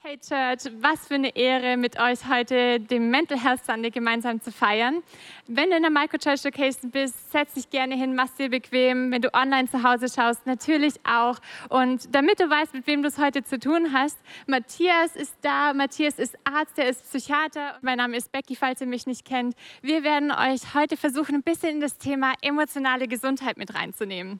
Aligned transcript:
Hey 0.00 0.16
Church, 0.16 0.72
was 0.80 1.08
für 1.08 1.14
eine 1.14 1.34
Ehre, 1.34 1.76
mit 1.76 1.98
euch 1.98 2.20
heute 2.28 2.78
den 2.78 3.10
Mental 3.10 3.36
Health 3.36 3.64
Sunday 3.66 3.90
gemeinsam 3.90 4.40
zu 4.40 4.52
feiern. 4.52 5.02
Wenn 5.48 5.70
du 5.70 5.76
in 5.76 5.82
der 5.82 5.90
Microchurch 5.90 6.44
Location 6.44 6.92
bist, 6.92 7.32
setz 7.32 7.54
dich 7.54 7.68
gerne 7.68 7.96
hin, 7.96 8.14
mach 8.14 8.28
dir 8.36 8.48
bequem. 8.48 9.10
Wenn 9.10 9.22
du 9.22 9.34
online 9.34 9.68
zu 9.68 9.82
Hause 9.82 10.06
schaust, 10.08 10.46
natürlich 10.46 10.94
auch. 11.04 11.40
Und 11.68 12.14
damit 12.14 12.38
du 12.38 12.48
weißt, 12.48 12.74
mit 12.74 12.86
wem 12.86 13.02
du 13.02 13.08
es 13.08 13.18
heute 13.18 13.42
zu 13.42 13.58
tun 13.58 13.92
hast, 13.92 14.16
Matthias 14.46 15.16
ist 15.16 15.34
da. 15.42 15.74
Matthias 15.74 16.20
ist 16.20 16.38
Arzt, 16.44 16.78
er 16.78 16.90
ist 16.90 17.02
Psychiater. 17.02 17.76
Mein 17.82 17.98
Name 17.98 18.16
ist 18.16 18.30
Becky, 18.30 18.54
falls 18.54 18.80
ihr 18.80 18.86
mich 18.86 19.04
nicht 19.08 19.24
kennt. 19.24 19.56
Wir 19.82 20.04
werden 20.04 20.30
euch 20.30 20.74
heute 20.74 20.96
versuchen, 20.96 21.34
ein 21.34 21.42
bisschen 21.42 21.70
in 21.70 21.80
das 21.80 21.98
Thema 21.98 22.34
emotionale 22.40 23.08
Gesundheit 23.08 23.56
mit 23.56 23.74
reinzunehmen. 23.74 24.38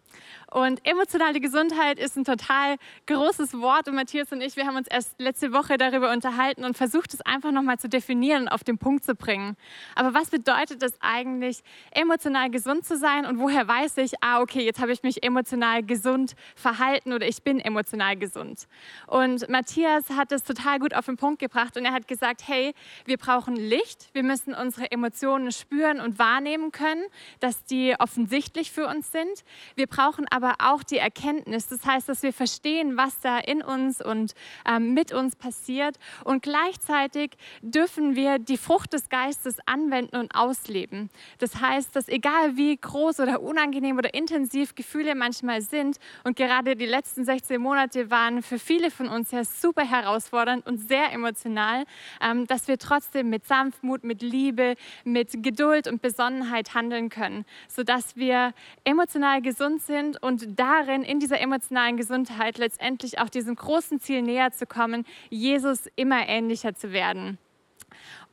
Und 0.50 0.86
emotionale 0.86 1.40
Gesundheit 1.40 1.98
ist 1.98 2.16
ein 2.16 2.24
total 2.24 2.76
großes 3.06 3.60
Wort. 3.60 3.86
Und 3.88 3.96
Matthias 3.96 4.32
und 4.32 4.40
ich, 4.40 4.56
wir 4.56 4.66
haben 4.66 4.76
uns 4.76 4.88
erst 4.88 5.20
letzte 5.20 5.52
Woche 5.52 5.76
darüber 5.76 6.10
unterhalten 6.10 6.64
und 6.64 6.76
versucht 6.76 7.12
es 7.12 7.20
einfach 7.20 7.50
nochmal 7.50 7.78
zu 7.78 7.88
definieren 7.88 8.42
und 8.42 8.48
auf 8.48 8.64
den 8.64 8.78
Punkt 8.78 9.04
zu 9.04 9.14
bringen. 9.14 9.56
Aber 9.94 10.14
was 10.14 10.30
bedeutet 10.30 10.82
es 10.82 10.94
eigentlich, 11.00 11.62
emotional 11.90 12.50
gesund 12.50 12.86
zu 12.86 12.96
sein 12.96 13.26
und 13.26 13.38
woher 13.38 13.68
weiß 13.68 13.98
ich, 13.98 14.22
ah, 14.22 14.40
okay, 14.40 14.64
jetzt 14.64 14.80
habe 14.80 14.92
ich 14.92 15.02
mich 15.02 15.22
emotional 15.22 15.82
gesund 15.82 16.34
verhalten 16.56 17.12
oder 17.12 17.26
ich 17.28 17.42
bin 17.42 17.60
emotional 17.60 18.16
gesund? 18.16 18.68
Und 19.06 19.48
Matthias 19.50 20.08
hat 20.10 20.32
es 20.32 20.44
total 20.44 20.78
gut 20.78 20.94
auf 20.94 21.06
den 21.06 21.18
Punkt 21.18 21.40
gebracht 21.40 21.76
und 21.76 21.84
er 21.84 21.92
hat 21.92 22.08
gesagt, 22.08 22.42
hey, 22.46 22.74
wir 23.04 23.18
brauchen 23.18 23.54
Licht, 23.54 24.08
wir 24.14 24.22
müssen 24.22 24.54
unsere 24.54 24.90
Emotionen 24.90 25.52
spüren 25.52 26.00
und 26.00 26.18
wahrnehmen 26.18 26.72
können, 26.72 27.04
dass 27.40 27.64
die 27.64 27.94
offensichtlich 27.98 28.72
für 28.72 28.86
uns 28.86 29.12
sind. 29.12 29.44
Wir 29.74 29.86
brauchen 29.86 30.26
aber 30.30 30.37
auch 30.58 30.82
die 30.82 30.98
Erkenntnis, 30.98 31.68
das 31.68 31.84
heißt, 31.84 32.08
dass 32.08 32.22
wir 32.22 32.32
verstehen, 32.32 32.96
was 32.96 33.20
da 33.20 33.38
in 33.38 33.62
uns 33.62 34.04
und 34.04 34.34
ähm, 34.66 34.94
mit 34.94 35.12
uns 35.12 35.36
passiert 35.36 35.98
und 36.24 36.42
gleichzeitig 36.42 37.36
dürfen 37.62 38.16
wir 38.16 38.38
die 38.38 38.56
Frucht 38.56 38.92
des 38.92 39.08
Geistes 39.08 39.56
anwenden 39.66 40.16
und 40.16 40.34
ausleben. 40.34 41.10
Das 41.38 41.60
heißt, 41.60 41.94
dass 41.94 42.08
egal 42.08 42.56
wie 42.56 42.76
groß 42.76 43.20
oder 43.20 43.40
unangenehm 43.40 43.98
oder 43.98 44.14
intensiv 44.14 44.74
Gefühle 44.74 45.14
manchmal 45.14 45.62
sind 45.62 45.98
und 46.24 46.36
gerade 46.36 46.76
die 46.76 46.86
letzten 46.86 47.24
16 47.24 47.60
Monate 47.60 48.10
waren 48.10 48.42
für 48.42 48.58
viele 48.58 48.90
von 48.90 49.08
uns 49.08 49.30
ja 49.30 49.44
super 49.44 49.84
herausfordernd 49.84 50.66
und 50.66 50.78
sehr 50.78 51.12
emotional, 51.12 51.84
ähm, 52.20 52.46
dass 52.46 52.68
wir 52.68 52.78
trotzdem 52.78 53.30
mit 53.30 53.46
Sanftmut, 53.46 54.04
mit 54.04 54.22
Liebe, 54.22 54.74
mit 55.04 55.42
Geduld 55.42 55.88
und 55.88 56.02
Besonnenheit 56.02 56.74
handeln 56.74 57.08
können, 57.08 57.44
sodass 57.68 58.16
wir 58.16 58.52
emotional 58.84 59.42
gesund 59.42 59.82
sind 59.82 60.22
und 60.22 60.27
darin, 60.58 61.02
in 61.02 61.20
dieser 61.20 61.40
emotionalen 61.40 61.96
Gesundheit 61.96 62.58
letztendlich 62.58 63.18
auch 63.18 63.28
diesem 63.28 63.54
großen 63.54 64.00
Ziel 64.00 64.22
näher 64.22 64.52
zu 64.52 64.66
kommen, 64.66 65.04
Jesus 65.30 65.88
immer 65.96 66.28
ähnlicher 66.28 66.74
zu 66.74 66.92
werden. 66.92 67.38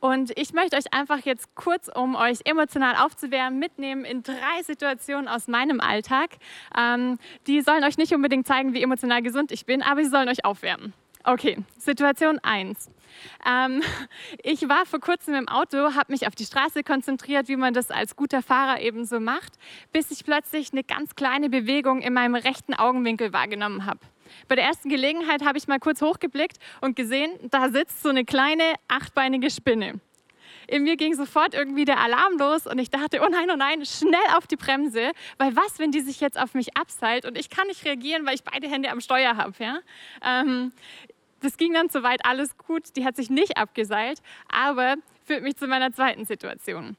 Und 0.00 0.36
ich 0.38 0.52
möchte 0.52 0.76
euch 0.76 0.92
einfach 0.92 1.20
jetzt 1.24 1.54
kurz, 1.54 1.88
um 1.88 2.14
euch 2.14 2.40
emotional 2.44 2.96
aufzuwärmen, 2.96 3.58
mitnehmen 3.58 4.04
in 4.04 4.22
drei 4.22 4.62
Situationen 4.62 5.26
aus 5.26 5.48
meinem 5.48 5.80
Alltag. 5.80 6.30
Ähm, 6.76 7.18
die 7.46 7.62
sollen 7.62 7.82
euch 7.82 7.96
nicht 7.96 8.12
unbedingt 8.12 8.46
zeigen, 8.46 8.74
wie 8.74 8.82
emotional 8.82 9.22
gesund 9.22 9.52
ich 9.52 9.64
bin, 9.64 9.82
aber 9.82 10.04
sie 10.04 10.10
sollen 10.10 10.28
euch 10.28 10.44
aufwärmen. 10.44 10.92
Okay, 11.24 11.58
Situation 11.78 12.38
1. 12.42 12.90
Ähm, 13.46 13.82
ich 14.42 14.68
war 14.68 14.86
vor 14.86 15.00
kurzem 15.00 15.34
im 15.34 15.48
Auto, 15.48 15.94
habe 15.94 16.12
mich 16.12 16.26
auf 16.26 16.34
die 16.34 16.44
Straße 16.44 16.82
konzentriert, 16.82 17.48
wie 17.48 17.56
man 17.56 17.74
das 17.74 17.90
als 17.90 18.16
guter 18.16 18.42
Fahrer 18.42 18.80
eben 18.80 19.04
so 19.04 19.20
macht, 19.20 19.54
bis 19.92 20.10
ich 20.10 20.24
plötzlich 20.24 20.72
eine 20.72 20.84
ganz 20.84 21.14
kleine 21.14 21.48
Bewegung 21.48 22.02
in 22.02 22.12
meinem 22.12 22.34
rechten 22.34 22.74
Augenwinkel 22.74 23.32
wahrgenommen 23.32 23.86
habe. 23.86 24.00
Bei 24.48 24.56
der 24.56 24.64
ersten 24.64 24.88
Gelegenheit 24.88 25.44
habe 25.44 25.58
ich 25.58 25.68
mal 25.68 25.78
kurz 25.78 26.02
hochgeblickt 26.02 26.58
und 26.80 26.96
gesehen, 26.96 27.32
da 27.50 27.68
sitzt 27.68 28.02
so 28.02 28.08
eine 28.08 28.24
kleine 28.24 28.74
achtbeinige 28.88 29.50
Spinne. 29.50 30.00
In 30.68 30.82
mir 30.82 30.96
ging 30.96 31.14
sofort 31.14 31.54
irgendwie 31.54 31.84
der 31.84 32.00
Alarm 32.00 32.38
los 32.38 32.66
und 32.66 32.78
ich 32.78 32.90
dachte, 32.90 33.20
oh 33.24 33.28
nein, 33.30 33.48
oh 33.52 33.56
nein, 33.56 33.84
schnell 33.86 34.18
auf 34.36 34.46
die 34.46 34.56
Bremse, 34.56 35.12
weil 35.38 35.54
was, 35.54 35.78
wenn 35.78 35.92
die 35.92 36.00
sich 36.00 36.20
jetzt 36.20 36.38
auf 36.38 36.54
mich 36.54 36.76
abseilt 36.76 37.24
und 37.24 37.38
ich 37.38 37.50
kann 37.50 37.68
nicht 37.68 37.84
reagieren, 37.84 38.26
weil 38.26 38.34
ich 38.34 38.42
beide 38.42 38.68
Hände 38.68 38.90
am 38.90 39.00
Steuer 39.00 39.36
habe. 39.36 39.52
Ja? 39.58 39.78
Ähm, 40.24 40.72
das 41.40 41.56
ging 41.56 41.72
dann 41.72 41.88
soweit 41.88 42.24
alles 42.24 42.56
gut, 42.56 42.96
die 42.96 43.04
hat 43.04 43.16
sich 43.16 43.30
nicht 43.30 43.56
abgeseilt, 43.56 44.20
aber 44.48 44.96
führt 45.24 45.42
mich 45.42 45.56
zu 45.56 45.66
meiner 45.66 45.92
zweiten 45.92 46.24
Situation. 46.24 46.96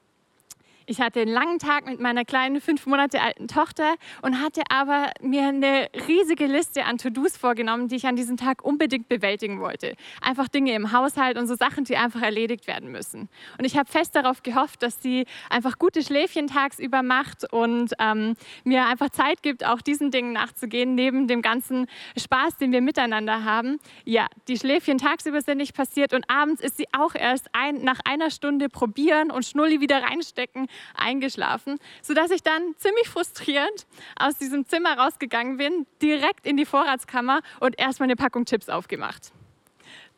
Ich 0.90 1.02
hatte 1.02 1.20
einen 1.20 1.30
langen 1.30 1.58
Tag 1.58 1.86
mit 1.86 2.00
meiner 2.00 2.24
kleinen, 2.24 2.62
fünf 2.62 2.86
Monate 2.86 3.20
alten 3.20 3.46
Tochter 3.46 3.96
und 4.22 4.40
hatte 4.40 4.62
aber 4.70 5.10
mir 5.20 5.42
eine 5.42 5.90
riesige 6.08 6.46
Liste 6.46 6.86
an 6.86 6.96
To-Dos 6.96 7.36
vorgenommen, 7.36 7.88
die 7.88 7.96
ich 7.96 8.06
an 8.06 8.16
diesem 8.16 8.38
Tag 8.38 8.64
unbedingt 8.64 9.06
bewältigen 9.06 9.60
wollte. 9.60 9.96
Einfach 10.22 10.48
Dinge 10.48 10.72
im 10.72 10.90
Haushalt 10.90 11.36
und 11.36 11.46
so 11.46 11.56
Sachen, 11.56 11.84
die 11.84 11.98
einfach 11.98 12.22
erledigt 12.22 12.66
werden 12.66 12.90
müssen. 12.90 13.28
Und 13.58 13.66
ich 13.66 13.76
habe 13.76 13.90
fest 13.90 14.16
darauf 14.16 14.42
gehofft, 14.42 14.82
dass 14.82 15.02
sie 15.02 15.26
einfach 15.50 15.78
gute 15.78 16.02
Schläfchen 16.02 16.46
tagsüber 16.46 17.02
macht 17.02 17.52
und 17.52 17.92
ähm, 17.98 18.32
mir 18.64 18.86
einfach 18.86 19.10
Zeit 19.10 19.42
gibt, 19.42 19.66
auch 19.66 19.82
diesen 19.82 20.10
Dingen 20.10 20.32
nachzugehen, 20.32 20.94
neben 20.94 21.28
dem 21.28 21.42
ganzen 21.42 21.86
Spaß, 22.18 22.56
den 22.56 22.72
wir 22.72 22.80
miteinander 22.80 23.44
haben. 23.44 23.78
Ja, 24.06 24.26
die 24.48 24.56
Schläfchen 24.56 24.96
tagsüber 24.96 25.42
sind 25.42 25.58
nicht 25.58 25.76
passiert 25.76 26.14
und 26.14 26.24
abends 26.30 26.62
ist 26.62 26.78
sie 26.78 26.86
auch 26.96 27.14
erst 27.14 27.50
ein, 27.52 27.84
nach 27.84 28.00
einer 28.06 28.30
Stunde 28.30 28.70
probieren 28.70 29.30
und 29.30 29.44
Schnulli 29.44 29.82
wieder 29.82 30.02
reinstecken 30.02 30.66
eingeschlafen, 30.94 31.78
sodass 32.02 32.30
ich 32.30 32.42
dann 32.42 32.74
ziemlich 32.76 33.08
frustriert 33.08 33.86
aus 34.18 34.36
diesem 34.38 34.66
Zimmer 34.66 34.98
rausgegangen 34.98 35.56
bin, 35.56 35.86
direkt 36.02 36.46
in 36.46 36.56
die 36.56 36.66
Vorratskammer 36.66 37.40
und 37.60 37.78
erstmal 37.78 38.06
eine 38.06 38.16
Packung 38.16 38.44
Chips 38.44 38.68
aufgemacht. 38.68 39.32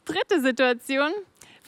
Dritte 0.05 0.41
Situation, 0.41 1.13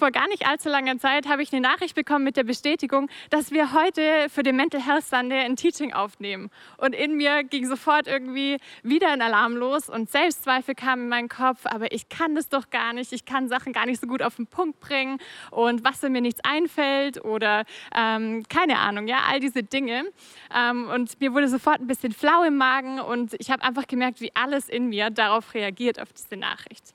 vor 0.02 0.10
gar 0.10 0.26
nicht 0.26 0.48
allzu 0.48 0.68
langer 0.68 0.98
Zeit 0.98 1.28
habe 1.28 1.44
ich 1.44 1.52
eine 1.52 1.60
Nachricht 1.60 1.94
bekommen 1.94 2.24
mit 2.24 2.36
der 2.36 2.42
Bestätigung, 2.42 3.08
dass 3.30 3.52
wir 3.52 3.72
heute 3.72 4.26
für 4.30 4.42
den 4.42 4.56
Mental 4.56 4.84
Health 4.84 5.04
Sunday 5.04 5.44
ein 5.44 5.54
Teaching 5.54 5.92
aufnehmen. 5.92 6.50
Und 6.76 6.92
in 6.92 7.16
mir 7.16 7.44
ging 7.44 7.68
sofort 7.68 8.08
irgendwie 8.08 8.56
wieder 8.82 9.12
ein 9.12 9.22
Alarm 9.22 9.54
los 9.54 9.88
und 9.88 10.10
Selbstzweifel 10.10 10.74
kamen 10.74 11.04
in 11.04 11.08
meinen 11.08 11.28
Kopf, 11.28 11.66
aber 11.66 11.92
ich 11.92 12.08
kann 12.08 12.34
das 12.34 12.48
doch 12.48 12.68
gar 12.70 12.92
nicht, 12.94 13.12
ich 13.12 13.26
kann 13.26 13.46
Sachen 13.48 13.72
gar 13.72 13.86
nicht 13.86 14.00
so 14.00 14.08
gut 14.08 14.24
auf 14.24 14.34
den 14.34 14.48
Punkt 14.48 14.80
bringen 14.80 15.18
und 15.52 15.84
was, 15.84 16.02
wenn 16.02 16.10
mir 16.10 16.20
nichts 16.20 16.40
einfällt 16.42 17.24
oder 17.24 17.62
ähm, 17.94 18.42
keine 18.48 18.80
Ahnung, 18.80 19.06
ja, 19.06 19.18
all 19.30 19.38
diese 19.38 19.62
Dinge. 19.62 20.06
Ähm, 20.52 20.88
und 20.88 21.20
mir 21.20 21.32
wurde 21.32 21.46
sofort 21.46 21.80
ein 21.80 21.86
bisschen 21.86 22.10
flau 22.10 22.42
im 22.42 22.56
Magen 22.56 22.98
und 22.98 23.36
ich 23.38 23.52
habe 23.52 23.62
einfach 23.62 23.86
gemerkt, 23.86 24.20
wie 24.20 24.34
alles 24.34 24.68
in 24.68 24.88
mir 24.88 25.10
darauf 25.10 25.54
reagiert, 25.54 26.00
auf 26.00 26.12
diese 26.12 26.36
Nachricht. 26.36 26.92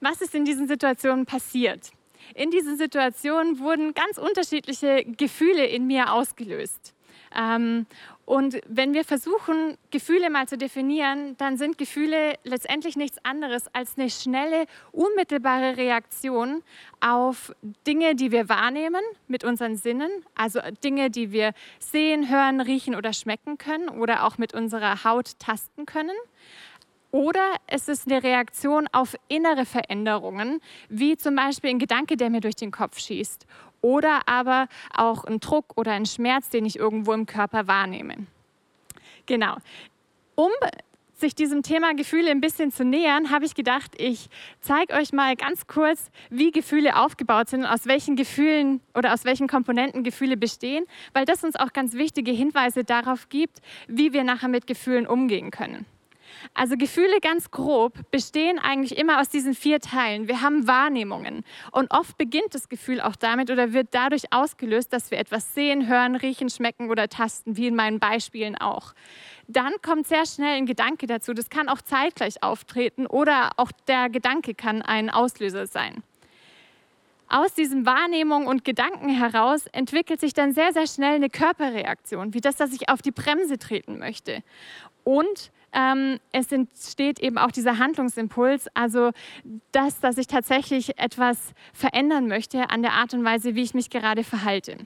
Was 0.00 0.20
ist 0.20 0.34
in 0.34 0.44
diesen 0.44 0.68
Situationen 0.68 1.26
passiert? 1.26 1.90
In 2.34 2.50
diesen 2.50 2.76
Situationen 2.76 3.58
wurden 3.60 3.94
ganz 3.94 4.18
unterschiedliche 4.18 5.04
Gefühle 5.04 5.66
in 5.66 5.86
mir 5.86 6.12
ausgelöst. 6.12 6.94
Ähm, 7.34 7.86
und 8.24 8.60
wenn 8.66 8.92
wir 8.92 9.04
versuchen, 9.04 9.76
Gefühle 9.90 10.30
mal 10.30 10.48
zu 10.48 10.58
definieren, 10.58 11.36
dann 11.36 11.56
sind 11.56 11.78
Gefühle 11.78 12.34
letztendlich 12.42 12.96
nichts 12.96 13.18
anderes 13.24 13.72
als 13.72 13.96
eine 13.96 14.10
schnelle, 14.10 14.66
unmittelbare 14.90 15.76
Reaktion 15.76 16.62
auf 17.00 17.52
Dinge, 17.86 18.16
die 18.16 18.32
wir 18.32 18.48
wahrnehmen 18.48 19.02
mit 19.28 19.44
unseren 19.44 19.76
Sinnen, 19.76 20.10
also 20.34 20.60
Dinge, 20.82 21.10
die 21.10 21.30
wir 21.30 21.52
sehen, 21.78 22.28
hören, 22.28 22.60
riechen 22.60 22.96
oder 22.96 23.12
schmecken 23.12 23.58
können 23.58 23.88
oder 23.88 24.24
auch 24.24 24.38
mit 24.38 24.54
unserer 24.54 25.04
Haut 25.04 25.38
tasten 25.38 25.86
können. 25.86 26.16
Oder 27.16 27.54
es 27.66 27.88
ist 27.88 28.06
eine 28.06 28.22
Reaktion 28.22 28.88
auf 28.92 29.16
innere 29.28 29.64
Veränderungen, 29.64 30.60
wie 30.90 31.16
zum 31.16 31.34
Beispiel 31.34 31.70
ein 31.70 31.78
Gedanke, 31.78 32.18
der 32.18 32.28
mir 32.28 32.42
durch 32.42 32.56
den 32.56 32.70
Kopf 32.70 32.98
schießt. 32.98 33.46
Oder 33.80 34.28
aber 34.28 34.68
auch 34.94 35.24
ein 35.24 35.40
Druck 35.40 35.78
oder 35.78 35.92
ein 35.92 36.04
Schmerz, 36.04 36.50
den 36.50 36.66
ich 36.66 36.78
irgendwo 36.78 37.14
im 37.14 37.24
Körper 37.24 37.66
wahrnehme. 37.68 38.26
Genau. 39.24 39.56
Um 40.34 40.50
sich 41.14 41.34
diesem 41.34 41.62
Thema 41.62 41.94
Gefühle 41.94 42.30
ein 42.30 42.42
bisschen 42.42 42.70
zu 42.70 42.84
nähern, 42.84 43.30
habe 43.30 43.46
ich 43.46 43.54
gedacht, 43.54 43.92
ich 43.96 44.28
zeige 44.60 44.92
euch 44.92 45.14
mal 45.14 45.36
ganz 45.36 45.66
kurz, 45.66 46.10
wie 46.28 46.50
Gefühle 46.50 46.96
aufgebaut 46.96 47.48
sind, 47.48 47.64
aus 47.64 47.86
welchen 47.86 48.16
Gefühlen 48.16 48.82
oder 48.94 49.14
aus 49.14 49.24
welchen 49.24 49.48
Komponenten 49.48 50.04
Gefühle 50.04 50.36
bestehen, 50.36 50.84
weil 51.14 51.24
das 51.24 51.42
uns 51.44 51.56
auch 51.56 51.72
ganz 51.72 51.94
wichtige 51.94 52.32
Hinweise 52.32 52.84
darauf 52.84 53.30
gibt, 53.30 53.62
wie 53.88 54.12
wir 54.12 54.22
nachher 54.22 54.48
mit 54.48 54.66
Gefühlen 54.66 55.06
umgehen 55.06 55.50
können. 55.50 55.86
Also 56.54 56.76
Gefühle 56.76 57.20
ganz 57.20 57.50
grob 57.50 58.10
bestehen 58.10 58.58
eigentlich 58.58 58.98
immer 58.98 59.20
aus 59.20 59.28
diesen 59.28 59.54
vier 59.54 59.80
Teilen. 59.80 60.28
Wir 60.28 60.42
haben 60.42 60.66
Wahrnehmungen 60.66 61.44
und 61.72 61.90
oft 61.90 62.16
beginnt 62.18 62.54
das 62.54 62.68
Gefühl 62.68 63.00
auch 63.00 63.16
damit 63.16 63.50
oder 63.50 63.72
wird 63.72 63.88
dadurch 63.92 64.32
ausgelöst, 64.32 64.92
dass 64.92 65.10
wir 65.10 65.18
etwas 65.18 65.54
sehen, 65.54 65.86
hören, 65.86 66.16
riechen, 66.16 66.50
schmecken 66.50 66.90
oder 66.90 67.08
tasten, 67.08 67.56
wie 67.56 67.66
in 67.66 67.74
meinen 67.74 67.98
Beispielen 67.98 68.56
auch. 68.56 68.94
Dann 69.48 69.72
kommt 69.82 70.06
sehr 70.06 70.26
schnell 70.26 70.56
ein 70.56 70.66
Gedanke 70.66 71.06
dazu. 71.06 71.32
Das 71.32 71.50
kann 71.50 71.68
auch 71.68 71.80
zeitgleich 71.80 72.42
auftreten 72.42 73.06
oder 73.06 73.50
auch 73.56 73.70
der 73.86 74.08
Gedanke 74.08 74.54
kann 74.54 74.82
ein 74.82 75.10
Auslöser 75.10 75.66
sein 75.66 76.02
aus 77.28 77.54
diesen 77.54 77.86
Wahrnehmungen 77.86 78.46
und 78.46 78.64
Gedanken 78.64 79.08
heraus 79.08 79.66
entwickelt 79.72 80.20
sich 80.20 80.32
dann 80.32 80.52
sehr, 80.52 80.72
sehr 80.72 80.86
schnell 80.86 81.16
eine 81.16 81.28
Körperreaktion, 81.28 82.34
wie 82.34 82.40
das, 82.40 82.56
dass 82.56 82.72
ich 82.72 82.88
auf 82.88 83.02
die 83.02 83.10
Bremse 83.10 83.58
treten 83.58 83.98
möchte. 83.98 84.42
Und 85.04 85.50
ähm, 85.72 86.18
es 86.32 86.50
entsteht 86.52 87.18
eben 87.18 87.38
auch 87.38 87.50
dieser 87.50 87.78
Handlungsimpuls, 87.78 88.68
also 88.74 89.10
das, 89.72 90.00
dass 90.00 90.18
ich 90.18 90.26
tatsächlich 90.26 90.98
etwas 90.98 91.52
verändern 91.72 92.28
möchte 92.28 92.70
an 92.70 92.82
der 92.82 92.92
Art 92.92 93.14
und 93.14 93.24
Weise, 93.24 93.54
wie 93.54 93.62
ich 93.62 93.74
mich 93.74 93.90
gerade 93.90 94.24
verhalte 94.24 94.78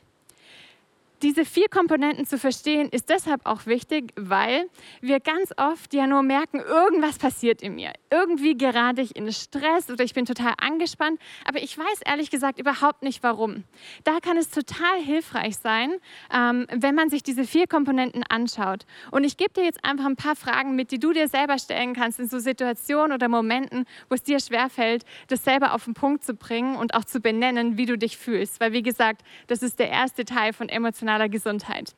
diese 1.22 1.44
vier 1.44 1.68
Komponenten 1.68 2.26
zu 2.26 2.38
verstehen, 2.38 2.88
ist 2.88 3.10
deshalb 3.10 3.44
auch 3.44 3.66
wichtig, 3.66 4.12
weil 4.16 4.68
wir 5.00 5.20
ganz 5.20 5.52
oft 5.56 5.92
ja 5.92 6.06
nur 6.06 6.22
merken, 6.22 6.60
irgendwas 6.60 7.18
passiert 7.18 7.62
in 7.62 7.74
mir. 7.74 7.92
Irgendwie 8.10 8.56
gerate 8.56 9.02
ich 9.02 9.16
in 9.16 9.30
Stress 9.32 9.90
oder 9.90 10.02
ich 10.02 10.14
bin 10.14 10.24
total 10.24 10.54
angespannt, 10.58 11.20
aber 11.44 11.62
ich 11.62 11.76
weiß 11.76 12.00
ehrlich 12.06 12.30
gesagt 12.30 12.58
überhaupt 12.58 13.02
nicht 13.02 13.22
warum. 13.22 13.64
Da 14.04 14.20
kann 14.20 14.36
es 14.36 14.50
total 14.50 15.00
hilfreich 15.04 15.56
sein, 15.56 15.92
ähm, 16.34 16.66
wenn 16.72 16.94
man 16.94 17.10
sich 17.10 17.22
diese 17.22 17.44
vier 17.44 17.66
Komponenten 17.66 18.24
anschaut. 18.28 18.86
Und 19.10 19.24
ich 19.24 19.36
gebe 19.36 19.52
dir 19.52 19.64
jetzt 19.64 19.84
einfach 19.84 20.06
ein 20.06 20.16
paar 20.16 20.36
Fragen 20.36 20.74
mit, 20.74 20.90
die 20.90 20.98
du 20.98 21.12
dir 21.12 21.28
selber 21.28 21.58
stellen 21.58 21.94
kannst 21.94 22.18
in 22.18 22.28
so 22.28 22.38
Situationen 22.38 23.12
oder 23.12 23.28
Momenten, 23.28 23.84
wo 24.08 24.14
es 24.14 24.22
dir 24.22 24.40
schwerfällt, 24.40 25.04
das 25.28 25.44
selber 25.44 25.74
auf 25.74 25.84
den 25.84 25.94
Punkt 25.94 26.24
zu 26.24 26.34
bringen 26.34 26.76
und 26.76 26.94
auch 26.94 27.04
zu 27.04 27.20
benennen, 27.20 27.76
wie 27.76 27.86
du 27.86 27.98
dich 27.98 28.16
fühlst. 28.16 28.60
Weil 28.60 28.72
wie 28.72 28.82
gesagt, 28.82 29.22
das 29.46 29.62
ist 29.62 29.78
der 29.78 29.90
erste 29.90 30.24
Teil 30.24 30.52
von 30.52 30.68
emotionalen 30.68 31.09
emotionaler 31.10 31.28
Gesundheit. 31.28 31.94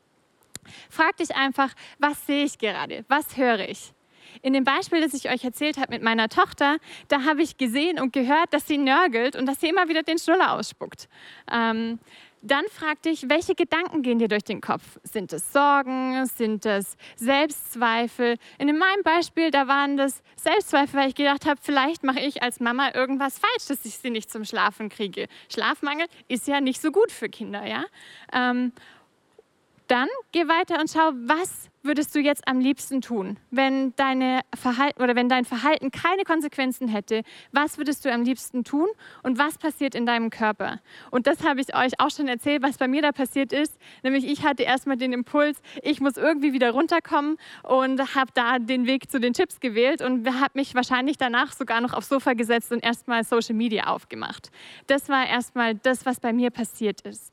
Frag 0.89 1.17
dich 1.17 1.35
einfach, 1.35 1.75
was 1.99 2.27
sehe 2.27 2.45
ich 2.45 2.59
gerade? 2.59 3.05
Was 3.09 3.37
höre 3.37 3.69
ich? 3.69 3.93
In 4.41 4.55
dem 4.55 4.65
Beispiel, 4.65 5.01
das 5.03 5.13
ich 5.13 5.31
euch 5.31 5.45
erzählt 5.45 5.77
habe 5.77 5.93
mit 5.93 6.03
meiner 6.03 6.29
Tochter, 6.29 6.79
da 7.09 7.25
habe 7.25 7.43
ich 7.43 7.59
gesehen 7.59 8.01
und 8.01 8.13
gehört, 8.13 8.55
dass 8.55 8.67
sie 8.67 8.79
nörgelt 8.79 9.37
und 9.37 9.47
dass 9.47 9.61
sie 9.61 9.69
immer 9.69 9.89
wieder 9.89 10.03
den 10.03 10.19
Schnuller 10.19 10.53
ausspuckt. 10.53 11.09
Ähm, 11.53 11.99
dann 12.41 12.65
frag 12.71 13.03
dich, 13.03 13.29
welche 13.29 13.55
Gedanken 13.55 14.03
gehen 14.03 14.19
dir 14.19 14.29
durch 14.29 14.43
den 14.43 14.61
Kopf? 14.61 14.99
Sind 15.05 15.33
es 15.33 15.53
Sorgen? 15.53 16.27
Sind 16.27 16.65
es 16.67 16.97
Selbstzweifel? 17.17 18.37
In 18.59 18.67
meinem 18.79 19.03
Beispiel, 19.05 19.51
da 19.51 19.69
waren 19.69 19.97
das 19.97 20.23
Selbstzweifel, 20.37 21.01
weil 21.01 21.09
ich 21.09 21.15
gedacht 21.15 21.47
habe, 21.47 21.61
vielleicht 21.63 22.03
mache 22.03 22.21
ich 22.21 22.43
als 22.43 22.59
Mama 22.59 22.95
irgendwas 22.95 23.39
falsch, 23.39 23.67
dass 23.69 23.85
ich 23.85 23.99
sie 23.99 24.11
nicht 24.11 24.31
zum 24.31 24.45
Schlafen 24.45 24.89
kriege. 24.89 25.29
Schlafmangel 25.53 26.07
ist 26.27 26.49
ja 26.49 26.61
nicht 26.61 26.81
so 26.81 26.91
gut 26.91 27.13
für 27.13 27.29
Kinder, 27.29 27.65
ja. 27.65 27.85
Ähm, 28.33 28.73
dann 29.93 30.09
geh 30.33 30.49
weiter 30.49 30.81
und 30.81 30.89
schau, 30.91 31.11
was 31.27 31.69
würdest 31.83 32.15
du 32.15 32.21
jetzt 32.21 32.49
am 32.49 32.61
liebsten 32.61 33.03
tun, 33.03 33.37
wenn 33.51 33.95
deine 33.97 34.41
Verhalten 34.55 35.03
oder 35.03 35.15
wenn 35.17 35.29
dein 35.29 35.45
Verhalten 35.45 35.91
keine 35.91 36.25
Konsequenzen 36.25 36.89
hätte? 36.89 37.21
Was 37.51 37.77
würdest 37.77 38.03
du 38.07 38.11
am 38.11 38.23
liebsten 38.23 38.65
tun 38.65 38.89
und 39.23 39.37
was 39.37 39.59
passiert 39.59 39.95
in 39.95 40.07
deinem 40.07 40.31
Körper? 40.31 40.81
Und 41.11 41.27
das 41.27 41.45
habe 41.45 41.61
ich 41.61 41.77
euch 41.77 42.01
auch 42.01 42.09
schon 42.09 42.27
erzählt, 42.27 42.63
was 42.63 42.79
bei 42.79 42.89
mir 42.89 43.03
da 43.03 43.13
passiert 43.13 43.53
ist. 43.53 43.79
Nämlich 44.03 44.25
ich 44.27 44.45
hatte 44.45 44.63
erstmal 44.63 44.97
den 44.97 45.13
Impuls, 45.13 45.61
ich 45.83 46.01
muss 46.01 46.17
irgendwie 46.17 46.55
wieder 46.55 46.71
runterkommen 46.71 47.37
und 47.63 48.15
habe 48.15 48.31
da 48.33 48.61
den 48.61 48.87
Weg 48.87 49.11
zu 49.11 49.21
den 49.21 49.35
Chips 49.35 49.61
gewählt 49.61 50.01
und 50.01 50.27
habe 50.27 50.53
mich 50.55 50.75
wahrscheinlich 50.75 51.19
danach 51.19 51.53
sogar 51.53 51.83
noch 51.83 51.93
aufs 51.93 52.09
Sofa 52.09 52.33
gesetzt 52.33 52.73
und 52.73 52.83
erstmal 52.83 53.25
Social 53.25 53.57
Media 53.57 53.89
aufgemacht. 53.89 54.51
Das 54.87 55.11
war 55.11 55.29
erstmal 55.29 55.75
das, 55.75 56.07
was 56.07 56.19
bei 56.19 56.33
mir 56.33 56.51
passiert 56.51 57.03
ist. 57.03 57.31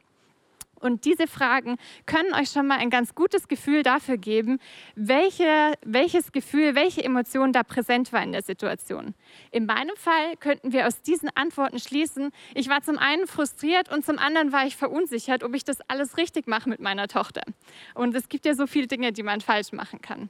Und 0.80 1.06
diese 1.06 1.28
Fragen 1.28 1.78
können 2.06 2.34
euch 2.34 2.50
schon 2.50 2.68
mal 2.68 2.78
ein 2.78 2.90
ganz 2.90 3.16
gutes 3.16 3.48
Gefühl 3.48 3.84
dafür 3.84 4.18
geben, 4.18 4.60
welche, 4.96 5.74
welches 5.86 6.32
Gefühl, 6.32 6.76
welche 6.76 7.04
Emotion 7.04 7.54
da 7.54 7.64
präsent 7.64 8.12
war 8.14 8.24
in 8.24 8.32
der 8.32 8.42
Situation. 8.42 9.14
In 9.52 9.66
meinem 9.66 9.96
Fall 9.96 10.36
könnten 10.40 10.72
wir 10.72 10.88
aus 10.88 11.02
diesen 11.02 11.30
Antworten 11.36 11.80
schließen, 11.80 12.32
ich 12.56 12.70
war 12.70 12.82
zum 12.82 12.98
einen 12.98 13.28
frustriert 13.28 13.92
und 13.92 14.06
zum 14.06 14.18
anderen 14.18 14.52
war 14.52 14.66
ich 14.66 14.76
verunsichert, 14.76 15.44
ob 15.44 15.54
ich 15.54 15.64
das 15.64 15.82
alles 15.88 16.18
richtig 16.18 16.48
mache 16.48 16.70
mit 16.70 16.80
meiner 16.80 17.08
Tochter. 17.08 17.42
Und 17.94 18.16
es 18.16 18.30
gibt 18.30 18.46
ja 18.46 18.54
so 18.56 18.68
viele 18.68 18.88
Dinge, 18.88 19.12
die 19.12 19.24
man 19.24 19.42
falsch 19.42 19.72
machen 19.72 20.02
kann. 20.02 20.30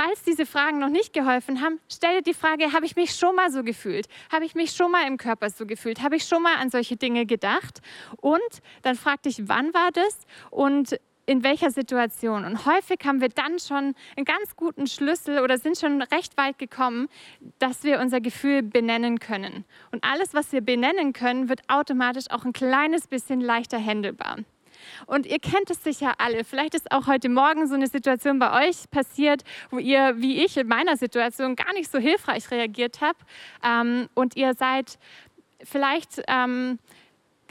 Falls 0.00 0.22
diese 0.22 0.46
Fragen 0.46 0.78
noch 0.78 0.90
nicht 0.90 1.12
geholfen 1.12 1.60
haben, 1.60 1.80
stelle 1.92 2.22
die 2.22 2.32
Frage, 2.32 2.72
habe 2.72 2.86
ich 2.86 2.94
mich 2.94 3.16
schon 3.16 3.34
mal 3.34 3.50
so 3.50 3.64
gefühlt? 3.64 4.06
Habe 4.30 4.44
ich 4.44 4.54
mich 4.54 4.70
schon 4.70 4.92
mal 4.92 5.04
im 5.08 5.16
Körper 5.16 5.50
so 5.50 5.66
gefühlt? 5.66 6.02
Habe 6.02 6.14
ich 6.14 6.22
schon 6.22 6.40
mal 6.40 6.54
an 6.54 6.70
solche 6.70 6.96
Dinge 6.96 7.26
gedacht? 7.26 7.80
Und 8.18 8.38
dann 8.82 8.94
frag 8.94 9.24
dich, 9.24 9.48
wann 9.48 9.74
war 9.74 9.90
das 9.90 10.20
und 10.52 11.00
in 11.26 11.42
welcher 11.42 11.72
Situation? 11.72 12.44
Und 12.44 12.64
häufig 12.64 13.00
haben 13.04 13.20
wir 13.20 13.28
dann 13.28 13.58
schon 13.58 13.96
einen 14.16 14.24
ganz 14.24 14.54
guten 14.54 14.86
Schlüssel 14.86 15.40
oder 15.40 15.58
sind 15.58 15.76
schon 15.76 16.00
recht 16.00 16.36
weit 16.36 16.60
gekommen, 16.60 17.08
dass 17.58 17.82
wir 17.82 17.98
unser 17.98 18.20
Gefühl 18.20 18.62
benennen 18.62 19.18
können. 19.18 19.64
Und 19.90 20.04
alles, 20.04 20.32
was 20.32 20.52
wir 20.52 20.60
benennen 20.60 21.12
können, 21.12 21.48
wird 21.48 21.62
automatisch 21.66 22.30
auch 22.30 22.44
ein 22.44 22.52
kleines 22.52 23.08
bisschen 23.08 23.40
leichter 23.40 23.84
handelbar. 23.84 24.36
Und 25.06 25.26
ihr 25.26 25.38
kennt 25.38 25.70
es 25.70 25.82
sicher 25.82 26.14
alle. 26.18 26.44
Vielleicht 26.44 26.74
ist 26.74 26.90
auch 26.92 27.06
heute 27.06 27.28
Morgen 27.28 27.66
so 27.66 27.74
eine 27.74 27.86
Situation 27.86 28.38
bei 28.38 28.68
euch 28.68 28.90
passiert, 28.90 29.42
wo 29.70 29.78
ihr, 29.78 30.14
wie 30.16 30.44
ich 30.44 30.56
in 30.56 30.68
meiner 30.68 30.96
Situation, 30.96 31.56
gar 31.56 31.72
nicht 31.72 31.90
so 31.90 31.98
hilfreich 31.98 32.50
reagiert 32.50 33.00
habt. 33.00 33.20
Ähm, 33.64 34.08
und 34.14 34.36
ihr 34.36 34.54
seid 34.54 34.98
vielleicht 35.62 36.22
ähm, 36.28 36.78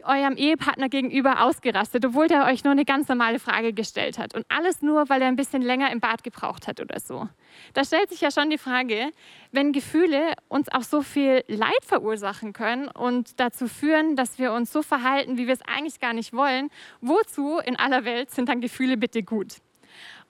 eurem 0.07 0.36
Ehepartner 0.38 0.89
gegenüber 0.89 1.44
ausgerastet, 1.44 2.06
obwohl 2.06 2.27
der 2.27 2.45
euch 2.45 2.63
nur 2.63 2.71
eine 2.71 2.86
ganz 2.86 3.07
normale 3.07 3.39
Frage 3.39 3.74
gestellt 3.74 4.18
hat. 4.18 4.33
Und 4.33 4.45
alles 4.50 4.81
nur, 4.81 5.09
weil 5.09 5.21
er 5.21 5.27
ein 5.27 5.36
bisschen 5.36 5.62
länger 5.62 5.92
im 5.92 6.00
Bad 6.00 6.24
gebraucht 6.24 6.68
hat 6.68 6.80
oder 6.80 7.00
so. 7.00 7.27
Da 7.74 7.83
stellt 7.83 8.09
sich 8.09 8.21
ja 8.21 8.31
schon 8.31 8.50
die 8.50 8.57
Frage, 8.57 9.12
wenn 9.51 9.71
Gefühle 9.71 10.33
uns 10.48 10.69
auch 10.71 10.83
so 10.83 11.01
viel 11.01 11.44
Leid 11.48 11.83
verursachen 11.83 12.54
können 12.54 12.88
und 12.88 13.39
dazu 13.39 13.68
führen, 13.68 14.15
dass 14.15 14.39
wir 14.39 14.54
uns 14.54 14.71
so 14.71 14.81
verhalten, 14.81 15.38
wie 15.38 15.48
wir 15.48 15.54
es 15.54 15.62
eigentlich 15.62 16.00
gar 16.00 16.13
nicht 16.13 16.33
wollen, 16.33 16.69
wozu 17.01 17.60
in 17.60 17.75
aller 17.75 18.06
Welt 18.06 18.31
sind 18.31 18.50
dann 18.50 18.62
Gefühle 18.62 18.98
bitte 18.98 19.24
gut? 19.24 19.57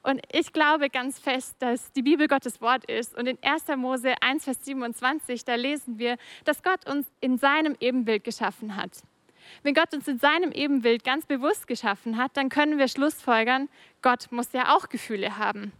Und 0.03 0.21
ich 0.31 0.53
glaube 0.53 0.89
ganz 0.89 1.19
fest, 1.19 1.55
dass 1.59 1.91
die 1.91 2.01
Bibel 2.01 2.27
Gottes 2.27 2.61
Wort 2.61 2.89
ist. 2.89 3.17
Und 3.17 3.27
in 3.27 3.37
1. 3.41 3.67
Mose 3.75 4.13
1, 4.21 4.45
Vers 4.45 4.63
27, 4.63 5.43
da 5.43 5.55
lesen 5.55 5.99
wir, 5.99 6.15
dass 6.45 6.63
Gott 6.63 6.89
uns 6.89 7.11
in 7.19 7.37
seinem 7.37 7.75
Ebenbild 7.81 8.23
geschaffen 8.23 8.77
hat. 8.77 8.91
Wenn 9.63 9.73
Gott 9.73 9.93
uns 9.93 10.07
in 10.07 10.19
seinem 10.19 10.51
Ebenbild 10.51 11.03
ganz 11.03 11.25
bewusst 11.25 11.67
geschaffen 11.67 12.17
hat, 12.17 12.35
dann 12.35 12.49
können 12.49 12.77
wir 12.77 12.87
schlussfolgern, 12.87 13.69
Gott 14.01 14.31
muss 14.31 14.53
ja 14.53 14.75
auch 14.75 14.89
Gefühle 14.89 15.37
haben. 15.37 15.71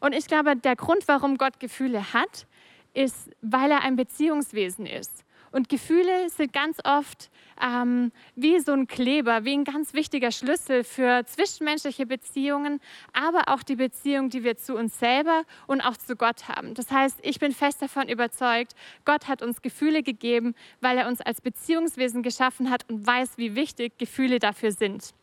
Und 0.00 0.12
ich 0.12 0.26
glaube, 0.26 0.56
der 0.56 0.76
Grund, 0.76 1.08
warum 1.08 1.38
Gott 1.38 1.60
Gefühle 1.60 2.12
hat, 2.12 2.46
ist, 2.94 3.30
weil 3.42 3.70
er 3.70 3.82
ein 3.82 3.96
Beziehungswesen 3.96 4.86
ist. 4.86 5.24
Und 5.52 5.68
Gefühle 5.68 6.28
sind 6.30 6.52
ganz 6.52 6.78
oft 6.84 7.30
ähm, 7.62 8.12
wie 8.34 8.60
so 8.60 8.72
ein 8.72 8.86
Kleber, 8.86 9.44
wie 9.44 9.54
ein 9.54 9.64
ganz 9.64 9.94
wichtiger 9.94 10.30
Schlüssel 10.30 10.84
für 10.84 11.24
zwischenmenschliche 11.26 12.06
Beziehungen, 12.06 12.80
aber 13.12 13.52
auch 13.52 13.62
die 13.62 13.76
Beziehung, 13.76 14.30
die 14.30 14.44
wir 14.44 14.56
zu 14.56 14.74
uns 14.74 14.98
selber 14.98 15.42
und 15.66 15.80
auch 15.80 15.96
zu 15.96 16.16
Gott 16.16 16.48
haben. 16.48 16.74
Das 16.74 16.90
heißt, 16.90 17.18
ich 17.22 17.38
bin 17.38 17.52
fest 17.52 17.82
davon 17.82 18.08
überzeugt, 18.08 18.74
Gott 19.04 19.28
hat 19.28 19.42
uns 19.42 19.62
Gefühle 19.62 20.02
gegeben, 20.02 20.54
weil 20.80 20.98
er 20.98 21.08
uns 21.08 21.20
als 21.20 21.40
Beziehungswesen 21.40 22.22
geschaffen 22.22 22.70
hat 22.70 22.88
und 22.90 23.06
weiß, 23.06 23.38
wie 23.38 23.54
wichtig 23.54 23.98
Gefühle 23.98 24.38
dafür 24.38 24.72
sind. 24.72 25.14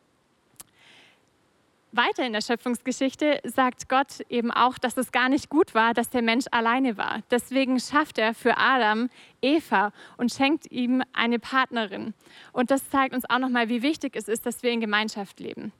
Weiter 1.95 2.25
in 2.25 2.33
der 2.33 2.41
Schöpfungsgeschichte 2.41 3.39
sagt 3.43 3.87
Gott 3.87 4.21
eben 4.27 4.49
auch, 4.49 4.79
dass 4.79 4.97
es 4.97 5.11
gar 5.11 5.29
nicht 5.29 5.49
gut 5.49 5.75
war, 5.75 5.93
dass 5.93 6.09
der 6.09 6.23
Mensch 6.23 6.45
alleine 6.49 6.97
war. 6.97 7.21
Deswegen 7.29 7.79
schafft 7.79 8.17
er 8.17 8.33
für 8.33 8.57
Adam 8.57 9.09
Eva 9.43 9.91
und 10.17 10.33
schenkt 10.33 10.71
ihm 10.71 11.03
eine 11.13 11.37
Partnerin. 11.37 12.15
Und 12.51 12.71
das 12.71 12.89
zeigt 12.89 13.13
uns 13.13 13.29
auch 13.29 13.37
nochmal, 13.37 13.69
wie 13.69 13.83
wichtig 13.83 14.15
es 14.15 14.27
ist, 14.27 14.47
dass 14.47 14.63
wir 14.63 14.71
in 14.71 14.81
Gemeinschaft 14.81 15.39
leben. 15.39 15.71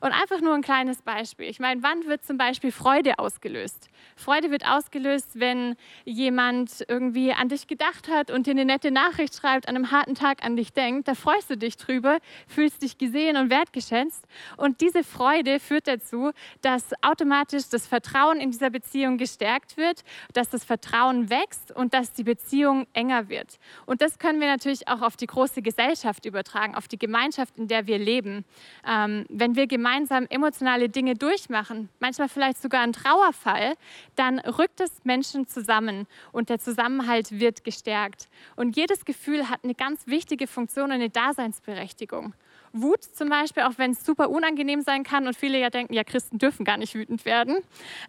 Und 0.00 0.12
einfach 0.12 0.40
nur 0.40 0.54
ein 0.54 0.62
kleines 0.62 1.02
Beispiel. 1.02 1.48
Ich 1.48 1.58
meine, 1.58 1.82
wann 1.82 2.06
wird 2.06 2.24
zum 2.24 2.36
Beispiel 2.36 2.70
Freude 2.70 3.18
ausgelöst? 3.18 3.88
Freude 4.14 4.50
wird 4.50 4.66
ausgelöst, 4.66 5.30
wenn 5.40 5.76
jemand 6.04 6.84
irgendwie 6.88 7.32
an 7.32 7.48
dich 7.48 7.66
gedacht 7.66 8.08
hat 8.08 8.30
und 8.30 8.46
dir 8.46 8.52
eine 8.52 8.64
nette 8.64 8.90
Nachricht 8.90 9.34
schreibt, 9.34 9.68
an 9.68 9.76
einem 9.76 9.90
harten 9.90 10.14
Tag 10.14 10.44
an 10.44 10.56
dich 10.56 10.72
denkt. 10.72 11.08
Da 11.08 11.14
freust 11.14 11.50
du 11.50 11.56
dich 11.56 11.76
drüber, 11.76 12.18
fühlst 12.46 12.82
dich 12.82 12.98
gesehen 12.98 13.36
und 13.36 13.50
wertgeschätzt. 13.50 14.26
Und 14.56 14.80
diese 14.80 15.02
Freude 15.02 15.60
führt 15.60 15.88
dazu, 15.88 16.30
dass 16.60 16.92
automatisch 17.02 17.68
das 17.70 17.86
Vertrauen 17.86 18.40
in 18.40 18.50
dieser 18.50 18.70
Beziehung 18.70 19.18
gestärkt 19.18 19.76
wird, 19.76 20.02
dass 20.32 20.50
das 20.50 20.64
Vertrauen 20.64 21.30
wächst 21.30 21.72
und 21.72 21.94
dass 21.94 22.12
die 22.12 22.24
Beziehung 22.24 22.86
enger 22.92 23.28
wird. 23.28 23.58
Und 23.86 24.02
das 24.02 24.18
können 24.18 24.40
wir 24.40 24.48
natürlich 24.48 24.88
auch 24.88 25.02
auf 25.02 25.16
die 25.16 25.26
große 25.26 25.62
Gesellschaft 25.62 26.26
übertragen, 26.26 26.74
auf 26.74 26.88
die 26.88 26.98
Gemeinschaft, 26.98 27.56
in 27.56 27.68
der 27.68 27.86
wir 27.86 27.98
leben. 27.98 28.44
Ähm, 28.86 29.24
wenn 29.28 29.56
wir 29.56 29.66
gemeinsam 29.86 30.26
emotionale 30.30 30.88
Dinge 30.88 31.14
durchmachen, 31.14 31.88
manchmal 32.00 32.28
vielleicht 32.28 32.60
sogar 32.60 32.80
ein 32.80 32.92
Trauerfall, 32.92 33.74
dann 34.16 34.40
rückt 34.40 34.80
es 34.80 35.04
Menschen 35.04 35.46
zusammen 35.46 36.08
und 36.32 36.48
der 36.48 36.58
Zusammenhalt 36.58 37.38
wird 37.38 37.62
gestärkt. 37.62 38.28
Und 38.56 38.76
jedes 38.76 39.04
Gefühl 39.04 39.48
hat 39.48 39.60
eine 39.62 39.74
ganz 39.74 40.08
wichtige 40.08 40.48
Funktion 40.48 40.86
und 40.86 40.92
eine 40.92 41.08
Daseinsberechtigung. 41.08 42.34
Wut 42.72 43.04
zum 43.04 43.28
Beispiel, 43.28 43.62
auch 43.62 43.74
wenn 43.76 43.92
es 43.92 44.04
super 44.04 44.28
unangenehm 44.28 44.82
sein 44.82 45.04
kann 45.04 45.28
und 45.28 45.36
viele 45.36 45.60
ja 45.60 45.70
denken, 45.70 45.94
ja, 45.94 46.02
Christen 46.02 46.38
dürfen 46.38 46.64
gar 46.64 46.78
nicht 46.78 46.96
wütend 46.96 47.24
werden. 47.24 47.58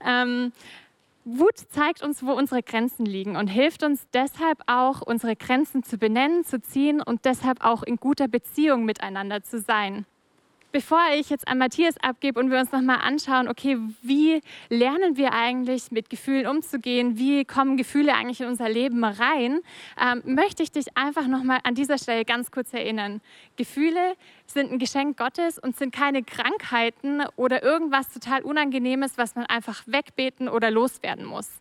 Ähm, 0.03 0.53
Wut 1.25 1.57
zeigt 1.69 2.01
uns, 2.01 2.25
wo 2.25 2.31
unsere 2.31 2.63
Grenzen 2.63 3.05
liegen 3.05 3.35
und 3.35 3.49
hilft 3.49 3.83
uns 3.83 4.07
deshalb 4.13 4.63
auch, 4.65 5.01
unsere 5.01 5.35
Grenzen 5.35 5.83
zu 5.83 5.99
benennen, 5.99 6.43
zu 6.43 6.59
ziehen 6.59 7.03
und 7.03 7.25
deshalb 7.25 7.63
auch 7.63 7.83
in 7.83 7.97
guter 7.97 8.27
Beziehung 8.27 8.83
miteinander 8.83 9.43
zu 9.43 9.59
sein 9.59 10.07
bevor 10.77 11.01
ich 11.15 11.31
jetzt 11.31 11.47
an 11.47 11.57
Matthias 11.57 11.95
abgebe 12.03 12.39
und 12.39 12.51
wir 12.51 12.59
uns 12.59 12.71
nochmal 12.71 12.99
anschauen, 13.01 13.47
okay, 13.47 13.79
wie 14.03 14.43
lernen 14.69 15.17
wir 15.17 15.33
eigentlich 15.33 15.89
mit 15.89 16.11
Gefühlen 16.11 16.45
umzugehen, 16.45 17.17
wie 17.17 17.45
kommen 17.45 17.77
Gefühle 17.77 18.13
eigentlich 18.13 18.41
in 18.41 18.47
unser 18.47 18.69
Leben 18.69 19.03
rein, 19.03 19.61
ähm, 19.99 20.21
möchte 20.25 20.61
ich 20.61 20.71
dich 20.71 20.95
einfach 20.95 21.25
nochmal 21.25 21.61
an 21.63 21.73
dieser 21.73 21.97
Stelle 21.97 22.25
ganz 22.25 22.51
kurz 22.51 22.75
erinnern. 22.75 23.21
Gefühle 23.55 24.13
sind 24.45 24.71
ein 24.71 24.77
Geschenk 24.77 25.17
Gottes 25.17 25.57
und 25.57 25.75
sind 25.75 25.95
keine 25.95 26.21
Krankheiten 26.21 27.23
oder 27.37 27.63
irgendwas 27.63 28.13
total 28.13 28.43
Unangenehmes, 28.43 29.17
was 29.17 29.33
man 29.33 29.47
einfach 29.47 29.81
wegbeten 29.87 30.47
oder 30.47 30.69
loswerden 30.69 31.25
muss. 31.25 31.59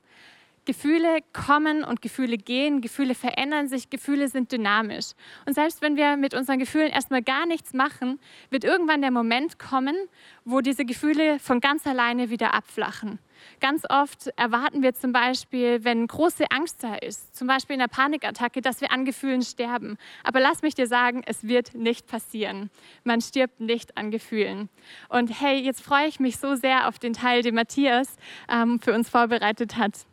Gefühle 0.66 1.20
kommen 1.32 1.84
und 1.84 2.02
Gefühle 2.02 2.36
gehen, 2.36 2.80
Gefühle 2.80 3.14
verändern 3.14 3.68
sich, 3.68 3.88
Gefühle 3.88 4.28
sind 4.28 4.52
dynamisch. 4.52 5.12
Und 5.46 5.54
selbst 5.54 5.80
wenn 5.80 5.96
wir 5.96 6.16
mit 6.16 6.34
unseren 6.34 6.58
Gefühlen 6.58 6.90
erstmal 6.90 7.22
gar 7.22 7.46
nichts 7.46 7.72
machen, 7.72 8.20
wird 8.50 8.64
irgendwann 8.64 9.00
der 9.00 9.10
Moment 9.10 9.58
kommen, 9.58 9.96
wo 10.44 10.60
diese 10.60 10.84
Gefühle 10.84 11.38
von 11.38 11.60
ganz 11.60 11.86
alleine 11.86 12.28
wieder 12.28 12.52
abflachen. 12.52 13.18
Ganz 13.60 13.84
oft 13.88 14.28
erwarten 14.36 14.82
wir 14.82 14.94
zum 14.94 15.12
Beispiel, 15.12 15.84
wenn 15.84 16.06
große 16.06 16.44
Angst 16.50 16.82
da 16.82 16.94
ist, 16.96 17.36
zum 17.36 17.46
Beispiel 17.46 17.74
in 17.74 17.80
einer 17.80 17.88
Panikattacke, 17.88 18.60
dass 18.60 18.80
wir 18.80 18.90
an 18.90 19.04
Gefühlen 19.04 19.42
sterben. 19.42 19.98
Aber 20.24 20.40
lass 20.40 20.62
mich 20.62 20.74
dir 20.74 20.86
sagen, 20.86 21.22
es 21.26 21.44
wird 21.44 21.74
nicht 21.74 22.06
passieren. 22.06 22.70
Man 23.04 23.20
stirbt 23.20 23.60
nicht 23.60 23.96
an 23.96 24.10
Gefühlen. 24.10 24.68
Und 25.08 25.40
hey, 25.40 25.58
jetzt 25.58 25.82
freue 25.82 26.06
ich 26.06 26.20
mich 26.20 26.38
so 26.38 26.54
sehr 26.54 26.88
auf 26.88 26.98
den 26.98 27.12
Teil, 27.12 27.42
den 27.42 27.54
Matthias 27.54 28.16
ähm, 28.48 28.80
für 28.80 28.92
uns 28.92 29.08
vorbereitet 29.08 29.76
hat. 29.76 30.06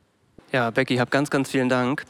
Ja, 0.54 0.70
Becky, 0.70 0.98
hab 0.98 1.10
ganz, 1.10 1.32
ganz 1.32 1.50
vielen 1.50 1.68
Dank. 1.68 2.06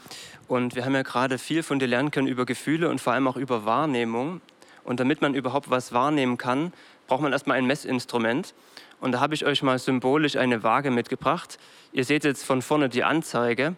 Und 0.48 0.74
wir 0.74 0.84
haben 0.84 0.92
ja 0.92 1.00
gerade 1.00 1.38
viel 1.38 1.62
von 1.62 1.78
dir 1.78 1.88
lernen 1.88 2.10
können 2.10 2.28
über 2.28 2.44
Gefühle 2.44 2.90
und 2.90 3.00
vor 3.00 3.14
allem 3.14 3.26
auch 3.26 3.38
über 3.38 3.64
Wahrnehmung. 3.64 4.42
Und 4.84 5.00
damit 5.00 5.22
man 5.22 5.32
überhaupt 5.32 5.70
was 5.70 5.94
wahrnehmen 5.94 6.36
kann, 6.36 6.74
braucht 7.06 7.22
man 7.22 7.32
erstmal 7.32 7.56
ein 7.56 7.64
Messinstrument. 7.64 8.52
Und 9.00 9.12
da 9.12 9.20
habe 9.20 9.32
ich 9.32 9.46
euch 9.46 9.62
mal 9.62 9.78
symbolisch 9.78 10.36
eine 10.36 10.62
Waage 10.62 10.90
mitgebracht. 10.90 11.58
Ihr 11.92 12.04
seht 12.04 12.24
jetzt 12.24 12.44
von 12.44 12.60
vorne 12.60 12.90
die 12.90 13.02
Anzeige. 13.02 13.76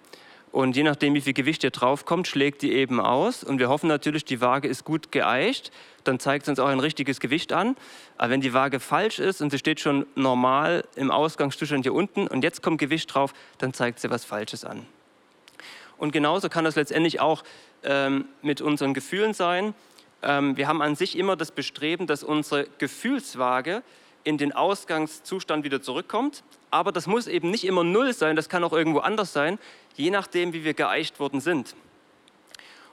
Und 0.52 0.76
je 0.76 0.84
nachdem, 0.84 1.14
wie 1.14 1.20
viel 1.20 1.34
Gewicht 1.34 1.60
hier 1.60 1.70
drauf 1.70 2.06
kommt, 2.06 2.28
schlägt 2.28 2.62
die 2.62 2.72
eben 2.72 3.00
aus. 3.00 3.44
Und 3.44 3.58
wir 3.58 3.68
hoffen 3.68 3.88
natürlich, 3.88 4.24
die 4.24 4.40
Waage 4.40 4.68
ist 4.68 4.84
gut 4.84 5.12
geeicht. 5.12 5.70
Dann 6.04 6.18
zeigt 6.18 6.46
sie 6.46 6.50
uns 6.52 6.58
auch 6.58 6.68
ein 6.68 6.80
richtiges 6.80 7.20
Gewicht 7.20 7.52
an. 7.52 7.76
Aber 8.16 8.30
wenn 8.30 8.40
die 8.40 8.54
Waage 8.54 8.80
falsch 8.80 9.18
ist 9.18 9.42
und 9.42 9.50
sie 9.50 9.58
steht 9.58 9.80
schon 9.80 10.06
normal 10.14 10.84
im 10.94 11.10
Ausgangszustand 11.10 11.84
hier 11.84 11.92
unten 11.92 12.26
und 12.26 12.42
jetzt 12.42 12.62
kommt 12.62 12.78
Gewicht 12.78 13.12
drauf, 13.12 13.34
dann 13.58 13.74
zeigt 13.74 14.00
sie 14.00 14.08
was 14.08 14.24
Falsches 14.24 14.64
an. 14.64 14.86
Und 15.98 16.12
genauso 16.12 16.48
kann 16.48 16.64
das 16.64 16.76
letztendlich 16.76 17.20
auch 17.20 17.42
ähm, 17.82 18.26
mit 18.42 18.60
unseren 18.60 18.94
Gefühlen 18.94 19.34
sein. 19.34 19.74
Ähm, 20.22 20.56
wir 20.56 20.68
haben 20.68 20.82
an 20.82 20.96
sich 20.96 21.18
immer 21.18 21.36
das 21.36 21.50
Bestreben, 21.50 22.06
dass 22.06 22.22
unsere 22.22 22.66
Gefühlswaage 22.78 23.82
in 24.26 24.38
den 24.38 24.52
Ausgangszustand 24.52 25.62
wieder 25.64 25.80
zurückkommt. 25.80 26.42
Aber 26.72 26.90
das 26.90 27.06
muss 27.06 27.28
eben 27.28 27.50
nicht 27.50 27.64
immer 27.64 27.84
null 27.84 28.12
sein, 28.12 28.34
das 28.34 28.48
kann 28.48 28.64
auch 28.64 28.72
irgendwo 28.72 28.98
anders 28.98 29.32
sein, 29.32 29.58
je 29.94 30.10
nachdem, 30.10 30.52
wie 30.52 30.64
wir 30.64 30.74
geeicht 30.74 31.20
worden 31.20 31.40
sind. 31.40 31.76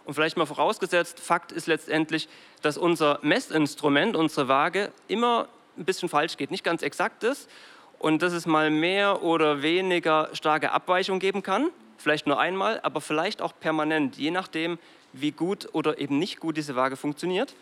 Und 0.06 0.14
vielleicht 0.14 0.38
mal 0.38 0.46
vorausgesetzt, 0.46 1.20
Fakt 1.20 1.52
ist 1.52 1.66
letztendlich, 1.66 2.30
dass 2.62 2.78
unser 2.78 3.18
Messinstrument, 3.24 4.16
unsere 4.16 4.48
Waage, 4.48 4.92
immer 5.08 5.48
ein 5.76 5.86
bisschen 5.86 6.08
falsch 6.08 6.38
geht, 6.38 6.52
nicht 6.52 6.64
ganz 6.64 6.84
exakt 6.84 7.24
ist 7.24 7.50
und 7.98 8.22
dass 8.22 8.34
es 8.34 8.46
mal 8.46 8.70
mehr 8.70 9.24
oder 9.24 9.64
weniger 9.64 10.30
starke 10.34 10.72
Abweichung 10.72 11.18
geben 11.18 11.42
kann, 11.42 11.70
vielleicht 11.98 12.28
nur 12.28 12.40
einmal, 12.40 12.80
aber 12.84 13.02
vielleicht 13.02 13.42
auch 13.42 13.54
permanent, 13.60 14.18
je 14.18 14.30
nachdem, 14.30 14.78
wie 15.14 15.32
gut 15.32 15.68
oder 15.74 15.98
eben 15.98 16.20
nicht 16.20 16.40
gut 16.40 16.58
diese 16.58 16.76
Waage 16.76 16.96
funktioniert. 16.96 17.56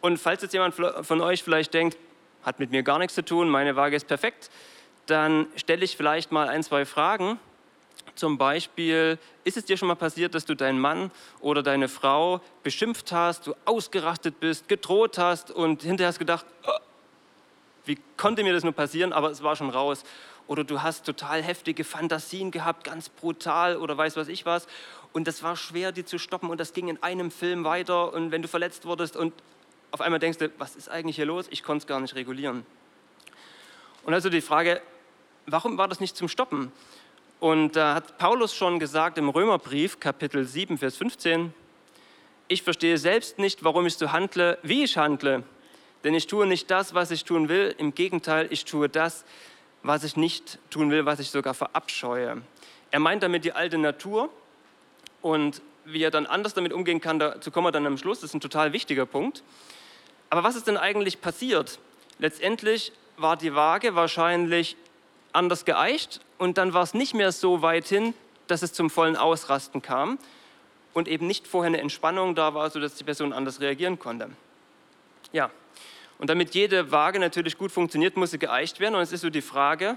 Und 0.00 0.18
falls 0.18 0.42
jetzt 0.42 0.52
jemand 0.52 0.74
von 0.74 1.20
euch 1.20 1.44
vielleicht 1.44 1.72
denkt, 1.72 1.96
hat 2.46 2.60
mit 2.60 2.70
mir 2.70 2.84
gar 2.84 2.98
nichts 2.98 3.14
zu 3.14 3.24
tun, 3.24 3.50
meine 3.50 3.74
Waage 3.76 3.96
ist 3.96 4.06
perfekt, 4.06 4.50
dann 5.06 5.48
stelle 5.56 5.84
ich 5.84 5.96
vielleicht 5.96 6.30
mal 6.32 6.48
ein, 6.48 6.62
zwei 6.62 6.86
Fragen. 6.86 7.38
Zum 8.14 8.38
Beispiel, 8.38 9.18
ist 9.44 9.56
es 9.56 9.64
dir 9.64 9.76
schon 9.76 9.88
mal 9.88 9.96
passiert, 9.96 10.34
dass 10.34 10.46
du 10.46 10.54
deinen 10.54 10.78
Mann 10.78 11.10
oder 11.40 11.62
deine 11.62 11.88
Frau 11.88 12.40
beschimpft 12.62 13.12
hast, 13.12 13.48
du 13.48 13.54
ausgerastet 13.64 14.40
bist, 14.40 14.68
gedroht 14.68 15.18
hast 15.18 15.50
und 15.50 15.82
hinterher 15.82 16.08
hast 16.08 16.18
gedacht, 16.18 16.46
oh, 16.66 16.70
wie 17.84 17.98
konnte 18.16 18.42
mir 18.42 18.52
das 18.52 18.62
nur 18.62 18.72
passieren, 18.72 19.12
aber 19.12 19.30
es 19.30 19.42
war 19.42 19.56
schon 19.56 19.70
raus. 19.70 20.04
Oder 20.46 20.62
du 20.62 20.82
hast 20.82 21.04
total 21.04 21.42
heftige 21.42 21.82
Fantasien 21.82 22.52
gehabt, 22.52 22.84
ganz 22.84 23.08
brutal 23.08 23.76
oder 23.76 23.98
weiß 23.98 24.16
was 24.16 24.28
ich 24.28 24.46
was. 24.46 24.68
Und 25.12 25.26
das 25.26 25.42
war 25.42 25.56
schwer, 25.56 25.90
die 25.90 26.04
zu 26.04 26.18
stoppen 26.18 26.48
und 26.48 26.60
das 26.60 26.72
ging 26.72 26.88
in 26.88 27.02
einem 27.02 27.32
Film 27.32 27.64
weiter. 27.64 28.12
Und 28.12 28.30
wenn 28.30 28.42
du 28.42 28.48
verletzt 28.48 28.84
wurdest 28.84 29.16
und 29.16 29.32
auf 29.96 30.02
einmal 30.02 30.20
denkst 30.20 30.36
du, 30.36 30.50
was 30.58 30.76
ist 30.76 30.90
eigentlich 30.90 31.16
hier 31.16 31.24
los? 31.24 31.46
Ich 31.48 31.62
konnte 31.62 31.84
es 31.84 31.86
gar 31.86 32.00
nicht 32.00 32.14
regulieren. 32.14 32.66
Und 34.04 34.12
also 34.12 34.28
die 34.28 34.42
Frage, 34.42 34.82
warum 35.46 35.78
war 35.78 35.88
das 35.88 36.00
nicht 36.00 36.18
zum 36.18 36.28
Stoppen? 36.28 36.70
Und 37.40 37.76
da 37.76 37.94
hat 37.94 38.18
Paulus 38.18 38.54
schon 38.54 38.78
gesagt 38.78 39.16
im 39.16 39.30
Römerbrief, 39.30 39.98
Kapitel 39.98 40.44
7, 40.44 40.76
Vers 40.76 40.98
15, 40.98 41.54
ich 42.48 42.62
verstehe 42.62 42.98
selbst 42.98 43.38
nicht, 43.38 43.64
warum 43.64 43.86
ich 43.86 43.94
so 43.94 44.12
handle, 44.12 44.58
wie 44.62 44.84
ich 44.84 44.98
handle. 44.98 45.44
Denn 46.04 46.12
ich 46.12 46.26
tue 46.26 46.46
nicht 46.46 46.70
das, 46.70 46.92
was 46.92 47.10
ich 47.10 47.24
tun 47.24 47.48
will. 47.48 47.74
Im 47.78 47.94
Gegenteil, 47.94 48.48
ich 48.50 48.66
tue 48.66 48.90
das, 48.90 49.24
was 49.82 50.04
ich 50.04 50.14
nicht 50.14 50.58
tun 50.68 50.90
will, 50.90 51.06
was 51.06 51.20
ich 51.20 51.30
sogar 51.30 51.54
verabscheue. 51.54 52.42
Er 52.90 53.00
meint 53.00 53.22
damit 53.22 53.46
die 53.46 53.52
alte 53.52 53.78
Natur 53.78 54.28
und 55.22 55.62
wie 55.86 56.02
er 56.02 56.10
dann 56.10 56.26
anders 56.26 56.52
damit 56.52 56.74
umgehen 56.74 57.00
kann, 57.00 57.18
dazu 57.18 57.50
kommen 57.50 57.68
wir 57.68 57.72
dann 57.72 57.86
am 57.86 57.96
Schluss. 57.96 58.20
Das 58.20 58.30
ist 58.30 58.34
ein 58.34 58.40
total 58.40 58.74
wichtiger 58.74 59.06
Punkt. 59.06 59.42
Aber 60.36 60.46
was 60.46 60.54
ist 60.54 60.66
denn 60.66 60.76
eigentlich 60.76 61.22
passiert? 61.22 61.78
Letztendlich 62.18 62.92
war 63.16 63.38
die 63.38 63.54
Waage 63.54 63.94
wahrscheinlich 63.94 64.76
anders 65.32 65.64
geeicht 65.64 66.20
und 66.36 66.58
dann 66.58 66.74
war 66.74 66.82
es 66.82 66.92
nicht 66.92 67.14
mehr 67.14 67.32
so 67.32 67.62
weit 67.62 67.86
hin, 67.86 68.12
dass 68.46 68.60
es 68.60 68.74
zum 68.74 68.90
vollen 68.90 69.16
Ausrasten 69.16 69.80
kam 69.80 70.18
und 70.92 71.08
eben 71.08 71.26
nicht 71.26 71.46
vorher 71.46 71.68
eine 71.68 71.80
Entspannung 71.80 72.34
da 72.34 72.52
war, 72.52 72.68
sodass 72.68 72.96
die 72.96 73.04
Person 73.04 73.32
anders 73.32 73.62
reagieren 73.62 73.98
konnte. 73.98 74.28
Ja, 75.32 75.50
und 76.18 76.28
damit 76.28 76.54
jede 76.54 76.92
Waage 76.92 77.18
natürlich 77.18 77.56
gut 77.56 77.72
funktioniert, 77.72 78.18
muss 78.18 78.32
sie 78.32 78.38
geeicht 78.38 78.78
werden. 78.78 78.94
Und 78.94 79.00
es 79.00 79.12
ist 79.12 79.22
so 79.22 79.30
die 79.30 79.40
Frage, 79.40 79.96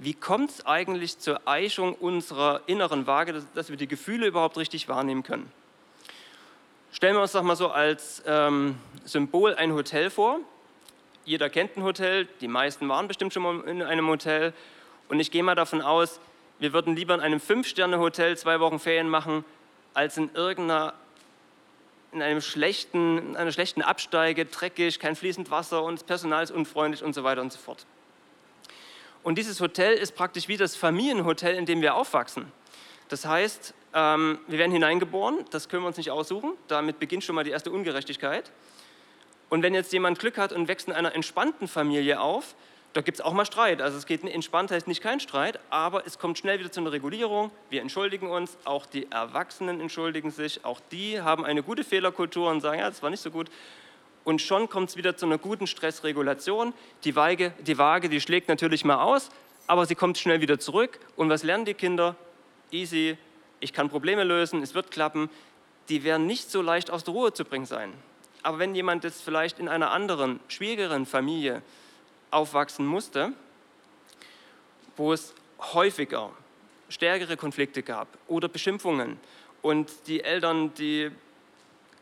wie 0.00 0.14
kommt 0.14 0.50
es 0.50 0.66
eigentlich 0.66 1.20
zur 1.20 1.46
Eichung 1.46 1.94
unserer 1.94 2.62
inneren 2.66 3.06
Waage, 3.06 3.34
dass, 3.34 3.46
dass 3.52 3.70
wir 3.70 3.76
die 3.76 3.86
Gefühle 3.86 4.26
überhaupt 4.26 4.56
richtig 4.56 4.88
wahrnehmen 4.88 5.22
können? 5.22 5.48
Stellen 6.94 7.14
wir 7.16 7.22
uns 7.22 7.32
doch 7.32 7.42
mal 7.42 7.56
so 7.56 7.70
als 7.70 8.22
ähm, 8.26 8.78
Symbol 9.06 9.54
ein 9.54 9.72
Hotel 9.72 10.10
vor. 10.10 10.40
Jeder 11.24 11.48
kennt 11.48 11.74
ein 11.78 11.84
Hotel, 11.84 12.28
die 12.42 12.48
meisten 12.48 12.86
waren 12.86 13.08
bestimmt 13.08 13.32
schon 13.32 13.42
mal 13.42 13.60
in 13.66 13.82
einem 13.82 14.08
Hotel. 14.08 14.52
Und 15.08 15.18
ich 15.18 15.30
gehe 15.30 15.42
mal 15.42 15.54
davon 15.54 15.80
aus, 15.80 16.20
wir 16.58 16.74
würden 16.74 16.94
lieber 16.94 17.14
in 17.14 17.20
einem 17.20 17.40
Fünf-Sterne-Hotel 17.40 18.36
zwei 18.36 18.60
Wochen 18.60 18.78
Ferien 18.78 19.08
machen, 19.08 19.42
als 19.94 20.18
in 20.18 20.30
irgendeiner 20.34 20.92
in 22.12 22.20
einem 22.20 22.42
schlechten, 22.42 23.16
in 23.16 23.36
einer 23.36 23.52
schlechten 23.52 23.80
Absteige, 23.80 24.44
dreckig, 24.44 25.00
kein 25.00 25.16
fließend 25.16 25.50
Wasser 25.50 25.82
und 25.82 25.94
das 25.94 26.04
Personal 26.04 26.44
ist 26.44 26.50
unfreundlich 26.50 27.02
und 27.02 27.14
so 27.14 27.24
weiter 27.24 27.40
und 27.40 27.50
so 27.50 27.58
fort. 27.58 27.86
Und 29.22 29.38
dieses 29.38 29.62
Hotel 29.62 29.94
ist 29.94 30.14
praktisch 30.14 30.46
wie 30.46 30.58
das 30.58 30.76
Familienhotel, 30.76 31.54
in 31.54 31.64
dem 31.64 31.80
wir 31.80 31.94
aufwachsen. 31.94 32.52
Das 33.08 33.24
heißt, 33.24 33.72
ähm, 33.94 34.38
wir 34.46 34.58
werden 34.58 34.72
hineingeboren, 34.72 35.44
das 35.50 35.68
können 35.68 35.82
wir 35.82 35.88
uns 35.88 35.96
nicht 35.96 36.10
aussuchen. 36.10 36.52
Damit 36.68 36.98
beginnt 36.98 37.24
schon 37.24 37.34
mal 37.34 37.44
die 37.44 37.50
erste 37.50 37.70
Ungerechtigkeit. 37.70 38.50
Und 39.50 39.62
wenn 39.62 39.74
jetzt 39.74 39.92
jemand 39.92 40.18
Glück 40.18 40.38
hat 40.38 40.52
und 40.52 40.68
wächst 40.68 40.88
in 40.88 40.94
einer 40.94 41.14
entspannten 41.14 41.68
Familie 41.68 42.20
auf, 42.20 42.54
da 42.94 43.00
gibt 43.00 43.18
es 43.18 43.24
auch 43.24 43.32
mal 43.32 43.46
Streit. 43.46 43.80
Also 43.80 43.96
es 43.96 44.06
geht 44.06 44.22
entspannt 44.24 44.70
heißt 44.70 44.86
nicht 44.86 45.02
kein 45.02 45.18
Streit, 45.20 45.58
aber 45.70 46.06
es 46.06 46.18
kommt 46.18 46.38
schnell 46.38 46.58
wieder 46.58 46.70
zu 46.70 46.80
einer 46.80 46.92
Regulierung. 46.92 47.50
Wir 47.70 47.80
entschuldigen 47.80 48.30
uns, 48.30 48.56
auch 48.64 48.84
die 48.86 49.10
Erwachsenen 49.10 49.80
entschuldigen 49.80 50.30
sich, 50.30 50.64
auch 50.64 50.80
die 50.90 51.20
haben 51.20 51.44
eine 51.44 51.62
gute 51.62 51.84
Fehlerkultur 51.84 52.50
und 52.50 52.60
sagen, 52.60 52.80
ja, 52.80 52.88
das 52.88 53.02
war 53.02 53.10
nicht 53.10 53.22
so 53.22 53.30
gut. 53.30 53.50
Und 54.24 54.40
schon 54.40 54.68
kommt 54.68 54.90
es 54.90 54.96
wieder 54.96 55.16
zu 55.16 55.26
einer 55.26 55.38
guten 55.38 55.66
Stressregulation. 55.66 56.74
Die 57.04 57.16
Waage, 57.16 57.52
die 57.60 57.76
Waage, 57.78 58.08
die 58.08 58.20
schlägt 58.20 58.48
natürlich 58.48 58.84
mal 58.84 59.02
aus, 59.02 59.30
aber 59.66 59.86
sie 59.86 59.94
kommt 59.94 60.18
schnell 60.18 60.40
wieder 60.40 60.58
zurück. 60.58 61.00
Und 61.16 61.28
was 61.28 61.42
lernen 61.42 61.64
die 61.64 61.74
Kinder? 61.74 62.14
Easy, 62.70 63.16
ich 63.62 63.72
kann 63.72 63.88
Probleme 63.88 64.24
lösen, 64.24 64.62
es 64.62 64.74
wird 64.74 64.90
klappen, 64.90 65.30
die 65.88 66.04
werden 66.04 66.26
nicht 66.26 66.50
so 66.50 66.62
leicht 66.62 66.90
aus 66.90 67.04
der 67.04 67.14
Ruhe 67.14 67.32
zu 67.32 67.44
bringen 67.44 67.66
sein. 67.66 67.92
aber 68.42 68.58
wenn 68.58 68.74
jemand 68.74 69.04
jetzt 69.04 69.22
vielleicht 69.22 69.58
in 69.60 69.68
einer 69.68 69.92
anderen, 69.92 70.40
schwierigeren 70.48 71.06
Familie 71.06 71.62
aufwachsen 72.30 72.84
musste, 72.84 73.32
wo 74.96 75.12
es 75.12 75.34
häufiger 75.60 76.30
stärkere 76.88 77.36
Konflikte 77.36 77.82
gab 77.82 78.08
oder 78.26 78.48
Beschimpfungen 78.48 79.18
und 79.62 79.90
die 80.08 80.22
Eltern, 80.22 80.74
die 80.74 81.10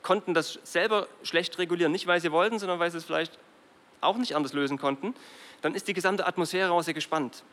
konnten 0.02 0.32
das 0.32 0.58
selber 0.64 1.06
schlecht 1.22 1.58
regulieren, 1.58 1.92
nicht 1.92 2.06
weil 2.06 2.20
sie 2.20 2.32
wollten, 2.32 2.58
sondern 2.58 2.78
weil 2.78 2.90
sie 2.90 2.98
es 2.98 3.04
vielleicht 3.04 3.38
auch 4.00 4.16
nicht 4.16 4.34
anders 4.34 4.54
lösen 4.54 4.78
konnten, 4.78 5.14
dann 5.60 5.74
ist 5.74 5.88
die 5.88 5.92
gesamte 5.92 6.26
Atmosphäre 6.26 6.72
auch 6.72 6.82
sehr 6.82 6.94
gespannt. 6.94 7.44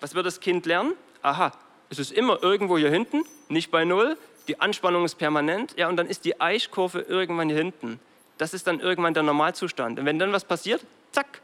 Was 0.00 0.14
wird 0.14 0.26
das 0.26 0.40
Kind 0.40 0.66
lernen? 0.66 0.94
Aha, 1.22 1.52
es 1.92 1.98
ist 1.98 2.12
immer 2.12 2.42
irgendwo 2.42 2.78
hier 2.78 2.90
hinten, 2.90 3.22
nicht 3.50 3.70
bei 3.70 3.84
Null, 3.84 4.16
die 4.48 4.58
Anspannung 4.58 5.04
ist 5.04 5.16
permanent, 5.16 5.74
ja, 5.76 5.88
und 5.90 5.98
dann 5.98 6.06
ist 6.06 6.24
die 6.24 6.40
Eichkurve 6.40 7.00
irgendwann 7.00 7.50
hier 7.50 7.58
hinten. 7.58 8.00
Das 8.38 8.54
ist 8.54 8.66
dann 8.66 8.80
irgendwann 8.80 9.12
der 9.12 9.22
Normalzustand. 9.22 9.98
Und 9.98 10.06
wenn 10.06 10.18
dann 10.18 10.32
was 10.32 10.46
passiert, 10.46 10.82
zack, 11.12 11.42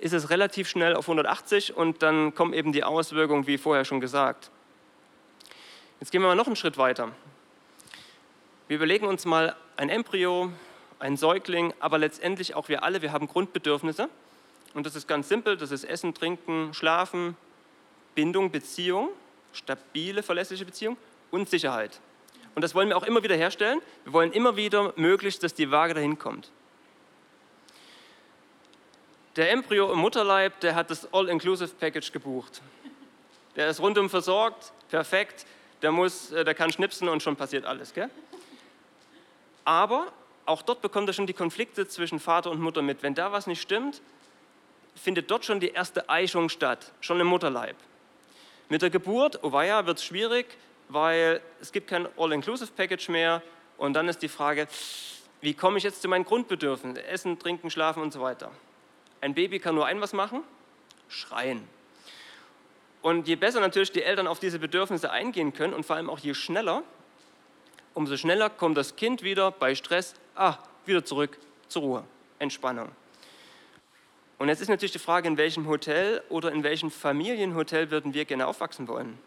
ist 0.00 0.12
es 0.12 0.30
relativ 0.30 0.68
schnell 0.68 0.96
auf 0.96 1.04
180 1.04 1.76
und 1.76 2.02
dann 2.02 2.34
kommen 2.34 2.54
eben 2.54 2.72
die 2.72 2.82
Auswirkungen, 2.82 3.46
wie 3.46 3.56
vorher 3.56 3.84
schon 3.84 4.00
gesagt. 4.00 4.50
Jetzt 6.00 6.10
gehen 6.10 6.22
wir 6.22 6.28
mal 6.28 6.34
noch 6.34 6.48
einen 6.48 6.56
Schritt 6.56 6.76
weiter. 6.76 7.12
Wir 8.66 8.78
überlegen 8.78 9.06
uns 9.06 9.26
mal 9.26 9.54
ein 9.76 9.90
Embryo, 9.90 10.50
ein 10.98 11.16
Säugling, 11.16 11.72
aber 11.78 11.98
letztendlich 11.98 12.56
auch 12.56 12.68
wir 12.68 12.82
alle, 12.82 13.00
wir 13.00 13.12
haben 13.12 13.28
Grundbedürfnisse. 13.28 14.08
Und 14.74 14.86
das 14.86 14.96
ist 14.96 15.06
ganz 15.06 15.28
simpel, 15.28 15.56
das 15.56 15.70
ist 15.70 15.84
Essen, 15.84 16.14
Trinken, 16.14 16.74
Schlafen, 16.74 17.36
Bindung, 18.16 18.50
Beziehung, 18.50 19.10
stabile, 19.52 20.22
verlässliche 20.22 20.64
Beziehung 20.64 20.96
und 21.30 21.48
Sicherheit. 21.48 22.00
Und 22.54 22.62
das 22.62 22.74
wollen 22.74 22.88
wir 22.88 22.96
auch 22.96 23.04
immer 23.04 23.22
wieder 23.22 23.36
herstellen. 23.36 23.80
Wir 24.04 24.12
wollen 24.12 24.32
immer 24.32 24.56
wieder 24.56 24.92
möglichst, 24.96 25.42
dass 25.42 25.54
die 25.54 25.70
Waage 25.70 25.94
dahin 25.94 26.18
kommt. 26.18 26.50
Der 29.36 29.52
Embryo 29.52 29.92
im 29.92 29.98
Mutterleib, 30.00 30.58
der 30.60 30.74
hat 30.74 30.90
das 30.90 31.12
All-Inclusive-Package 31.12 32.10
gebucht. 32.10 32.60
Der 33.54 33.68
ist 33.68 33.80
rundum 33.80 34.10
versorgt, 34.10 34.72
perfekt, 34.88 35.46
der, 35.82 35.92
muss, 35.92 36.32
äh, 36.32 36.44
der 36.44 36.54
kann 36.54 36.72
schnipsen 36.72 37.08
und 37.08 37.22
schon 37.22 37.36
passiert 37.36 37.64
alles. 37.64 37.94
Gell? 37.94 38.10
Aber 39.64 40.12
auch 40.44 40.62
dort 40.62 40.80
bekommt 40.80 41.08
er 41.08 41.12
schon 41.12 41.26
die 41.26 41.34
Konflikte 41.34 41.86
zwischen 41.86 42.18
Vater 42.18 42.50
und 42.50 42.60
Mutter 42.60 42.82
mit. 42.82 43.02
Wenn 43.02 43.14
da 43.14 43.30
was 43.30 43.46
nicht 43.46 43.60
stimmt, 43.60 44.00
findet 44.94 45.30
dort 45.30 45.44
schon 45.44 45.60
die 45.60 45.68
erste 45.68 46.08
Eichung 46.08 46.48
statt, 46.48 46.92
schon 47.00 47.20
im 47.20 47.26
Mutterleib. 47.26 47.76
Mit 48.68 48.82
der 48.82 48.90
Geburt, 48.90 49.38
oh 49.42 49.52
weia, 49.52 49.86
wird 49.86 49.98
es 49.98 50.04
schwierig, 50.04 50.46
weil 50.88 51.40
es 51.60 51.72
gibt 51.72 51.88
kein 51.88 52.06
All-Inclusive-Package 52.18 53.08
mehr. 53.08 53.42
Und 53.78 53.94
dann 53.94 54.08
ist 54.08 54.20
die 54.20 54.28
Frage, 54.28 54.68
wie 55.40 55.54
komme 55.54 55.78
ich 55.78 55.84
jetzt 55.84 56.02
zu 56.02 56.08
meinen 56.08 56.24
Grundbedürfnissen? 56.24 57.02
Essen, 57.04 57.38
trinken, 57.38 57.70
schlafen 57.70 58.02
und 58.02 58.12
so 58.12 58.20
weiter. 58.20 58.50
Ein 59.20 59.34
Baby 59.34 59.58
kann 59.58 59.74
nur 59.74 59.86
ein 59.86 60.00
was 60.00 60.12
machen, 60.12 60.42
schreien. 61.08 61.66
Und 63.00 63.26
je 63.28 63.36
besser 63.36 63.60
natürlich 63.60 63.92
die 63.92 64.02
Eltern 64.02 64.26
auf 64.26 64.38
diese 64.38 64.58
Bedürfnisse 64.58 65.10
eingehen 65.10 65.54
können 65.54 65.72
und 65.72 65.86
vor 65.86 65.96
allem 65.96 66.10
auch 66.10 66.18
je 66.18 66.34
schneller, 66.34 66.82
umso 67.94 68.16
schneller 68.16 68.50
kommt 68.50 68.76
das 68.76 68.96
Kind 68.96 69.22
wieder 69.22 69.50
bei 69.50 69.74
Stress, 69.74 70.14
ah, 70.34 70.58
wieder 70.84 71.04
zurück 71.04 71.38
zur 71.68 71.82
Ruhe, 71.82 72.04
Entspannung. 72.38 72.90
Und 74.38 74.48
jetzt 74.48 74.60
ist 74.60 74.68
natürlich 74.68 74.92
die 74.92 75.00
Frage, 75.00 75.26
in 75.26 75.36
welchem 75.36 75.66
Hotel 75.66 76.22
oder 76.28 76.52
in 76.52 76.62
welchem 76.62 76.90
Familienhotel 76.90 77.90
würden 77.90 78.14
wir 78.14 78.24
gerne 78.24 78.46
aufwachsen 78.46 78.86
wollen? 78.86 79.18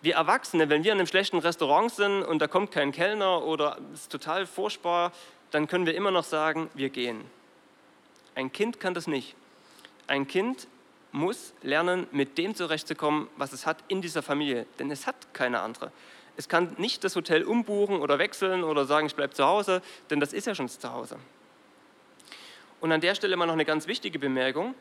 Wir 0.00 0.14
Erwachsene, 0.14 0.70
wenn 0.70 0.84
wir 0.84 0.92
in 0.92 0.98
einem 0.98 1.06
schlechten 1.06 1.38
Restaurant 1.38 1.92
sind 1.92 2.22
und 2.22 2.38
da 2.40 2.46
kommt 2.46 2.70
kein 2.70 2.92
Kellner 2.92 3.44
oder 3.44 3.78
es 3.92 4.02
ist 4.02 4.12
total 4.12 4.46
furchtbar, 4.46 5.12
dann 5.50 5.66
können 5.66 5.86
wir 5.86 5.94
immer 5.94 6.10
noch 6.10 6.24
sagen, 6.24 6.70
wir 6.74 6.88
gehen. 6.88 7.24
Ein 8.34 8.52
Kind 8.52 8.80
kann 8.80 8.94
das 8.94 9.06
nicht. 9.06 9.34
Ein 10.06 10.26
Kind 10.26 10.68
muss 11.12 11.52
lernen, 11.62 12.06
mit 12.12 12.38
dem 12.38 12.54
zurechtzukommen, 12.54 13.28
was 13.36 13.52
es 13.52 13.66
hat 13.66 13.78
in 13.88 14.00
dieser 14.00 14.22
Familie, 14.22 14.66
denn 14.78 14.90
es 14.90 15.06
hat 15.06 15.34
keine 15.34 15.60
andere. 15.60 15.90
Es 16.36 16.48
kann 16.48 16.74
nicht 16.78 17.02
das 17.02 17.16
Hotel 17.16 17.42
umbuchen 17.42 18.00
oder 18.00 18.18
wechseln 18.18 18.62
oder 18.62 18.84
sagen, 18.86 19.08
ich 19.08 19.16
bleibe 19.16 19.34
zu 19.34 19.44
Hause, 19.44 19.82
denn 20.10 20.20
das 20.20 20.32
ist 20.32 20.46
ja 20.46 20.54
schon 20.54 20.68
zu 20.68 20.92
Hause. 20.92 21.18
Und 22.80 22.92
an 22.92 23.00
der 23.00 23.14
Stelle 23.14 23.36
mal 23.36 23.46
noch 23.46 23.54
eine 23.54 23.64
ganz 23.64 23.88
wichtige 23.88 24.18
Bemerkung. 24.18 24.74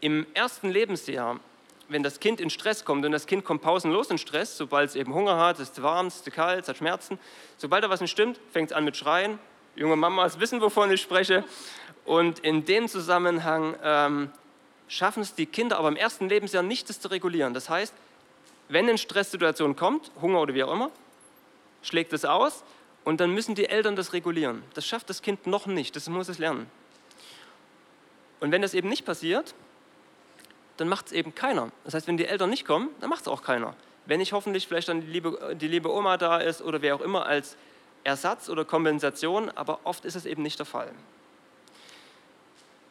Im 0.00 0.26
ersten 0.34 0.70
Lebensjahr, 0.70 1.40
wenn 1.88 2.02
das 2.02 2.20
Kind 2.20 2.38
in 2.38 2.50
Stress 2.50 2.84
kommt 2.84 3.06
und 3.06 3.12
das 3.12 3.26
Kind 3.26 3.44
kommt 3.44 3.62
pausenlos 3.62 4.10
in 4.10 4.18
Stress, 4.18 4.58
sobald 4.58 4.90
es 4.90 4.96
eben 4.96 5.14
Hunger 5.14 5.38
hat, 5.38 5.58
es 5.58 5.70
ist 5.70 5.82
warm, 5.82 6.08
es 6.08 6.16
ist 6.16 6.30
kalt, 6.32 6.64
es 6.64 6.68
hat 6.68 6.76
Schmerzen, 6.76 7.18
sobald 7.56 7.82
da 7.82 7.88
was 7.88 8.02
nicht 8.02 8.10
stimmt, 8.10 8.38
fängt 8.52 8.70
es 8.70 8.76
an 8.76 8.84
mit 8.84 8.96
Schreien. 8.96 9.38
Junge 9.74 9.96
Mamas 9.96 10.38
wissen, 10.38 10.60
wovon 10.60 10.90
ich 10.92 11.00
spreche. 11.00 11.44
Und 12.04 12.40
in 12.40 12.66
dem 12.66 12.88
Zusammenhang 12.88 13.74
ähm, 13.82 14.30
schaffen 14.86 15.22
es 15.22 15.34
die 15.34 15.46
Kinder 15.46 15.78
aber 15.78 15.88
im 15.88 15.96
ersten 15.96 16.28
Lebensjahr 16.28 16.62
nicht, 16.62 16.90
das 16.90 17.00
zu 17.00 17.08
regulieren. 17.08 17.54
Das 17.54 17.70
heißt, 17.70 17.94
wenn 18.68 18.88
eine 18.88 18.98
Stresssituation 18.98 19.76
kommt, 19.76 20.10
Hunger 20.20 20.40
oder 20.40 20.52
wie 20.52 20.62
auch 20.62 20.72
immer, 20.72 20.90
schlägt 21.82 22.12
es 22.12 22.26
aus 22.26 22.64
und 23.04 23.20
dann 23.20 23.30
müssen 23.32 23.54
die 23.54 23.66
Eltern 23.66 23.96
das 23.96 24.12
regulieren. 24.12 24.62
Das 24.74 24.86
schafft 24.86 25.08
das 25.08 25.22
Kind 25.22 25.46
noch 25.46 25.66
nicht, 25.66 25.96
das 25.96 26.08
muss 26.08 26.28
es 26.28 26.38
lernen. 26.38 26.66
Und 28.44 28.52
wenn 28.52 28.60
das 28.60 28.74
eben 28.74 28.90
nicht 28.90 29.06
passiert, 29.06 29.54
dann 30.76 30.86
macht 30.86 31.06
es 31.06 31.12
eben 31.12 31.34
keiner. 31.34 31.70
Das 31.84 31.94
heißt, 31.94 32.06
wenn 32.06 32.18
die 32.18 32.26
Eltern 32.26 32.50
nicht 32.50 32.66
kommen, 32.66 32.90
dann 33.00 33.08
macht 33.08 33.22
es 33.22 33.28
auch 33.28 33.42
keiner. 33.42 33.74
Wenn 34.04 34.18
nicht 34.18 34.34
hoffentlich 34.34 34.68
vielleicht 34.68 34.88
dann 34.88 35.00
die 35.00 35.06
liebe, 35.06 35.56
die 35.58 35.66
liebe 35.66 35.90
Oma 35.90 36.18
da 36.18 36.36
ist 36.36 36.60
oder 36.60 36.82
wer 36.82 36.94
auch 36.94 37.00
immer 37.00 37.24
als 37.24 37.56
Ersatz 38.02 38.50
oder 38.50 38.66
Kompensation, 38.66 39.48
aber 39.54 39.80
oft 39.84 40.04
ist 40.04 40.14
es 40.14 40.26
eben 40.26 40.42
nicht 40.42 40.58
der 40.58 40.66
Fall. 40.66 40.92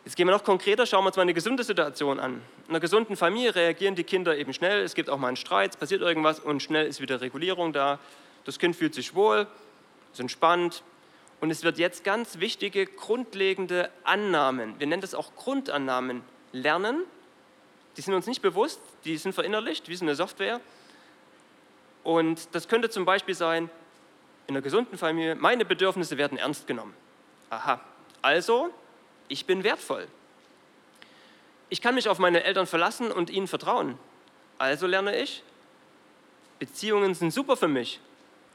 Jetzt 0.06 0.16
gehen 0.16 0.26
wir 0.26 0.34
noch 0.34 0.44
konkreter, 0.44 0.88
schauen 0.88 1.04
wir 1.04 1.10
uns 1.10 1.18
mal 1.18 1.22
eine 1.22 1.36
gesunde 1.36 1.64
Situation 1.64 2.20
an. 2.20 2.42
In 2.64 2.70
einer 2.70 2.80
gesunden 2.80 3.16
Familie 3.16 3.54
reagieren 3.54 3.94
die 3.94 4.04
Kinder 4.04 4.36
eben 4.36 4.56
schnell, 4.56 4.82
es 4.82 4.96
gibt 4.96 5.08
auch 5.08 5.20
mal 5.20 5.28
einen 5.28 5.38
Streit, 5.38 5.74
es 5.74 5.78
passiert 5.78 6.02
irgendwas 6.02 6.40
und 6.40 6.64
schnell 6.64 6.88
ist 6.88 7.00
wieder 7.00 7.22
Regulierung 7.22 7.74
da. 7.74 8.00
Das 8.44 8.58
Kind 8.58 8.76
fühlt 8.76 8.96
sich 8.96 9.14
wohl, 9.14 9.46
ist 10.14 10.20
entspannt 10.20 10.82
und 11.44 11.52
es 11.52 11.62
wird 11.64 11.78
jetzt 11.78 12.06
ganz 12.06 12.40
wichtige, 12.40 12.86
grundlegende 12.86 13.90
Annahmen, 14.06 14.80
wir 14.80 14.88
nennen 14.88 15.02
das 15.02 15.14
auch 15.14 15.36
Grundannahmen, 15.36 16.22
lernen. 16.54 17.04
Die 17.98 18.02
sind 18.02 18.14
uns 18.14 18.28
nicht 18.28 18.42
bewusst, 18.42 18.80
die 19.04 19.18
sind 19.18 19.34
verinnerlicht, 19.34 19.90
wie 19.90 19.96
so 19.98 20.06
eine 20.06 20.16
Software. 20.16 20.62
Und 22.02 22.48
das 22.56 22.70
könnte 22.70 22.90
zum 22.90 23.04
Beispiel 23.04 23.36
sein, 23.36 23.70
in 24.48 24.56
einer 24.56 24.62
gesunden 24.62 24.98
Familie, 24.98 25.36
meine 25.36 25.66
Bedürfnisse 25.66 26.18
werden 26.18 26.38
ernst 26.38 26.66
genommen. 26.66 26.94
Aha, 27.50 27.82
also 28.22 28.70
ich 29.28 29.46
bin 29.46 29.66
wertvoll. 29.66 30.08
Ich 31.68 31.82
kann 31.82 31.96
mich 31.96 32.08
auf 32.08 32.20
meine 32.20 32.46
Eltern 32.46 32.68
verlassen 32.68 33.12
und 33.12 33.30
ihnen 33.30 33.50
vertrauen. 33.50 34.00
Also 34.60 34.88
lerne 34.88 35.22
ich, 35.22 35.44
Beziehungen 36.58 37.14
sind 37.16 37.32
super 37.32 37.58
für 37.58 37.68
mich 37.68 38.00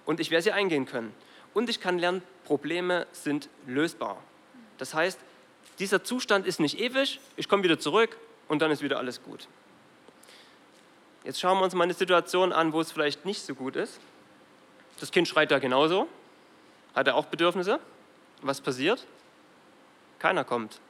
und 0.06 0.20
ich 0.20 0.30
werde 0.30 0.44
sie 0.44 0.52
eingehen 0.52 0.86
können. 0.86 1.12
Und 1.52 1.68
ich 1.68 1.80
kann 1.80 1.98
lernen, 1.98 2.22
Probleme 2.48 3.06
sind 3.12 3.50
lösbar. 3.66 4.16
Das 4.78 4.94
heißt, 4.94 5.20
dieser 5.78 6.02
Zustand 6.02 6.46
ist 6.46 6.60
nicht 6.60 6.80
ewig, 6.80 7.20
ich 7.36 7.46
komme 7.46 7.62
wieder 7.62 7.78
zurück 7.78 8.16
und 8.48 8.62
dann 8.62 8.70
ist 8.70 8.82
wieder 8.82 8.96
alles 8.96 9.22
gut. 9.22 9.46
Jetzt 11.24 11.40
schauen 11.40 11.58
wir 11.58 11.64
uns 11.64 11.74
mal 11.74 11.84
eine 11.84 11.92
Situation 11.92 12.54
an, 12.54 12.72
wo 12.72 12.80
es 12.80 12.90
vielleicht 12.90 13.26
nicht 13.26 13.42
so 13.42 13.54
gut 13.54 13.76
ist. 13.76 14.00
Das 14.98 15.10
Kind 15.10 15.28
schreit 15.28 15.50
da 15.50 15.58
genauso, 15.58 16.08
hat 16.94 17.06
er 17.06 17.16
auch 17.16 17.26
Bedürfnisse. 17.26 17.80
Was 18.40 18.62
passiert? 18.62 19.06
keiner 20.18 20.42
kommt. 20.42 20.80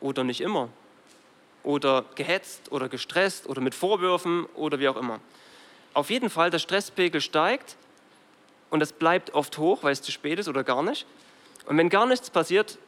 Oder 0.00 0.22
nicht 0.24 0.40
immer. 0.40 0.68
Oder 1.64 2.04
gehetzt 2.14 2.70
oder 2.70 2.88
gestresst 2.88 3.48
oder 3.48 3.60
mit 3.60 3.74
Vorwürfen 3.74 4.46
oder 4.54 4.78
wie 4.78 4.88
auch 4.88 4.96
immer. 4.96 5.18
Auf 5.94 6.10
jeden 6.10 6.30
Fall, 6.30 6.50
der 6.50 6.60
Stresspegel 6.60 7.20
steigt 7.20 7.76
und 8.70 8.82
es 8.82 8.92
bleibt 8.92 9.34
oft 9.34 9.58
hoch, 9.58 9.82
weil 9.82 9.92
es 9.92 10.02
zu 10.02 10.12
spät 10.12 10.38
ist 10.38 10.48
oder 10.48 10.64
gar 10.64 10.82
nicht. 10.82 11.06
Und 11.66 11.78
wenn 11.78 11.88
gar 11.88 12.06
nichts 12.06 12.30
passiert, 12.30 12.78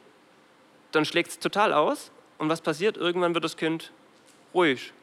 dann 0.91 1.05
schlägt 1.05 1.29
es 1.29 1.39
total 1.39 1.73
aus. 1.73 2.11
Und 2.37 2.49
was 2.49 2.61
passiert? 2.61 2.97
Irgendwann 2.97 3.33
wird 3.33 3.43
das 3.43 3.57
Kind 3.57 3.91
ruhig. 4.53 4.93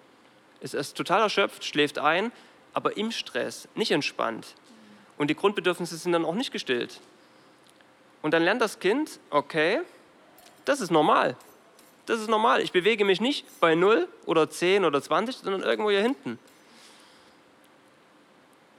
Es 0.61 0.75
ist 0.75 0.97
total 0.97 1.21
erschöpft, 1.21 1.65
schläft 1.65 1.99
ein, 1.99 2.33
aber 2.73 2.97
im 2.97 3.11
Stress, 3.11 3.69
nicht 3.75 3.91
entspannt. 3.91 4.55
Und 5.19 5.29
die 5.29 5.37
Grundbedürfnisse 5.37 5.97
sind 5.97 6.13
dann 6.13 6.25
auch 6.25 6.35
nicht 6.35 6.53
gestillt. 6.53 7.01
Und 8.23 8.33
dann 8.33 8.43
lernt 8.43 8.61
das 8.61 8.79
Kind, 8.79 9.21
okay, 9.31 9.81
das 10.65 10.81
ist 10.81 10.91
normal. 10.91 11.37
Das 12.07 12.21
ist 12.21 12.29
normal. 12.29 12.63
Ich 12.63 12.73
bewege 12.73 13.05
mich 13.05 13.21
nicht 13.21 13.45
bei 13.61 13.75
0 13.75 14.09
oder 14.27 14.49
10 14.49 14.85
oder 14.85 15.03
20, 15.03 15.37
sondern 15.37 15.63
irgendwo 15.63 15.91
hier 15.91 16.03
hinten. 16.03 16.39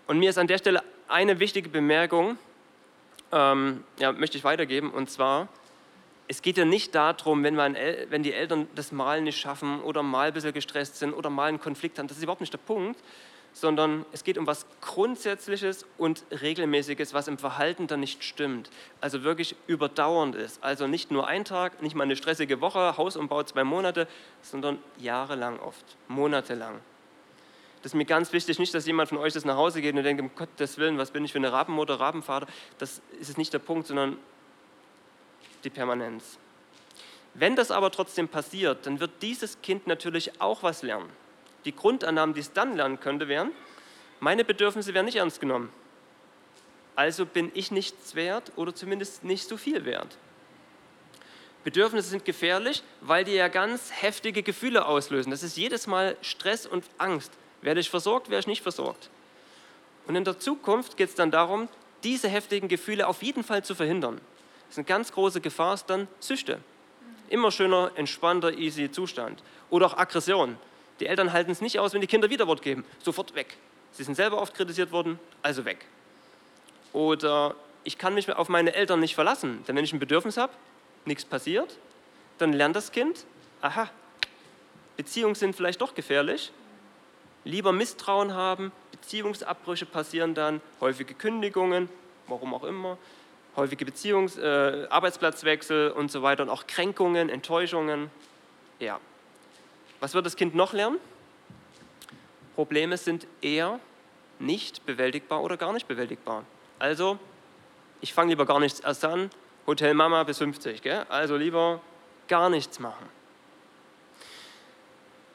Und 0.07 0.19
mir 0.19 0.29
ist 0.29 0.37
an 0.37 0.47
der 0.47 0.57
Stelle 0.57 0.83
eine 1.07 1.39
wichtige 1.39 1.69
Bemerkung, 1.69 2.37
ähm, 3.31 3.83
ja, 3.99 4.11
möchte 4.11 4.37
ich 4.37 4.43
weitergeben, 4.43 4.91
und 4.91 5.09
zwar, 5.09 5.47
es 6.27 6.41
geht 6.41 6.57
ja 6.57 6.65
nicht 6.65 6.93
darum, 6.93 7.43
wenn, 7.43 7.55
man, 7.55 7.75
wenn 8.09 8.23
die 8.23 8.33
Eltern 8.33 8.67
das 8.75 8.91
Mal 8.91 9.21
nicht 9.21 9.39
schaffen 9.39 9.81
oder 9.81 10.03
mal 10.03 10.27
ein 10.27 10.33
bisschen 10.33 10.53
gestresst 10.53 10.97
sind 10.97 11.13
oder 11.13 11.29
mal 11.29 11.45
einen 11.45 11.59
Konflikt 11.59 11.99
haben, 11.99 12.07
das 12.07 12.17
ist 12.17 12.23
überhaupt 12.23 12.41
nicht 12.41 12.53
der 12.53 12.59
Punkt, 12.59 12.99
sondern 13.53 14.05
es 14.11 14.23
geht 14.23 14.37
um 14.37 14.45
was 14.45 14.65
Grundsätzliches 14.81 15.85
und 15.97 16.23
Regelmäßiges, 16.41 17.13
was 17.13 17.27
im 17.27 17.37
Verhalten 17.37 17.87
dann 17.87 18.01
nicht 18.01 18.23
stimmt. 18.23 18.69
Also 19.01 19.23
wirklich 19.23 19.55
überdauernd 19.65 20.35
ist. 20.35 20.63
Also 20.63 20.85
nicht 20.85 21.11
nur 21.11 21.27
ein 21.27 21.43
Tag, 21.43 21.81
nicht 21.81 21.95
mal 21.95 22.03
eine 22.03 22.15
stressige 22.15 22.61
Woche, 22.61 22.97
Hausumbau 22.97 23.43
zwei 23.43 23.63
Monate, 23.63 24.07
sondern 24.43 24.77
jahrelang 24.99 25.59
oft, 25.59 25.85
monatelang. 26.07 26.79
Das 27.87 27.93
ist 27.93 27.97
mir 27.97 28.05
ganz 28.05 28.33
wichtig, 28.33 28.59
nicht, 28.59 28.73
dass 28.73 28.85
jemand 28.85 29.07
von 29.07 29.17
euch 29.17 29.31
das 29.31 29.45
nach 29.45 29.55
Hause 29.55 29.81
geht 29.81 29.95
und 29.95 30.03
denkt, 30.03 30.21
um 30.21 30.29
Gottes 30.35 30.77
Willen, 30.77 30.97
was 30.97 31.11
bin 31.11 31.23
ich 31.23 31.31
für 31.31 31.37
eine 31.37 31.53
Rabenmutter, 31.53 31.99
Rabenvater. 31.99 32.47
Das 32.79 33.01
ist 33.19 33.37
nicht 33.37 33.53
der 33.53 33.59
Punkt, 33.59 33.87
sondern 33.87 34.17
die 35.63 35.69
Permanenz. 35.69 36.37
Wenn 37.33 37.55
das 37.55 37.71
aber 37.71 37.91
trotzdem 37.91 38.27
passiert, 38.27 38.85
dann 38.85 38.99
wird 38.99 39.11
dieses 39.21 39.61
Kind 39.61 39.87
natürlich 39.87 40.41
auch 40.41 40.63
was 40.63 40.83
lernen 40.83 41.09
die 41.67 41.75
Grundannahmen, 41.75 42.33
die 42.33 42.39
es 42.39 42.53
dann 42.53 42.75
lernen 42.75 42.99
könnte, 42.99 43.27
wären, 43.27 43.51
meine 44.19 44.43
Bedürfnisse 44.43 44.93
werden 44.93 45.05
nicht 45.05 45.17
ernst 45.17 45.39
genommen. 45.39 45.69
Also 46.95 47.25
bin 47.25 47.51
ich 47.53 47.69
nichts 47.71 48.15
wert 48.15 48.53
oder 48.55 48.73
zumindest 48.73 49.23
nicht 49.23 49.47
so 49.47 49.57
viel 49.57 49.85
wert. 49.85 50.17
Bedürfnisse 51.63 52.09
sind 52.09 52.25
gefährlich, 52.25 52.81
weil 53.01 53.25
die 53.25 53.33
ja 53.33 53.49
ganz 53.49 53.91
heftige 53.91 54.41
Gefühle 54.41 54.85
auslösen. 54.85 55.29
Das 55.29 55.43
ist 55.43 55.57
jedes 55.57 55.85
Mal 55.85 56.15
Stress 56.21 56.65
und 56.65 56.85
Angst. 56.97 57.33
Werde 57.61 57.79
ich 57.79 57.89
versorgt, 57.89 58.29
werde 58.29 58.41
ich 58.41 58.47
nicht 58.47 58.63
versorgt. 58.63 59.09
Und 60.07 60.15
in 60.15 60.23
der 60.23 60.39
Zukunft 60.39 60.97
geht 60.97 61.09
es 61.09 61.15
dann 61.15 61.31
darum, 61.31 61.67
diese 62.03 62.29
heftigen 62.29 62.67
Gefühle 62.67 63.07
auf 63.07 63.21
jeden 63.23 63.43
Fall 63.43 63.63
zu 63.63 63.75
verhindern. 63.75 64.21
Das 64.67 64.71
ist 64.73 64.77
eine 64.77 64.85
ganz 64.85 65.11
große 65.11 65.41
Gefahr, 65.41 65.73
ist 65.73 65.85
dann 65.85 66.07
Süchte. 66.19 66.59
Immer 67.29 67.51
schöner, 67.51 67.91
entspannter, 67.95 68.53
easy 68.53 68.91
Zustand. 68.91 69.41
Oder 69.69 69.87
auch 69.87 69.97
Aggression. 69.97 70.57
Die 70.99 71.07
Eltern 71.07 71.33
halten 71.33 71.51
es 71.51 71.61
nicht 71.61 71.79
aus, 71.79 71.93
wenn 71.93 72.01
die 72.01 72.07
Kinder 72.07 72.29
Widerwort 72.29 72.61
geben. 72.61 72.85
Sofort 73.03 73.35
weg. 73.35 73.57
Sie 73.91 74.03
sind 74.03 74.15
selber 74.15 74.41
oft 74.41 74.53
kritisiert 74.53 74.91
worden, 74.91 75.19
also 75.41 75.65
weg. 75.65 75.85
Oder 76.93 77.55
ich 77.83 77.97
kann 77.97 78.13
mich 78.13 78.31
auf 78.31 78.49
meine 78.49 78.73
Eltern 78.73 78.99
nicht 78.99 79.15
verlassen, 79.15 79.63
denn 79.67 79.75
wenn 79.75 79.83
ich 79.83 79.93
ein 79.93 79.99
Bedürfnis 79.99 80.37
habe, 80.37 80.53
nichts 81.05 81.25
passiert, 81.25 81.77
dann 82.37 82.53
lernt 82.53 82.75
das 82.75 82.91
Kind, 82.91 83.25
aha, 83.61 83.89
Beziehungen 84.97 85.35
sind 85.35 85.55
vielleicht 85.55 85.81
doch 85.81 85.95
gefährlich, 85.95 86.51
lieber 87.47 87.71
Misstrauen 87.71 88.33
haben, 88.33 88.71
Beziehungsabbrüche 88.91 89.85
passieren 89.85 90.33
dann, 90.33 90.61
häufige 90.81 91.13
Kündigungen, 91.13 91.89
warum 92.27 92.53
auch 92.53 92.63
immer, 92.63 92.97
häufige 93.55 93.85
Beziehungs-, 93.85 94.39
äh, 94.39 94.87
Arbeitsplatzwechsel 94.89 95.91
und 95.91 96.11
so 96.11 96.21
weiter 96.21 96.43
und 96.43 96.49
auch 96.49 96.67
Kränkungen, 96.67 97.29
Enttäuschungen. 97.29 98.11
Ja, 98.79 98.99
was 99.99 100.13
wird 100.13 100.25
das 100.25 100.35
Kind 100.35 100.55
noch 100.55 100.73
lernen? 100.73 100.97
Probleme 102.55 102.97
sind 102.97 103.27
eher 103.41 103.79
nicht 104.39 104.85
bewältigbar 104.85 105.41
oder 105.41 105.57
gar 105.57 105.73
nicht 105.73 105.87
bewältigbar. 105.87 106.43
Also, 106.79 107.17
ich 108.01 108.13
fange 108.13 108.29
lieber 108.29 108.45
gar 108.45 108.59
nichts 108.59 108.79
erst 108.79 109.05
an. 109.05 109.31
Hotel 109.65 109.93
Mama 109.93 110.23
bis 110.23 110.37
50, 110.37 110.81
gell? 110.81 111.05
also 111.09 111.35
lieber 111.35 111.81
gar 112.27 112.49
nichts 112.49 112.79
machen. 112.79 113.16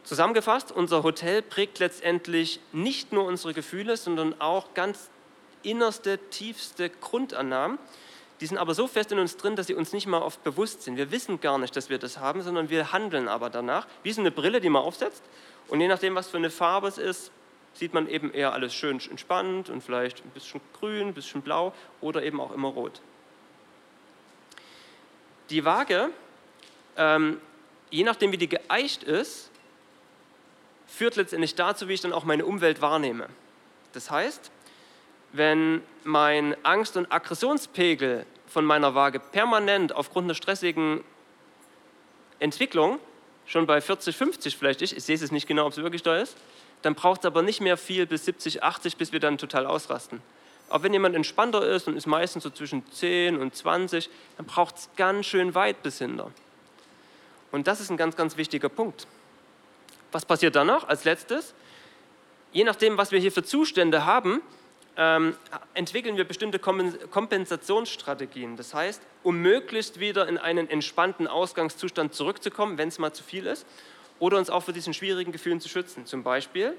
Zusammengefasst, 0.05 0.73
unser 0.73 1.03
Hotel 1.03 1.43
prägt 1.43 1.79
letztendlich 1.79 2.61
nicht 2.73 3.13
nur 3.13 3.25
unsere 3.25 3.55
Gefühle, 3.55 3.97
sondern 3.97 4.41
auch 4.41 4.75
ganz 4.75 5.11
innerste, 5.63 6.19
tiefste 6.31 6.91
Grundannahmen, 6.91 7.79
die 8.43 8.47
sind 8.47 8.59
aber 8.59 8.75
so 8.75 8.89
fest 8.89 9.13
in 9.13 9.21
uns 9.21 9.37
drin, 9.37 9.55
dass 9.55 9.69
sie 9.69 9.75
uns 9.75 9.93
nicht 9.93 10.09
mal 10.09 10.21
oft 10.21 10.43
bewusst 10.43 10.83
sind. 10.83 10.97
Wir 10.97 11.13
wissen 11.13 11.41
gar 11.41 11.59
nicht, 11.59 11.77
dass 11.77 11.91
wir 11.91 11.99
das 11.99 12.19
haben, 12.19 12.43
sondern 12.43 12.71
wir 12.71 12.93
handeln 12.93 13.29
aber 13.29 13.51
danach. 13.51 13.87
Wie 14.03 14.11
so 14.11 14.21
eine 14.21 14.33
Brille, 14.33 14.61
die 14.61 14.69
man 14.69 14.83
aufsetzt. 14.83 15.23
Und 15.69 15.81
je 15.81 15.87
nachdem, 15.87 16.17
was 16.17 16.29
für 16.29 16.39
eine 16.39 16.51
Farbe 16.51 16.89
es 16.89 16.99
ist, 16.99 17.31
sieht 17.75 17.95
man 17.95 18.09
eben 18.09 18.35
eher 18.35 18.53
alles 18.53 18.75
schön 18.75 18.99
entspannt 19.09 19.71
und 19.71 19.81
vielleicht 19.81 20.25
ein 20.25 20.31
bisschen 20.31 20.61
grün, 20.73 21.09
ein 21.09 21.15
bisschen 21.15 21.41
blau 21.41 21.73
oder 22.01 22.25
eben 22.25 22.41
auch 22.41 22.51
immer 22.51 22.67
rot. 22.67 23.01
Die 25.51 25.65
Waage, 25.65 26.11
ähm, 26.97 27.41
je 27.91 28.03
nachdem, 28.03 28.33
wie 28.33 28.39
die 28.39 28.49
geeicht 28.49 29.05
ist, 29.05 29.52
führt 30.93 31.17
letztendlich 31.17 31.55
dazu, 31.55 31.89
wie 31.89 31.95
ich 31.95 32.01
dann 32.01 32.13
auch 32.13 32.25
meine 32.25 32.45
Umwelt 32.45 32.83
wahrnehme. 32.83 33.29
Das 33.93 34.11
heißt, 34.11 34.51
wenn 35.33 35.83
mein 36.05 36.55
Angst- 36.65 36.97
und 36.97 37.11
Aggressionspegel 37.11 38.27
von 38.47 38.65
meiner 38.65 38.95
Waage 38.95 39.19
permanent 39.19 39.95
aufgrund 39.95 40.27
einer 40.27 40.35
stressigen 40.35 41.03
Entwicklung 42.39 42.99
schon 43.47 43.67
bei 43.67 43.81
40, 43.81 44.15
50 44.15 44.57
vielleicht 44.57 44.83
ist, 44.83 44.93
ich 44.93 45.05
sehe 45.05 45.17
es 45.17 45.33
nicht 45.33 45.47
genau, 45.47 45.67
ob 45.67 45.73
es 45.73 45.79
wirklich 45.79 46.03
da 46.03 46.19
ist, 46.19 46.37
dann 46.83 46.95
braucht 46.95 47.21
es 47.21 47.27
aber 47.27 47.43
nicht 47.43 47.61
mehr 47.61 47.77
viel 47.77 48.07
bis 48.07 48.27
70, 48.27 48.63
80, 48.63 48.97
bis 48.97 49.13
wir 49.13 49.21
dann 49.21 49.39
total 49.39 49.67
ausrasten. 49.67 50.21
Auch 50.69 50.83
wenn 50.83 50.93
jemand 50.93 51.15
entspannter 51.15 51.67
ist 51.67 51.89
und 51.89 51.97
ist 51.97 52.07
meistens 52.07 52.45
so 52.45 52.51
zwischen 52.51 52.85
10 52.93 53.39
und 53.39 53.55
20, 53.55 54.11
dann 54.37 54.47
braucht 54.47 54.77
es 54.77 54.91
ganz 54.97 55.27
schön 55.27 55.55
weit 55.55 55.83
bis 55.83 55.99
hinter. 55.99 56.31
Und 57.51 57.67
das 57.67 57.81
ist 57.81 57.91
ein 57.91 57.97
ganz, 57.97 58.17
ganz 58.17 58.37
wichtiger 58.37 58.69
Punkt. 58.69 59.07
Was 60.13 60.25
passiert 60.27 60.55
dann 60.55 60.67
noch 60.69 60.87
als 60.89 61.05
letztes? 61.05 61.55
Je 62.53 62.65
nachdem, 62.65 62.99
was 62.99 63.13
wir 63.13 63.19
hier 63.19 63.33
für 63.33 63.43
Zustände 63.43 64.05
haben, 64.05 64.43
ähm, 64.97 65.35
entwickeln 65.73 66.19
wir 66.19 66.25
bestimmte 66.25 66.59
Kompensationsstrategien. 66.59 68.57
Das 68.57 68.75
heißt, 68.75 69.01
um 69.23 69.39
möglichst 69.39 70.01
wieder 70.01 70.29
in 70.29 70.37
einen 70.37 70.69
entspannten 70.69 71.27
Ausgangszustand 71.27 72.15
zurückzukommen, 72.15 72.77
wenn 72.77 72.89
es 72.89 72.99
mal 72.99 73.13
zu 73.13 73.25
viel 73.25 73.47
ist, 73.47 73.67
oder 74.19 74.37
uns 74.37 74.51
auch 74.51 74.63
vor 74.63 74.75
diesen 74.75 74.95
schwierigen 74.95 75.33
Gefühlen 75.33 75.61
zu 75.61 75.69
schützen. 75.69 76.05
Zum 76.07 76.23
Beispiel, 76.23 76.75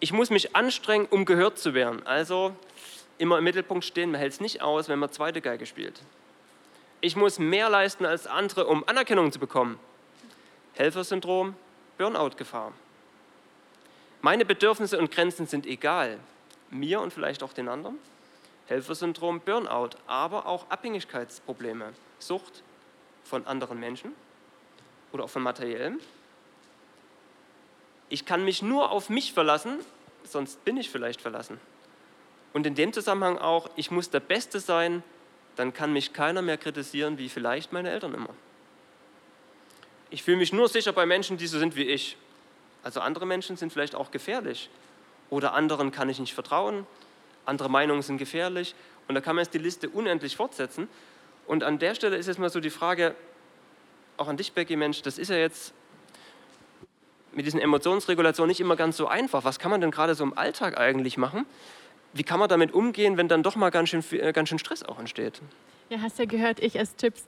ich 0.00 0.12
muss 0.12 0.30
mich 0.30 0.56
anstrengen, 0.56 1.06
um 1.10 1.26
gehört 1.26 1.58
zu 1.58 1.74
werden. 1.74 2.04
Also 2.06 2.56
immer 3.18 3.38
im 3.38 3.44
Mittelpunkt 3.44 3.84
stehen, 3.84 4.10
man 4.10 4.18
hält 4.18 4.32
es 4.32 4.40
nicht 4.40 4.62
aus, 4.62 4.88
wenn 4.88 4.98
man 4.98 5.12
zweite 5.12 5.40
Geige 5.40 5.66
spielt. 5.66 6.00
Ich 7.00 7.16
muss 7.16 7.38
mehr 7.38 7.68
leisten 7.68 8.06
als 8.06 8.26
andere, 8.26 8.66
um 8.66 8.82
Anerkennung 8.88 9.30
zu 9.30 9.38
bekommen. 9.38 9.78
Helfersyndrom, 10.74 11.54
Burnout-Gefahr. 11.98 12.72
Meine 14.22 14.44
Bedürfnisse 14.44 14.98
und 14.98 15.10
Grenzen 15.10 15.46
sind 15.46 15.66
egal, 15.66 16.18
mir 16.70 17.00
und 17.00 17.12
vielleicht 17.12 17.42
auch 17.42 17.52
den 17.52 17.68
anderen. 17.68 17.98
Helfersyndrom, 18.66 19.40
Burnout, 19.40 19.90
aber 20.06 20.46
auch 20.46 20.70
Abhängigkeitsprobleme, 20.70 21.92
Sucht 22.18 22.62
von 23.22 23.46
anderen 23.46 23.78
Menschen 23.78 24.14
oder 25.12 25.24
auch 25.24 25.30
von 25.30 25.42
materiellem. 25.42 26.00
Ich 28.08 28.26
kann 28.26 28.44
mich 28.44 28.62
nur 28.62 28.90
auf 28.90 29.10
mich 29.10 29.32
verlassen, 29.32 29.78
sonst 30.24 30.64
bin 30.64 30.76
ich 30.76 30.90
vielleicht 30.90 31.20
verlassen. 31.20 31.60
Und 32.52 32.66
in 32.66 32.74
dem 32.74 32.92
Zusammenhang 32.92 33.38
auch, 33.38 33.70
ich 33.76 33.90
muss 33.90 34.10
der 34.10 34.20
Beste 34.20 34.58
sein, 34.58 35.02
dann 35.56 35.72
kann 35.72 35.92
mich 35.92 36.12
keiner 36.12 36.42
mehr 36.42 36.56
kritisieren, 36.56 37.18
wie 37.18 37.28
vielleicht 37.28 37.72
meine 37.72 37.90
Eltern 37.90 38.14
immer. 38.14 38.30
Ich 40.14 40.22
fühle 40.22 40.36
mich 40.36 40.52
nur 40.52 40.68
sicher 40.68 40.92
bei 40.92 41.06
Menschen, 41.06 41.38
die 41.38 41.48
so 41.48 41.58
sind 41.58 41.74
wie 41.74 41.82
ich. 41.82 42.16
Also 42.84 43.00
andere 43.00 43.26
Menschen 43.26 43.56
sind 43.56 43.72
vielleicht 43.72 43.96
auch 43.96 44.12
gefährlich 44.12 44.70
oder 45.28 45.54
anderen 45.54 45.90
kann 45.90 46.08
ich 46.08 46.20
nicht 46.20 46.34
vertrauen, 46.34 46.86
andere 47.46 47.68
Meinungen 47.68 48.00
sind 48.00 48.18
gefährlich 48.18 48.76
und 49.08 49.16
da 49.16 49.20
kann 49.20 49.34
man 49.34 49.44
jetzt 49.44 49.54
die 49.54 49.58
Liste 49.58 49.88
unendlich 49.88 50.36
fortsetzen. 50.36 50.86
Und 51.48 51.64
an 51.64 51.80
der 51.80 51.96
Stelle 51.96 52.16
ist 52.16 52.28
jetzt 52.28 52.38
mal 52.38 52.48
so 52.48 52.60
die 52.60 52.70
Frage, 52.70 53.16
auch 54.16 54.28
an 54.28 54.36
dich, 54.36 54.52
Becky, 54.52 54.76
Mensch, 54.76 55.02
das 55.02 55.18
ist 55.18 55.30
ja 55.30 55.36
jetzt 55.36 55.74
mit 57.32 57.44
diesen 57.44 57.58
Emotionsregulationen 57.58 58.50
nicht 58.50 58.60
immer 58.60 58.76
ganz 58.76 58.96
so 58.96 59.08
einfach. 59.08 59.42
Was 59.42 59.58
kann 59.58 59.72
man 59.72 59.80
denn 59.80 59.90
gerade 59.90 60.14
so 60.14 60.22
im 60.22 60.38
Alltag 60.38 60.78
eigentlich 60.78 61.16
machen? 61.16 61.44
Wie 62.12 62.22
kann 62.22 62.38
man 62.38 62.48
damit 62.48 62.72
umgehen, 62.72 63.16
wenn 63.16 63.26
dann 63.26 63.42
doch 63.42 63.56
mal 63.56 63.70
ganz 63.70 63.88
schön, 63.88 64.04
äh, 64.12 64.32
ganz 64.32 64.48
schön 64.48 64.60
Stress 64.60 64.84
auch 64.84 65.00
entsteht? 65.00 65.42
Ja, 65.90 66.00
hast 66.00 66.18
ja 66.18 66.24
gehört, 66.24 66.60
ich 66.60 66.76
esse 66.76 66.96
Chips. 66.96 67.26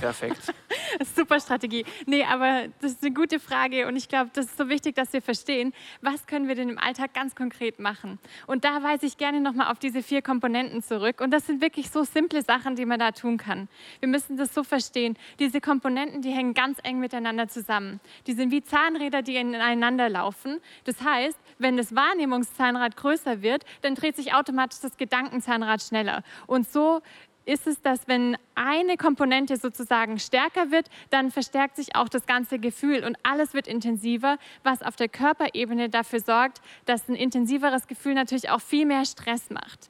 Perfekt. 0.00 0.54
Super 1.16 1.40
Strategie. 1.40 1.84
Nee, 2.06 2.24
aber 2.24 2.68
das 2.80 2.92
ist 2.92 3.02
eine 3.02 3.12
gute 3.12 3.40
Frage 3.40 3.88
und 3.88 3.96
ich 3.96 4.08
glaube, 4.08 4.30
das 4.32 4.46
ist 4.46 4.56
so 4.56 4.68
wichtig, 4.68 4.94
dass 4.94 5.12
wir 5.12 5.20
verstehen, 5.20 5.72
was 6.00 6.26
können 6.26 6.46
wir 6.46 6.54
denn 6.54 6.68
im 6.68 6.78
Alltag 6.78 7.12
ganz 7.12 7.34
konkret 7.34 7.80
machen. 7.80 8.20
Und 8.46 8.64
da 8.64 8.84
weise 8.84 9.04
ich 9.04 9.16
gerne 9.16 9.40
nochmal 9.40 9.72
auf 9.72 9.80
diese 9.80 10.00
vier 10.02 10.22
Komponenten 10.22 10.80
zurück. 10.80 11.20
Und 11.20 11.32
das 11.32 11.46
sind 11.46 11.60
wirklich 11.60 11.90
so 11.90 12.04
simple 12.04 12.42
Sachen, 12.42 12.76
die 12.76 12.86
man 12.86 13.00
da 13.00 13.10
tun 13.10 13.36
kann. 13.36 13.68
Wir 13.98 14.08
müssen 14.08 14.36
das 14.36 14.54
so 14.54 14.62
verstehen. 14.62 15.18
Diese 15.40 15.60
Komponenten, 15.60 16.22
die 16.22 16.30
hängen 16.30 16.54
ganz 16.54 16.78
eng 16.84 17.00
miteinander 17.00 17.48
zusammen. 17.48 17.98
Die 18.28 18.34
sind 18.34 18.52
wie 18.52 18.62
Zahnräder, 18.62 19.22
die 19.22 19.34
ineinander 19.36 20.08
laufen. 20.08 20.60
Das 20.84 21.02
heißt, 21.02 21.38
wenn 21.58 21.76
das 21.76 21.96
Wahrnehmungszahnrad 21.96 22.96
größer 22.96 23.42
wird, 23.42 23.64
dann 23.82 23.96
dreht 23.96 24.14
sich 24.14 24.34
automatisch 24.34 24.80
das 24.80 24.96
Gedankenzahnrad 24.96 25.82
schneller. 25.82 26.22
Und 26.46 26.68
so 26.68 27.02
ist 27.44 27.66
es, 27.66 27.80
dass 27.82 28.06
wenn 28.06 28.36
eine 28.54 28.96
Komponente 28.96 29.56
sozusagen 29.56 30.18
stärker 30.18 30.70
wird, 30.70 30.88
dann 31.10 31.30
verstärkt 31.30 31.76
sich 31.76 31.96
auch 31.96 32.08
das 32.08 32.26
ganze 32.26 32.58
Gefühl 32.58 33.04
und 33.04 33.16
alles 33.22 33.54
wird 33.54 33.66
intensiver, 33.66 34.38
was 34.62 34.82
auf 34.82 34.96
der 34.96 35.08
Körperebene 35.08 35.88
dafür 35.88 36.20
sorgt, 36.20 36.60
dass 36.84 37.08
ein 37.08 37.14
intensiveres 37.14 37.86
Gefühl 37.86 38.14
natürlich 38.14 38.50
auch 38.50 38.60
viel 38.60 38.86
mehr 38.86 39.04
Stress 39.04 39.50
macht. 39.50 39.89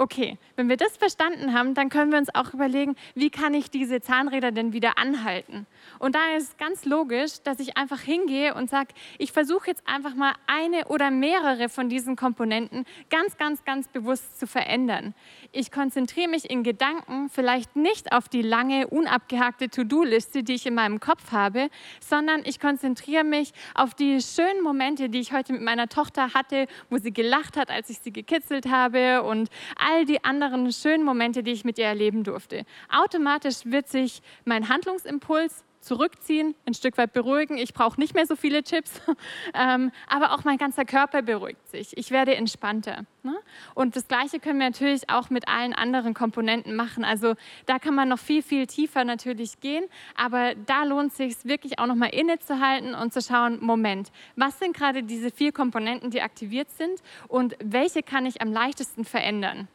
Okay, 0.00 0.38
wenn 0.56 0.70
wir 0.70 0.78
das 0.78 0.96
verstanden 0.96 1.52
haben, 1.52 1.74
dann 1.74 1.90
können 1.90 2.10
wir 2.10 2.18
uns 2.18 2.34
auch 2.34 2.54
überlegen, 2.54 2.96
wie 3.14 3.28
kann 3.28 3.52
ich 3.52 3.70
diese 3.70 4.00
Zahnräder 4.00 4.50
denn 4.50 4.72
wieder 4.72 4.96
anhalten? 4.96 5.66
Und 5.98 6.14
da 6.14 6.20
ist 6.38 6.56
ganz 6.56 6.86
logisch, 6.86 7.42
dass 7.42 7.60
ich 7.60 7.76
einfach 7.76 8.00
hingehe 8.00 8.54
und 8.54 8.70
sage, 8.70 8.94
ich 9.18 9.30
versuche 9.32 9.66
jetzt 9.66 9.86
einfach 9.86 10.14
mal 10.14 10.32
eine 10.46 10.86
oder 10.86 11.10
mehrere 11.10 11.68
von 11.68 11.90
diesen 11.90 12.16
Komponenten 12.16 12.86
ganz, 13.10 13.36
ganz, 13.36 13.62
ganz 13.66 13.88
bewusst 13.88 14.40
zu 14.40 14.46
verändern. 14.46 15.14
Ich 15.52 15.70
konzentriere 15.70 16.30
mich 16.30 16.48
in 16.48 16.62
Gedanken 16.62 17.28
vielleicht 17.28 17.76
nicht 17.76 18.12
auf 18.12 18.30
die 18.30 18.40
lange, 18.40 18.86
unabgehakte 18.86 19.68
To-Do-Liste, 19.68 20.44
die 20.44 20.54
ich 20.54 20.64
in 20.64 20.74
meinem 20.74 21.00
Kopf 21.00 21.30
habe, 21.30 21.68
sondern 22.00 22.40
ich 22.46 22.58
konzentriere 22.58 23.24
mich 23.24 23.52
auf 23.74 23.92
die 23.92 24.22
schönen 24.22 24.62
Momente, 24.62 25.10
die 25.10 25.20
ich 25.20 25.34
heute 25.34 25.52
mit 25.52 25.60
meiner 25.60 25.88
Tochter 25.88 26.32
hatte, 26.32 26.68
wo 26.88 26.96
sie 26.96 27.12
gelacht 27.12 27.58
hat, 27.58 27.70
als 27.70 27.90
ich 27.90 27.98
sie 27.98 28.14
gekitzelt 28.14 28.70
habe 28.70 29.24
und 29.24 29.50
all 29.76 29.89
die 30.06 30.24
anderen 30.24 30.72
schönen 30.72 31.04
Momente, 31.04 31.42
die 31.42 31.52
ich 31.52 31.64
mit 31.64 31.78
ihr 31.78 31.86
erleben 31.86 32.24
durfte. 32.24 32.64
Automatisch 32.90 33.64
wird 33.64 33.88
sich 33.88 34.22
mein 34.44 34.68
Handlungsimpuls 34.68 35.64
zurückziehen, 35.80 36.54
ein 36.66 36.74
Stück 36.74 36.98
weit 36.98 37.12
beruhigen. 37.12 37.56
Ich 37.56 37.72
brauche 37.72 37.98
nicht 37.98 38.14
mehr 38.14 38.26
so 38.26 38.36
viele 38.36 38.62
Chips, 38.62 39.00
ähm, 39.54 39.90
aber 40.06 40.32
auch 40.32 40.44
mein 40.44 40.58
ganzer 40.58 40.84
Körper 40.84 41.22
beruhigt 41.22 41.66
sich. 41.68 41.96
Ich 41.96 42.10
werde 42.10 42.34
entspannter. 42.34 43.04
Ne? 43.22 43.34
Und 43.74 43.96
das 43.96 44.06
Gleiche 44.06 44.40
können 44.40 44.58
wir 44.58 44.66
natürlich 44.66 45.08
auch 45.08 45.30
mit 45.30 45.48
allen 45.48 45.72
anderen 45.72 46.14
Komponenten 46.14 46.76
machen. 46.76 47.04
Also 47.04 47.34
da 47.66 47.78
kann 47.78 47.94
man 47.94 48.08
noch 48.08 48.18
viel, 48.18 48.42
viel 48.42 48.66
tiefer 48.66 49.04
natürlich 49.04 49.60
gehen, 49.60 49.84
aber 50.14 50.54
da 50.66 50.84
lohnt 50.84 51.14
sich 51.14 51.44
wirklich 51.44 51.78
auch 51.78 51.86
nochmal 51.86 52.10
innezuhalten 52.10 52.94
und 52.94 53.12
zu 53.12 53.22
schauen, 53.22 53.58
Moment, 53.60 54.12
was 54.36 54.58
sind 54.58 54.76
gerade 54.76 55.02
diese 55.02 55.30
vier 55.30 55.52
Komponenten, 55.52 56.10
die 56.10 56.20
aktiviert 56.20 56.70
sind 56.70 57.00
und 57.28 57.56
welche 57.62 58.02
kann 58.02 58.26
ich 58.26 58.42
am 58.42 58.52
leichtesten 58.52 59.04
verändern? 59.04 59.68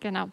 Genau. 0.00 0.28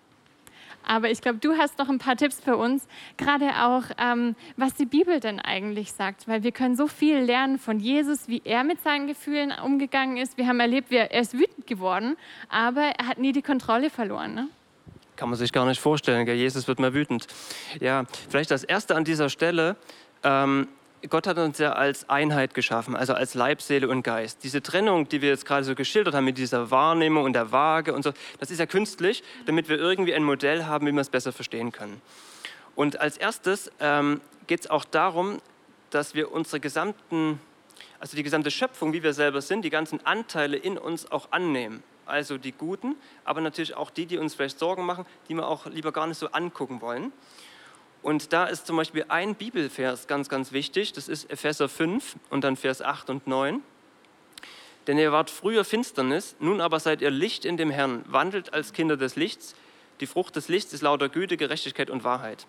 Aber 0.87 1.09
ich 1.09 1.21
glaube, 1.21 1.39
du 1.39 1.57
hast 1.57 1.79
noch 1.79 1.89
ein 1.89 1.97
paar 1.97 2.15
Tipps 2.15 2.39
für 2.39 2.57
uns, 2.57 2.87
gerade 3.17 3.49
auch, 3.63 3.83
ähm, 3.97 4.35
was 4.55 4.75
die 4.75 4.85
Bibel 4.85 5.19
denn 5.19 5.39
eigentlich 5.39 5.91
sagt, 5.91 6.27
weil 6.27 6.43
wir 6.43 6.51
können 6.51 6.75
so 6.75 6.87
viel 6.87 7.17
lernen 7.17 7.57
von 7.57 7.79
Jesus, 7.79 8.27
wie 8.27 8.41
er 8.45 8.63
mit 8.63 8.81
seinen 8.83 9.07
Gefühlen 9.07 9.51
umgegangen 9.63 10.17
ist. 10.17 10.37
Wir 10.37 10.47
haben 10.47 10.59
erlebt, 10.59 10.91
er, 10.91 11.11
er 11.11 11.21
ist 11.21 11.33
wütend 11.33 11.65
geworden, 11.65 12.17
aber 12.49 12.81
er 12.81 13.07
hat 13.07 13.17
nie 13.17 13.31
die 13.31 13.41
Kontrolle 13.41 13.89
verloren. 13.89 14.35
Ne? 14.35 14.47
Kann 15.15 15.29
man 15.29 15.39
sich 15.39 15.51
gar 15.51 15.65
nicht 15.65 15.81
vorstellen, 15.81 16.25
gell? 16.25 16.35
Jesus 16.35 16.67
wird 16.67 16.79
mal 16.79 16.93
wütend. 16.93 17.25
Ja, 17.79 18.03
vielleicht 18.29 18.51
das 18.51 18.63
Erste 18.63 18.95
an 18.95 19.05
dieser 19.05 19.29
Stelle. 19.29 19.77
Ähm, 20.23 20.67
Gott 21.09 21.27
hat 21.27 21.37
uns 21.37 21.57
ja 21.57 21.73
als 21.73 22.09
Einheit 22.09 22.53
geschaffen, 22.53 22.95
also 22.95 23.13
als 23.13 23.33
Leib, 23.33 23.61
Seele 23.61 23.87
und 23.89 24.03
Geist. 24.03 24.43
Diese 24.43 24.61
Trennung, 24.61 25.09
die 25.09 25.21
wir 25.21 25.29
jetzt 25.29 25.45
gerade 25.45 25.63
so 25.63 25.75
geschildert 25.75 26.15
haben 26.15 26.25
mit 26.25 26.37
dieser 26.37 26.71
Wahrnehmung 26.71 27.25
und 27.25 27.33
der 27.33 27.51
Waage 27.51 27.93
und 27.93 28.03
so, 28.03 28.13
das 28.39 28.51
ist 28.51 28.59
ja 28.59 28.65
künstlich, 28.65 29.23
damit 29.45 29.69
wir 29.69 29.77
irgendwie 29.77 30.13
ein 30.13 30.23
Modell 30.23 30.65
haben, 30.65 30.87
wie 30.87 30.91
wir 30.91 31.01
es 31.01 31.09
besser 31.09 31.33
verstehen 31.33 31.71
können. 31.71 32.01
Und 32.75 32.99
als 32.99 33.17
erstes 33.17 33.71
ähm, 33.79 34.21
geht 34.47 34.61
es 34.61 34.69
auch 34.69 34.85
darum, 34.85 35.41
dass 35.89 36.15
wir 36.15 36.31
unsere 36.31 36.59
gesamten, 36.59 37.39
also 37.99 38.17
die 38.17 38.23
gesamte 38.23 38.51
Schöpfung, 38.51 38.93
wie 38.93 39.03
wir 39.03 39.13
selber 39.13 39.41
sind, 39.41 39.63
die 39.63 39.69
ganzen 39.69 40.05
Anteile 40.05 40.57
in 40.57 40.77
uns 40.77 41.11
auch 41.11 41.31
annehmen. 41.31 41.83
Also 42.05 42.37
die 42.37 42.51
guten, 42.51 42.95
aber 43.23 43.41
natürlich 43.41 43.75
auch 43.75 43.89
die, 43.89 44.05
die 44.05 44.17
uns 44.17 44.35
vielleicht 44.35 44.59
Sorgen 44.59 44.85
machen, 44.85 45.05
die 45.27 45.33
wir 45.33 45.47
auch 45.47 45.65
lieber 45.65 45.91
gar 45.91 46.05
nicht 46.05 46.19
so 46.19 46.27
angucken 46.27 46.81
wollen. 46.81 47.11
Und 48.05 48.33
da 48.33 48.45
ist 48.45 48.67
zum 48.67 48.77
Beispiel 48.77 49.05
ein 49.07 49.33
Bibelvers 49.33 50.05
ganz, 50.05 50.29
ganz 50.29 50.51
wichtig. 50.51 50.93
Das 50.93 51.07
ist 51.07 51.27
Epheser 51.31 51.67
5 51.67 52.17
und 52.29 52.43
dann 52.43 52.55
Vers 52.55 52.83
8 52.83 53.09
und 53.09 53.25
9. 53.25 53.63
Denn 54.85 54.99
ihr 54.99 55.11
wart 55.11 55.31
früher 55.31 55.65
Finsternis, 55.65 56.35
nun 56.39 56.61
aber 56.61 56.79
seid 56.79 57.01
ihr 57.01 57.09
Licht 57.09 57.45
in 57.45 57.57
dem 57.57 57.71
Herrn, 57.71 58.05
wandelt 58.07 58.53
als 58.53 58.73
Kinder 58.73 58.95
des 58.95 59.15
Lichts. 59.15 59.55
Die 60.01 60.05
Frucht 60.05 60.35
des 60.35 60.49
Lichts 60.49 60.71
ist 60.71 60.83
lauter 60.83 61.09
Güte, 61.09 61.35
Gerechtigkeit 61.35 61.89
und 61.89 62.03
Wahrheit. 62.03 62.45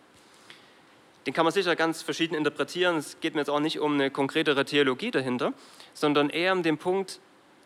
Den 1.24 1.32
kann 1.32 1.46
man 1.46 1.54
sicher 1.54 1.74
ganz 1.74 2.02
verschieden 2.02 2.34
interpretieren. 2.34 2.98
Es 2.98 3.18
geht 3.20 3.32
mir 3.32 3.40
jetzt 3.40 3.48
auch 3.48 3.58
nicht 3.58 3.80
um 3.80 3.94
eine 3.94 4.10
konkretere 4.10 4.66
Theologie 4.66 5.10
dahinter, 5.10 5.54
sondern 5.94 6.28
eher 6.28 6.52
um 6.52 6.64
den 6.64 6.76
Punkt, 6.76 7.18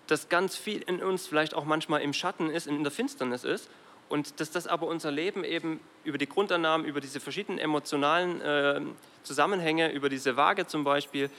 dass 0.07 0.29
ganz 0.29 0.55
viel 0.55 0.81
in 0.83 1.03
uns 1.03 1.27
vielleicht 1.27 1.55
auch 1.55 1.65
manchmal 1.65 2.03
im 2.03 2.13
Schatten 2.13 2.51
ist, 2.51 2.69
in 2.69 2.85
der 2.85 2.93
Finsternis 2.93 3.43
ist 3.43 3.69
und 4.11 4.41
dass 4.41 4.51
das 4.51 4.67
aber 4.67 4.89
unser 4.89 5.11
Leben 5.11 5.45
eben 5.45 5.81
über 6.05 6.19
die 6.19 6.29
Grundannahmen, 6.29 6.87
über 6.87 7.01
diese 7.01 7.21
verschiedenen 7.21 7.59
emotionalen 7.59 8.41
äh, 8.41 8.81
Zusammenhänge, 9.23 9.93
über 9.93 10.09
diese 10.09 10.37
Waage 10.37 10.67
zum 10.67 10.85
Beispiel, 10.85 11.31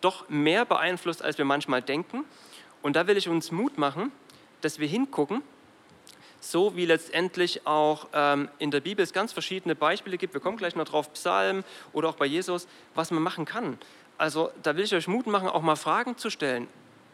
doch 0.00 0.28
mehr 0.28 0.64
beeinflusst, 0.64 1.22
als 1.22 1.38
wir 1.38 1.44
manchmal 1.44 1.82
denken. 1.82 2.24
Und 2.82 2.96
da 2.96 3.06
will 3.06 3.18
ich 3.18 3.28
uns 3.28 3.52
Mut 3.52 3.76
machen, 3.76 4.10
dass 4.62 4.78
wir 4.78 4.88
hingucken, 4.88 5.42
so 6.40 6.76
wie 6.76 6.86
letztendlich 6.86 7.66
auch 7.66 8.08
ähm, 8.14 8.48
in 8.58 8.70
der 8.70 8.80
Bibel 8.80 9.02
es 9.02 9.12
ganz 9.12 9.34
verschiedene 9.34 9.74
Beispiele 9.74 10.16
gibt. 10.16 10.32
Wir 10.32 10.40
kommen 10.40 10.56
gleich 10.56 10.76
noch 10.76 10.86
drauf, 10.86 11.12
Psalm 11.12 11.62
oder 11.92 12.08
auch 12.08 12.16
bei 12.16 12.26
Jesus, 12.26 12.66
was 12.94 13.10
man 13.10 13.22
machen 13.22 13.44
kann. 13.44 13.78
Also 14.16 14.50
da 14.62 14.76
will 14.76 14.84
ich 14.84 14.94
euch 14.94 15.08
Mut 15.08 15.26
machen, 15.26 15.48
auch 15.48 15.62
mal 15.62 15.76
Fragen 15.76 16.16
zu 16.16 16.30
stellen. 16.30 16.68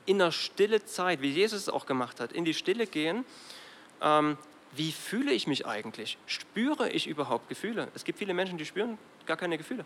In 0.07 0.18
der 0.18 0.31
stille 0.31 0.85
Zeit, 0.85 1.20
wie 1.20 1.31
Jesus 1.31 1.62
es 1.62 1.68
auch 1.68 1.87
gemacht 1.87 2.20
hat, 2.20 2.31
in 2.33 2.44
die 2.44 2.55
Stille 2.55 2.87
gehen. 2.87 3.25
Ähm, 4.01 4.37
wie 4.72 4.92
fühle 4.92 5.33
ich 5.33 5.46
mich 5.46 5.66
eigentlich? 5.66 6.18
Spüre 6.26 6.90
ich 6.90 7.06
überhaupt 7.06 7.48
Gefühle? 7.48 7.88
Es 7.94 8.04
gibt 8.04 8.18
viele 8.18 8.35
Menschen, 8.35 8.59
die 8.59 8.64
spüren 8.64 8.98
gar 9.26 9.37
keine 9.37 9.59
Gefühle. 9.59 9.85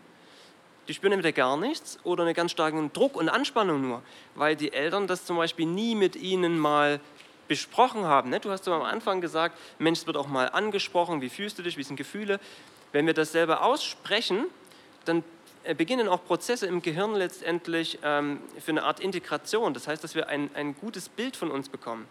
Die 0.87 0.93
spüren 0.93 1.13
entweder 1.13 1.31
gar 1.31 1.57
nichts 1.57 1.97
oder 2.03 2.23
einen 2.23 2.35
ganz 2.35 2.51
starken 2.51 2.93
Druck 2.93 3.15
und 3.15 3.27
Anspannung 3.29 3.81
nur, 3.81 4.03
weil 4.35 4.55
die 4.55 4.71
Eltern 4.71 5.07
das 5.07 5.25
zum 5.25 5.37
Beispiel 5.37 5.65
nie 5.65 5.95
mit 5.95 6.15
ihnen 6.15 6.59
mal 6.59 6.99
besprochen 7.47 8.05
haben. 8.05 8.29
Ne? 8.29 8.39
Du 8.39 8.51
hast 8.51 8.67
am 8.67 8.83
Anfang 8.83 9.21
gesagt, 9.21 9.57
Mensch, 9.79 9.99
es 9.99 10.07
wird 10.07 10.17
auch 10.17 10.27
mal 10.27 10.49
angesprochen, 10.49 11.21
wie 11.21 11.29
fühlst 11.29 11.57
du 11.57 11.63
dich, 11.63 11.77
wie 11.77 11.83
sind 11.83 11.95
Gefühle. 11.95 12.39
Wenn 12.91 13.07
wir 13.07 13.13
das 13.13 13.31
selber 13.31 13.63
aussprechen, 13.63 14.45
dann 15.05 15.23
äh, 15.63 15.73
beginnen 15.73 16.07
auch 16.07 16.23
Prozesse 16.23 16.67
im 16.67 16.81
Gehirn 16.81 17.15
letztendlich 17.15 17.99
ähm, 18.03 18.39
für 18.59 18.71
eine 18.71 18.83
Art 18.83 18.99
Integration. 18.99 19.73
Das 19.73 19.87
heißt, 19.87 20.03
dass 20.03 20.13
wir 20.15 20.27
ein, 20.29 20.49
ein 20.53 20.75
gutes 20.75 21.09
Bild 21.09 21.35
von 21.35 21.49
uns 21.49 21.69
bekommen. 21.69 22.07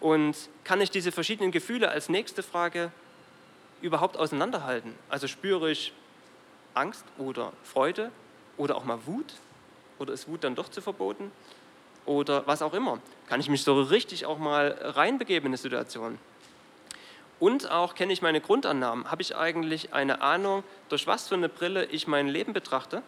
Und 0.00 0.36
kann 0.64 0.80
ich 0.80 0.90
diese 0.90 1.12
verschiedenen 1.12 1.52
Gefühle 1.52 1.90
als 1.90 2.08
nächste 2.08 2.42
Frage 2.42 2.90
überhaupt 3.80 4.16
auseinanderhalten? 4.16 4.94
Also 5.08 5.26
spüre 5.26 5.70
ich 5.70 5.92
Angst 6.74 7.04
oder 7.18 7.52
Freude 7.62 8.10
oder 8.56 8.76
auch 8.76 8.84
mal 8.84 8.98
Wut? 9.06 9.34
Oder 9.98 10.12
ist 10.12 10.28
Wut 10.28 10.44
dann 10.44 10.54
doch 10.54 10.68
zu 10.68 10.80
verboten? 10.80 11.32
Oder 12.04 12.46
was 12.46 12.62
auch 12.62 12.74
immer. 12.74 13.00
Kann 13.28 13.40
ich 13.40 13.48
mich 13.48 13.64
so 13.64 13.80
richtig 13.80 14.26
auch 14.26 14.38
mal 14.38 14.78
reinbegeben 14.80 15.46
in 15.46 15.50
eine 15.50 15.56
Situation? 15.56 16.18
Und 17.38 17.70
auch 17.70 17.94
kenne 17.94 18.12
ich 18.12 18.22
meine 18.22 18.40
Grundannahmen. 18.40 19.10
Habe 19.10 19.22
ich 19.22 19.36
eigentlich 19.36 19.92
eine 19.92 20.22
Ahnung, 20.22 20.64
durch 20.88 21.06
was 21.06 21.28
für 21.28 21.34
eine 21.34 21.48
Brille 21.48 21.84
ich 21.86 22.06
mein 22.06 22.28
Leben 22.28 22.52
betrachte? 22.52 23.02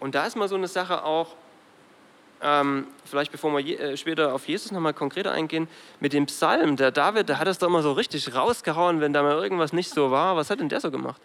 Und 0.00 0.14
da 0.14 0.26
ist 0.26 0.36
mal 0.36 0.48
so 0.48 0.56
eine 0.56 0.68
Sache 0.68 1.04
auch, 1.04 1.36
ähm, 2.44 2.86
vielleicht 3.04 3.32
bevor 3.32 3.52
wir 3.52 3.60
je, 3.60 3.76
äh, 3.76 3.96
später 3.96 4.34
auf 4.34 4.46
Jesus 4.46 4.70
nochmal 4.70 4.92
konkreter 4.92 5.32
eingehen, 5.32 5.66
mit 5.98 6.12
dem 6.12 6.26
Psalm, 6.26 6.76
der 6.76 6.90
David, 6.90 7.28
der 7.28 7.38
hat 7.38 7.46
das 7.46 7.58
doch 7.58 7.68
immer 7.68 7.82
so 7.82 7.92
richtig 7.92 8.34
rausgehauen, 8.34 9.00
wenn 9.00 9.12
da 9.12 9.22
mal 9.22 9.42
irgendwas 9.42 9.72
nicht 9.72 9.90
so 9.90 10.10
war. 10.10 10.36
Was 10.36 10.50
hat 10.50 10.60
denn 10.60 10.68
der 10.68 10.80
so 10.80 10.90
gemacht? 10.90 11.20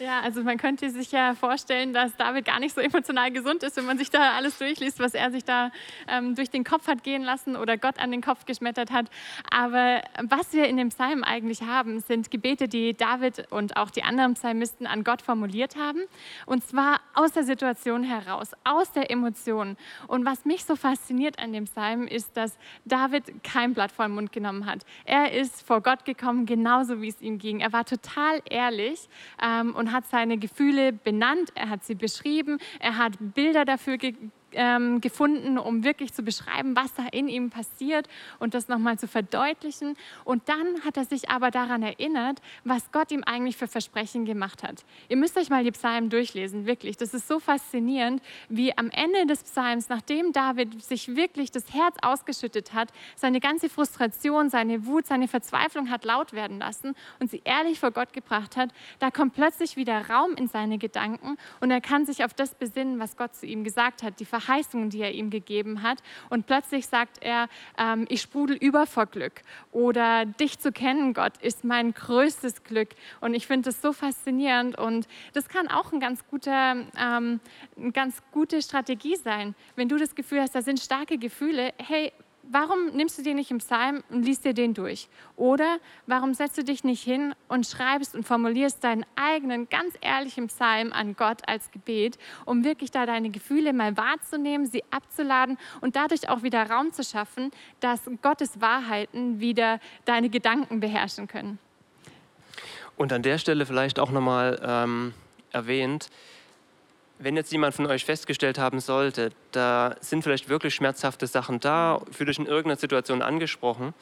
Ja, 0.00 0.20
also 0.20 0.42
man 0.42 0.58
könnte 0.58 0.90
sich 0.90 1.12
ja 1.12 1.34
vorstellen, 1.34 1.92
dass 1.92 2.16
David 2.16 2.44
gar 2.44 2.58
nicht 2.58 2.74
so 2.74 2.80
emotional 2.80 3.30
gesund 3.30 3.62
ist, 3.62 3.76
wenn 3.76 3.86
man 3.86 3.98
sich 3.98 4.10
da 4.10 4.32
alles 4.32 4.58
durchliest, 4.58 4.98
was 4.98 5.14
er 5.14 5.30
sich 5.30 5.44
da 5.44 5.70
ähm, 6.08 6.34
durch 6.34 6.50
den 6.50 6.64
Kopf 6.64 6.88
hat 6.88 7.04
gehen 7.04 7.22
lassen 7.22 7.56
oder 7.56 7.76
Gott 7.76 7.98
an 7.98 8.10
den 8.10 8.20
Kopf 8.20 8.44
geschmettert 8.44 8.90
hat. 8.90 9.06
Aber 9.50 10.02
was 10.28 10.52
wir 10.52 10.66
in 10.66 10.76
dem 10.76 10.88
Psalm 10.88 11.22
eigentlich 11.22 11.62
haben, 11.62 12.00
sind 12.00 12.30
Gebete, 12.30 12.68
die 12.68 12.94
David 12.94 13.46
und 13.50 13.76
auch 13.76 13.90
die 13.90 14.02
anderen 14.02 14.34
Psalmisten 14.34 14.86
an 14.86 15.04
Gott 15.04 15.22
formuliert 15.22 15.76
haben. 15.76 16.00
Und 16.46 16.66
zwar 16.66 17.00
aus 17.14 17.32
der 17.32 17.44
Situation 17.44 18.02
heraus, 18.02 18.50
aus 18.64 18.90
der 18.92 19.10
Emotion. 19.10 19.76
Und 20.08 20.24
was 20.24 20.44
mich 20.44 20.63
so 20.66 20.76
fasziniert 20.76 21.38
an 21.38 21.52
dem 21.52 21.64
Psalm 21.64 22.06
ist, 22.06 22.36
dass 22.36 22.56
David 22.84 23.42
kein 23.42 23.74
Blatt 23.74 23.92
vor 23.92 24.06
den 24.06 24.14
Mund 24.14 24.32
genommen 24.32 24.66
hat. 24.66 24.84
Er 25.04 25.32
ist 25.32 25.66
vor 25.66 25.80
Gott 25.80 26.04
gekommen, 26.04 26.46
genauso 26.46 27.00
wie 27.00 27.08
es 27.08 27.20
ihm 27.20 27.38
ging. 27.38 27.60
Er 27.60 27.72
war 27.72 27.84
total 27.84 28.40
ehrlich 28.48 29.08
ähm, 29.42 29.74
und 29.74 29.92
hat 29.92 30.06
seine 30.06 30.38
Gefühle 30.38 30.92
benannt, 30.92 31.50
er 31.54 31.70
hat 31.70 31.84
sie 31.84 31.94
beschrieben, 31.94 32.58
er 32.80 32.98
hat 32.98 33.12
Bilder 33.18 33.64
dafür 33.64 33.98
gegeben 33.98 34.32
ähm, 34.54 35.00
gefunden, 35.00 35.58
um 35.58 35.84
wirklich 35.84 36.12
zu 36.12 36.22
beschreiben, 36.22 36.76
was 36.76 36.94
da 36.94 37.04
in 37.12 37.28
ihm 37.28 37.50
passiert 37.50 38.08
und 38.38 38.54
das 38.54 38.68
nochmal 38.68 38.98
zu 38.98 39.06
verdeutlichen. 39.08 39.96
Und 40.24 40.48
dann 40.48 40.82
hat 40.84 40.96
er 40.96 41.04
sich 41.04 41.30
aber 41.30 41.50
daran 41.50 41.82
erinnert, 41.82 42.40
was 42.64 42.90
Gott 42.92 43.10
ihm 43.10 43.22
eigentlich 43.24 43.56
für 43.56 43.68
Versprechen 43.68 44.24
gemacht 44.24 44.62
hat. 44.62 44.84
Ihr 45.08 45.16
müsst 45.16 45.36
euch 45.36 45.50
mal 45.50 45.64
die 45.64 45.72
Psalmen 45.72 46.10
durchlesen, 46.10 46.66
wirklich. 46.66 46.96
Das 46.96 47.14
ist 47.14 47.28
so 47.28 47.40
faszinierend, 47.40 48.22
wie 48.48 48.76
am 48.76 48.90
Ende 48.90 49.26
des 49.26 49.42
Psalms, 49.42 49.88
nachdem 49.88 50.32
David 50.32 50.82
sich 50.82 51.16
wirklich 51.16 51.50
das 51.50 51.72
Herz 51.72 51.96
ausgeschüttet 52.02 52.72
hat, 52.72 52.90
seine 53.16 53.40
ganze 53.40 53.68
Frustration, 53.68 54.50
seine 54.50 54.86
Wut, 54.86 55.06
seine 55.06 55.28
Verzweiflung 55.28 55.90
hat 55.90 56.04
laut 56.04 56.32
werden 56.32 56.58
lassen 56.58 56.94
und 57.20 57.30
sie 57.30 57.42
ehrlich 57.44 57.80
vor 57.80 57.90
Gott 57.90 58.12
gebracht 58.12 58.56
hat, 58.56 58.70
da 58.98 59.10
kommt 59.10 59.34
plötzlich 59.34 59.76
wieder 59.76 60.08
Raum 60.08 60.34
in 60.36 60.48
seine 60.48 60.78
Gedanken 60.78 61.36
und 61.60 61.70
er 61.70 61.80
kann 61.80 62.06
sich 62.06 62.24
auf 62.24 62.34
das 62.34 62.54
besinnen, 62.54 62.98
was 62.98 63.16
Gott 63.16 63.34
zu 63.34 63.46
ihm 63.46 63.64
gesagt 63.64 64.02
hat, 64.02 64.20
die 64.20 64.24
Verheißung 64.24 64.43
Verheißungen, 64.44 64.90
die 64.90 65.00
er 65.00 65.12
ihm 65.12 65.30
gegeben 65.30 65.82
hat. 65.82 65.98
Und 66.30 66.46
plötzlich 66.46 66.86
sagt 66.86 67.18
er, 67.22 67.48
ähm, 67.78 68.06
ich 68.08 68.20
sprudel 68.20 68.56
über 68.56 68.86
vor 68.86 69.06
Glück. 69.06 69.42
Oder 69.72 70.24
dich 70.26 70.58
zu 70.58 70.72
kennen, 70.72 71.14
Gott, 71.14 71.36
ist 71.38 71.64
mein 71.64 71.94
größtes 71.94 72.64
Glück. 72.64 72.90
Und 73.20 73.34
ich 73.34 73.46
finde 73.46 73.70
das 73.70 73.80
so 73.80 73.92
faszinierend. 73.92 74.78
Und 74.78 75.06
das 75.32 75.48
kann 75.48 75.68
auch 75.68 75.92
ein 75.92 76.00
ganz 76.00 76.26
guter, 76.28 76.76
ähm, 76.98 77.40
eine 77.76 77.92
ganz 77.92 78.22
gute 78.32 78.62
Strategie 78.62 79.16
sein. 79.16 79.54
Wenn 79.76 79.88
du 79.88 79.96
das 79.96 80.14
Gefühl 80.14 80.40
hast, 80.40 80.54
da 80.54 80.62
sind 80.62 80.80
starke 80.80 81.18
Gefühle, 81.18 81.72
hey, 81.78 82.12
warum 82.50 82.86
nimmst 82.94 83.18
du 83.18 83.22
den 83.22 83.36
nicht 83.36 83.50
im 83.50 83.58
Psalm 83.58 84.02
und 84.10 84.24
liest 84.24 84.44
dir 84.44 84.54
den 84.54 84.74
durch? 84.74 85.08
Oder 85.36 85.78
warum 86.06 86.34
setzt 86.34 86.58
du 86.58 86.64
dich 86.64 86.84
nicht 86.84 87.02
hin 87.02 87.34
und 87.48 87.66
schreibst 87.66 88.14
und 88.14 88.26
formulierst 88.26 88.82
deinen 88.82 89.04
eigenen, 89.16 89.68
ganz 89.68 89.94
ehrlichen 90.00 90.48
Psalm 90.48 90.92
an 90.92 91.16
Gott 91.16 91.42
als 91.46 91.70
Gebet, 91.70 92.18
um 92.44 92.64
wirklich 92.64 92.90
da 92.90 93.06
deine 93.06 93.30
Gefühle 93.30 93.72
mal 93.72 93.96
wahrzunehmen, 93.96 94.66
sie 94.66 94.82
abzuladen 94.90 95.58
und 95.80 95.96
dadurch 95.96 96.28
auch 96.28 96.42
wieder 96.42 96.68
Raum 96.70 96.92
zu 96.92 97.02
schaffen, 97.02 97.50
dass 97.80 98.02
Gottes 98.22 98.60
Wahrheiten 98.60 99.40
wieder 99.40 99.80
deine 100.04 100.28
Gedanken 100.28 100.80
beherrschen 100.80 101.28
können? 101.28 101.58
Und 102.96 103.12
an 103.12 103.22
der 103.22 103.38
Stelle 103.38 103.66
vielleicht 103.66 103.98
auch 103.98 104.10
nochmal 104.10 104.60
ähm, 104.64 105.14
erwähnt, 105.50 106.10
wenn 107.24 107.36
jetzt 107.36 107.50
jemand 107.50 107.74
von 107.74 107.86
euch 107.86 108.04
festgestellt 108.04 108.58
haben 108.58 108.80
sollte, 108.80 109.30
da 109.50 109.96
sind 110.00 110.22
vielleicht 110.22 110.50
wirklich 110.50 110.74
schmerzhafte 110.74 111.26
Sachen 111.26 111.58
da, 111.58 112.02
fühlt 112.12 112.28
euch 112.28 112.38
in 112.38 112.46
irgendeiner 112.46 112.78
Situation 112.78 113.22
angesprochen, 113.22 113.94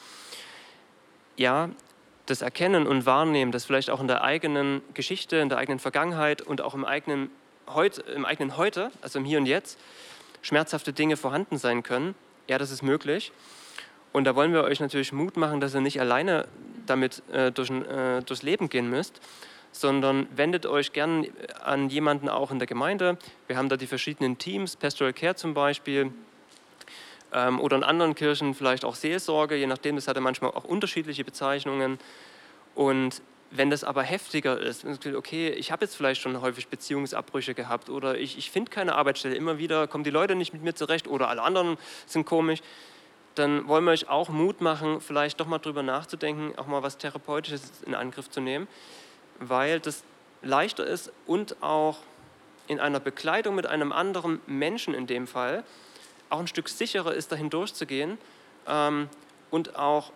ja, 1.37 1.71
das 2.27 2.43
Erkennen 2.43 2.87
und 2.87 3.07
Wahrnehmen, 3.07 3.53
dass 3.53 3.65
vielleicht 3.65 3.91
auch 3.91 4.01
in 4.01 4.09
der 4.09 4.23
eigenen 4.23 4.83
Geschichte, 4.95 5.37
in 5.37 5.49
der 5.49 5.59
eigenen 5.59 5.79
Vergangenheit 5.79 6.43
und 6.43 6.61
auch 6.61 6.75
im 6.75 6.85
eigenen, 6.85 7.31
Heut, 7.73 7.99
im 7.99 8.25
eigenen 8.25 8.57
Heute, 8.57 8.91
also 9.03 9.21
im 9.21 9.25
Hier 9.25 9.39
und 9.39 9.47
Jetzt, 9.47 9.79
schmerzhafte 10.41 10.93
Dinge 10.93 11.17
vorhanden 11.17 11.59
sein 11.59 11.85
können, 11.85 12.17
ja, 12.49 12.59
das 12.59 12.73
ist 12.73 12.83
möglich. 12.83 13.33
Und 14.13 14.25
da 14.25 14.35
wollen 14.35 14.53
wir 14.53 14.65
euch 14.65 14.81
natürlich 14.81 15.13
Mut 15.13 15.37
machen, 15.37 15.61
dass 15.61 15.75
ihr 15.75 15.81
nicht 15.81 16.01
alleine 16.01 16.49
damit 16.87 17.23
äh, 17.33 17.53
durch, 17.53 17.71
äh, 17.71 18.21
durchs 18.23 18.43
Leben 18.43 18.69
gehen 18.69 18.91
müsst, 18.91 19.21
sondern 19.73 20.29
wendet 20.37 20.67
euch 20.67 20.93
gern 20.93 21.27
an 21.65 21.89
jemanden 21.89 22.29
auch 22.29 22.51
in 22.51 22.59
der 22.59 22.69
Gemeinde. 22.69 23.17
Wir 23.47 23.57
haben 23.57 23.69
da 23.69 23.77
die 23.77 23.87
verschiedenen 23.87 24.39
Teams, 24.39 24.77
Pastoral 24.77 25.13
Care 25.15 25.35
zum 25.35 25.55
Beispiel, 25.55 26.13
ähm, 27.33 27.59
oder 27.59 27.77
in 27.77 27.83
anderen 27.83 28.15
Kirchen 28.15 28.55
vielleicht 28.55 28.85
auch 28.85 28.95
Seelsorge, 28.95 29.57
je 29.57 29.67
nachdem, 29.67 29.97
das 29.97 30.07
hat 30.07 30.17
ja 30.17 30.21
manchmal 30.21 30.51
auch 30.53 30.65
unterschiedliche 30.65 31.25
Bezeichnungen. 31.25 31.99
Und 32.75 33.23
wenn 33.51 33.71
das 33.71 33.85
aber 33.85 34.03
heftiger 34.03 34.59
ist, 34.61 34.85
okay, 35.15 35.51
ich 35.51 35.73
habe 35.73 35.85
jetzt 35.85 35.95
vielleicht 35.95 36.21
schon 36.21 36.41
häufig 36.41 36.69
Beziehungsabbrüche 36.69 37.55
gehabt 37.55 37.91
oder 37.91 38.17
ich, 38.17 38.39
ich 38.39 38.51
finde 38.51 38.71
keine 38.71 38.95
Arbeitsstelle, 38.95 39.35
immer 39.35 39.59
wieder 39.59 39.87
kommen 39.87 40.05
die 40.05 40.11
Leute 40.11 40.35
nicht 40.35 40.53
mit 40.53 40.63
mir 40.63 40.75
zurecht 40.75 41.07
oder 41.07 41.29
alle 41.29 41.43
anderen 41.43 41.77
sind 42.07 42.25
komisch, 42.25 42.61
dann 43.35 43.67
wollen 43.69 43.85
wir 43.85 43.93
euch 43.93 44.09
auch 44.09 44.29
Mut 44.29 44.61
machen, 44.61 45.01
vielleicht 45.01 45.41
doch 45.41 45.47
mal 45.47 45.59
drüber 45.59 45.83
nachzudenken, 45.83 46.59
auch 46.59 46.67
mal 46.67 46.83
was 46.83 46.99
Therapeutisches 46.99 47.83
in 47.87 47.95
Angriff 47.95 48.31
zu 48.31 48.41
nehmen 48.41 48.69
weil 49.39 49.81
das 49.81 50.03
leichter 50.43 50.87
ist 50.87 51.13
und 51.27 51.63
auch 51.63 51.99
in 52.67 52.81
einer 52.81 53.01
Bekleidung 53.01 53.55
mit 53.55 53.67
einem 53.67 53.93
anderen 53.93 54.41
Menschen 54.47 54.95
in 54.95 55.07
dem 55.07 55.27
Fall 55.27 55.65
auch 56.31 56.41
ein 56.41 56.47
Stück 56.47 56.69
sicherer 56.69 57.13
ist, 57.13 57.31
dahin 57.31 57.51
durchzugehen. 57.51 58.19
Ähm, 58.67 59.09
und 59.51 59.77
auch 59.77 60.13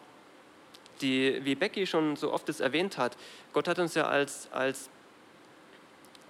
die, 1.01 1.45
wie 1.45 1.55
Becky 1.55 1.87
schon 1.87 2.17
so 2.17 2.33
oft 2.33 2.49
es 2.49 2.61
erwähnt 2.61 2.97
hat, 2.97 3.17
Gott 3.53 3.69
hat 3.69 3.79
uns 3.79 3.95
ja 3.95 4.07
als, 4.07 4.49
als, 4.51 4.89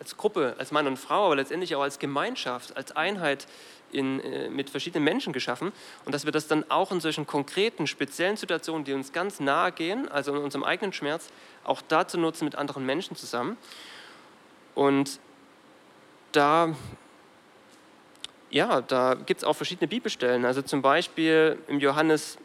als 0.00 0.16
Gruppe, 0.16 0.56
als 0.58 0.72
Mann 0.72 0.86
und 0.86 0.96
Frau, 0.96 1.26
aber 1.26 1.36
letztendlich 1.36 1.74
auch 1.76 1.82
als 1.82 1.98
Gemeinschaft, 1.98 2.76
als 2.76 2.96
Einheit 2.96 3.46
in, 3.92 4.20
äh, 4.20 4.48
mit 4.48 4.70
verschiedenen 4.70 5.04
Menschen 5.04 5.32
geschaffen 5.32 5.72
und 6.04 6.14
dass 6.14 6.24
wir 6.24 6.32
das 6.32 6.48
dann 6.48 6.68
auch 6.70 6.92
in 6.92 7.00
solchen 7.00 7.26
konkreten, 7.26 7.86
speziellen 7.86 8.36
Situationen, 8.36 8.84
die 8.84 8.92
uns 8.92 9.12
ganz 9.12 9.40
nahe 9.40 9.72
gehen, 9.72 10.08
also 10.08 10.34
in 10.34 10.42
unserem 10.42 10.64
eigenen 10.64 10.92
Schmerz, 10.92 11.28
auch 11.64 11.82
dazu 11.86 12.18
nutzen 12.18 12.44
mit 12.44 12.54
anderen 12.54 12.84
Menschen 12.84 13.16
zusammen. 13.16 13.56
Und 14.74 15.18
da, 16.32 16.74
ja, 18.50 18.82
da 18.82 19.14
gibt 19.14 19.40
es 19.40 19.44
auch 19.44 19.54
verschiedene 19.54 19.88
Bibelstellen. 19.88 20.44
Also 20.44 20.62
zum 20.62 20.82
Beispiel 20.82 21.58
im, 21.66 21.80
Johannes, 21.80 22.38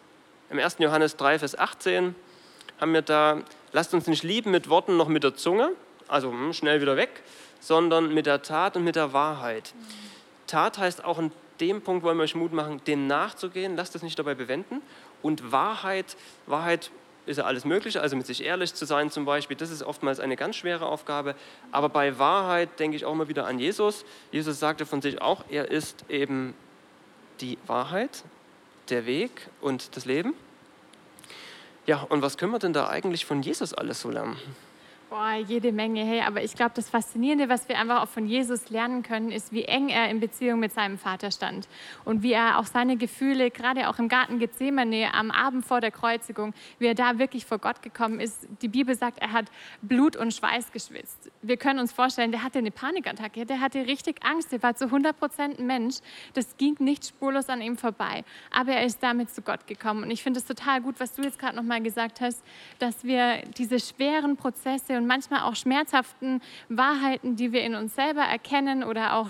im 0.50 0.60
1. 0.60 0.78
Johannes 0.80 1.18
3, 1.18 1.40
Vers 1.40 1.58
18 1.58 2.16
haben 2.80 2.94
wir 2.94 3.02
da, 3.02 3.42
lasst 3.74 3.94
uns 3.94 4.08
nicht 4.08 4.24
lieben 4.24 4.52
mit 4.52 4.70
Worten 4.70 4.98
noch 4.98 5.08
mit 5.08 5.24
der 5.24 5.36
Zunge, 5.36 5.72
also 6.08 6.32
hm, 6.32 6.54
schnell 6.54 6.82
wieder 6.82 6.98
weg, 6.98 7.22
sondern 7.60 8.14
mit 8.14 8.26
der 8.26 8.42
Tat 8.42 8.76
und 8.76 8.84
mit 8.84 8.96
der 8.96 9.14
Wahrheit. 9.14 9.74
Tat 10.52 10.78
heißt 10.78 11.04
auch 11.04 11.18
in 11.18 11.32
dem 11.60 11.82
Punkt 11.82 12.04
wollen 12.04 12.18
wir 12.18 12.24
euch 12.24 12.36
Mut 12.36 12.52
machen, 12.52 12.82
dem 12.86 13.08
nachzugehen, 13.08 13.76
lasst 13.76 13.96
es 13.96 14.04
nicht 14.04 14.18
dabei 14.20 14.36
bewenden. 14.36 14.82
Und 15.22 15.52
Wahrheit, 15.52 16.18
Wahrheit 16.48 16.92
ist 17.26 17.38
ja 17.38 17.46
alles 17.46 17.66
Mögliche, 17.66 18.02
also 18.02 18.16
mit 18.16 18.26
sich 18.26 18.44
ehrlich 18.44 18.74
zu 18.74 18.86
sein 18.86 19.12
zum 19.12 19.26
Beispiel, 19.26 19.56
das 19.56 19.70
ist 19.70 19.84
oftmals 19.84 20.20
eine 20.20 20.36
ganz 20.36 20.56
schwere 20.56 20.88
Aufgabe. 20.88 21.36
Aber 21.72 21.88
bei 21.88 22.18
Wahrheit 22.18 22.80
denke 22.80 22.98
ich 22.98 23.06
auch 23.06 23.14
mal 23.14 23.28
wieder 23.28 23.46
an 23.46 23.60
Jesus. 23.60 24.04
Jesus 24.32 24.60
sagte 24.60 24.86
von 24.86 25.02
sich 25.02 25.22
auch, 25.22 25.46
er 25.50 25.70
ist 25.70 26.04
eben 26.10 26.54
die 27.40 27.58
Wahrheit, 27.68 28.24
der 28.90 29.06
Weg 29.06 29.50
und 29.62 29.96
das 29.96 30.06
Leben. 30.06 30.34
Ja, 31.86 32.02
und 32.10 32.22
was 32.22 32.38
können 32.38 32.52
wir 32.52 32.60
denn 32.60 32.74
da 32.74 32.90
eigentlich 32.90 33.26
von 33.26 33.42
Jesus 33.42 33.74
alles 33.74 34.02
so 34.02 34.10
lernen? 34.10 34.38
Boah, 35.12 35.34
jede 35.34 35.74
Menge. 35.74 36.06
Hey, 36.06 36.22
aber 36.22 36.42
ich 36.42 36.56
glaube, 36.56 36.72
das 36.74 36.90
Faszinierende, 36.90 37.50
was 37.50 37.68
wir 37.68 37.78
einfach 37.78 38.02
auch 38.02 38.08
von 38.08 38.26
Jesus 38.28 38.70
lernen 38.70 39.04
können, 39.04 39.30
ist, 39.30 39.52
wie 39.52 39.66
eng 39.66 39.90
er 39.90 40.10
in 40.10 40.22
Beziehung 40.22 40.62
mit 40.62 40.72
seinem 40.72 40.98
Vater 40.98 41.32
stand 41.32 41.68
und 42.06 42.24
wie 42.24 42.32
er 42.32 42.58
auch 42.58 42.66
seine 42.66 42.96
Gefühle, 42.96 43.52
gerade 43.52 43.90
auch 43.90 44.00
im 44.00 44.08
Garten 44.08 44.40
Gethsemane 44.40 45.14
am 45.14 45.30
Abend 45.30 45.66
vor 45.66 45.82
der 45.82 45.92
Kreuzigung, 45.92 46.54
wie 46.80 46.86
er 46.86 46.96
da 46.96 47.20
wirklich 47.20 47.46
vor 47.46 47.58
Gott 47.58 47.82
gekommen 47.82 48.22
ist. 48.22 48.48
Die 48.62 48.70
Bibel 48.70 48.96
sagt, 48.96 49.18
er 49.20 49.34
hat 49.34 49.48
Blut 49.82 50.16
und 50.16 50.34
Schweiß 50.34 50.72
geschwitzt. 50.72 51.30
Wir 51.44 51.58
können 51.58 51.80
uns 51.80 51.92
vorstellen, 51.92 52.32
der 52.32 52.44
hatte 52.44 52.60
eine 52.60 52.70
Panikattacke, 52.70 53.46
der 53.46 53.60
hatte 53.60 53.88
richtig 53.88 54.24
Angst, 54.24 54.52
der 54.52 54.62
war 54.62 54.76
zu 54.76 54.86
100 54.86 55.18
Prozent 55.18 55.60
Mensch. 55.60 55.96
Das 56.34 56.56
ging 56.58 56.76
nicht 56.80 57.06
spurlos 57.06 57.50
an 57.50 57.62
ihm 57.62 57.78
vorbei. 57.78 58.24
Aber 58.52 58.74
er 58.74 58.86
ist 58.86 59.02
damit 59.02 59.32
zu 59.32 59.42
Gott 59.42 59.66
gekommen. 59.66 60.04
Und 60.04 60.12
ich 60.12 60.22
finde 60.22 60.40
es 60.40 60.46
total 60.46 60.82
gut, 60.82 61.00
was 61.00 61.14
du 61.14 61.24
jetzt 61.24 61.40
gerade 61.40 61.56
nochmal 61.56 61.82
gesagt 61.82 62.22
hast, 62.22 62.44
dass 62.78 63.04
wir 63.04 63.42
diese 63.58 63.80
schweren 63.80 64.38
Prozesse 64.38 64.98
und 64.98 65.08
manchmal 65.08 65.42
auch 65.42 65.56
schmerzhaften 65.56 66.42
Wahrheiten, 66.70 67.36
die 67.36 67.52
wir 67.52 67.64
in 67.64 67.74
uns 67.74 67.96
selber 67.96 68.22
erkennen 68.22 68.84
oder 68.84 69.16
auch 69.16 69.30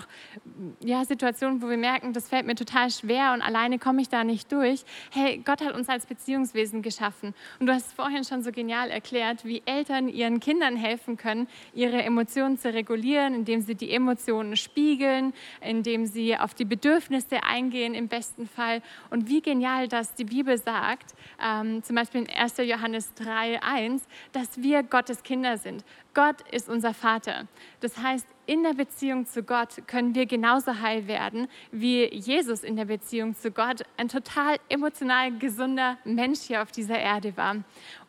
ja, 0.80 1.04
Situationen, 1.06 1.62
wo 1.62 1.70
wir 1.70 1.78
merken, 1.78 2.12
das 2.12 2.28
fällt 2.28 2.46
mir 2.46 2.54
total 2.54 2.90
schwer 2.90 3.32
und 3.32 3.40
alleine 3.40 3.78
komme 3.78 4.02
ich 4.02 4.10
da 4.10 4.22
nicht 4.22 4.52
durch. 4.52 4.84
Hey, 5.10 5.40
Gott 5.44 5.64
hat 5.64 5.74
uns 5.74 5.88
als 5.88 6.04
Beziehungswesen 6.04 6.82
geschaffen. 6.82 7.34
Und 7.58 7.66
du 7.66 7.72
hast 7.72 7.86
es 7.86 7.92
vorhin 7.94 8.24
schon 8.24 8.42
so 8.42 8.52
genial 8.52 8.90
erklärt, 8.90 9.44
wie 9.46 9.62
Eltern 9.64 10.08
ihren 10.08 10.40
Kindern 10.40 10.76
helfen 10.76 11.16
können, 11.16 11.48
ihre 11.72 12.01
Emotionen 12.04 12.58
zu 12.58 12.72
regulieren, 12.72 13.34
indem 13.34 13.60
sie 13.60 13.74
die 13.74 13.90
Emotionen 13.90 14.56
spiegeln, 14.56 15.32
indem 15.60 16.06
sie 16.06 16.36
auf 16.36 16.54
die 16.54 16.64
Bedürfnisse 16.64 17.42
eingehen 17.42 17.94
im 17.94 18.08
besten 18.08 18.48
Fall. 18.48 18.82
Und 19.10 19.28
wie 19.28 19.40
genial 19.40 19.88
das 19.88 20.14
die 20.14 20.24
Bibel 20.24 20.58
sagt, 20.58 21.14
ähm, 21.42 21.82
zum 21.82 21.96
Beispiel 21.96 22.22
in 22.22 22.30
1. 22.30 22.58
Johannes 22.58 23.12
3.1, 23.16 24.02
dass 24.32 24.62
wir 24.62 24.82
Gottes 24.82 25.22
Kinder 25.22 25.58
sind. 25.58 25.84
Gott 26.14 26.42
ist 26.50 26.68
unser 26.68 26.92
Vater. 26.94 27.46
Das 27.80 27.96
heißt, 27.98 28.26
in 28.44 28.64
der 28.64 28.74
Beziehung 28.74 29.24
zu 29.24 29.44
Gott 29.44 29.86
können 29.86 30.16
wir 30.16 30.26
genauso 30.26 30.80
heil 30.80 31.06
werden, 31.06 31.46
wie 31.70 32.12
Jesus 32.12 32.64
in 32.64 32.74
der 32.74 32.86
Beziehung 32.86 33.36
zu 33.36 33.52
Gott 33.52 33.82
ein 33.96 34.08
total 34.08 34.56
emotional 34.68 35.30
gesunder 35.38 35.96
Mensch 36.04 36.40
hier 36.40 36.60
auf 36.60 36.72
dieser 36.72 36.98
Erde 36.98 37.36
war. 37.36 37.56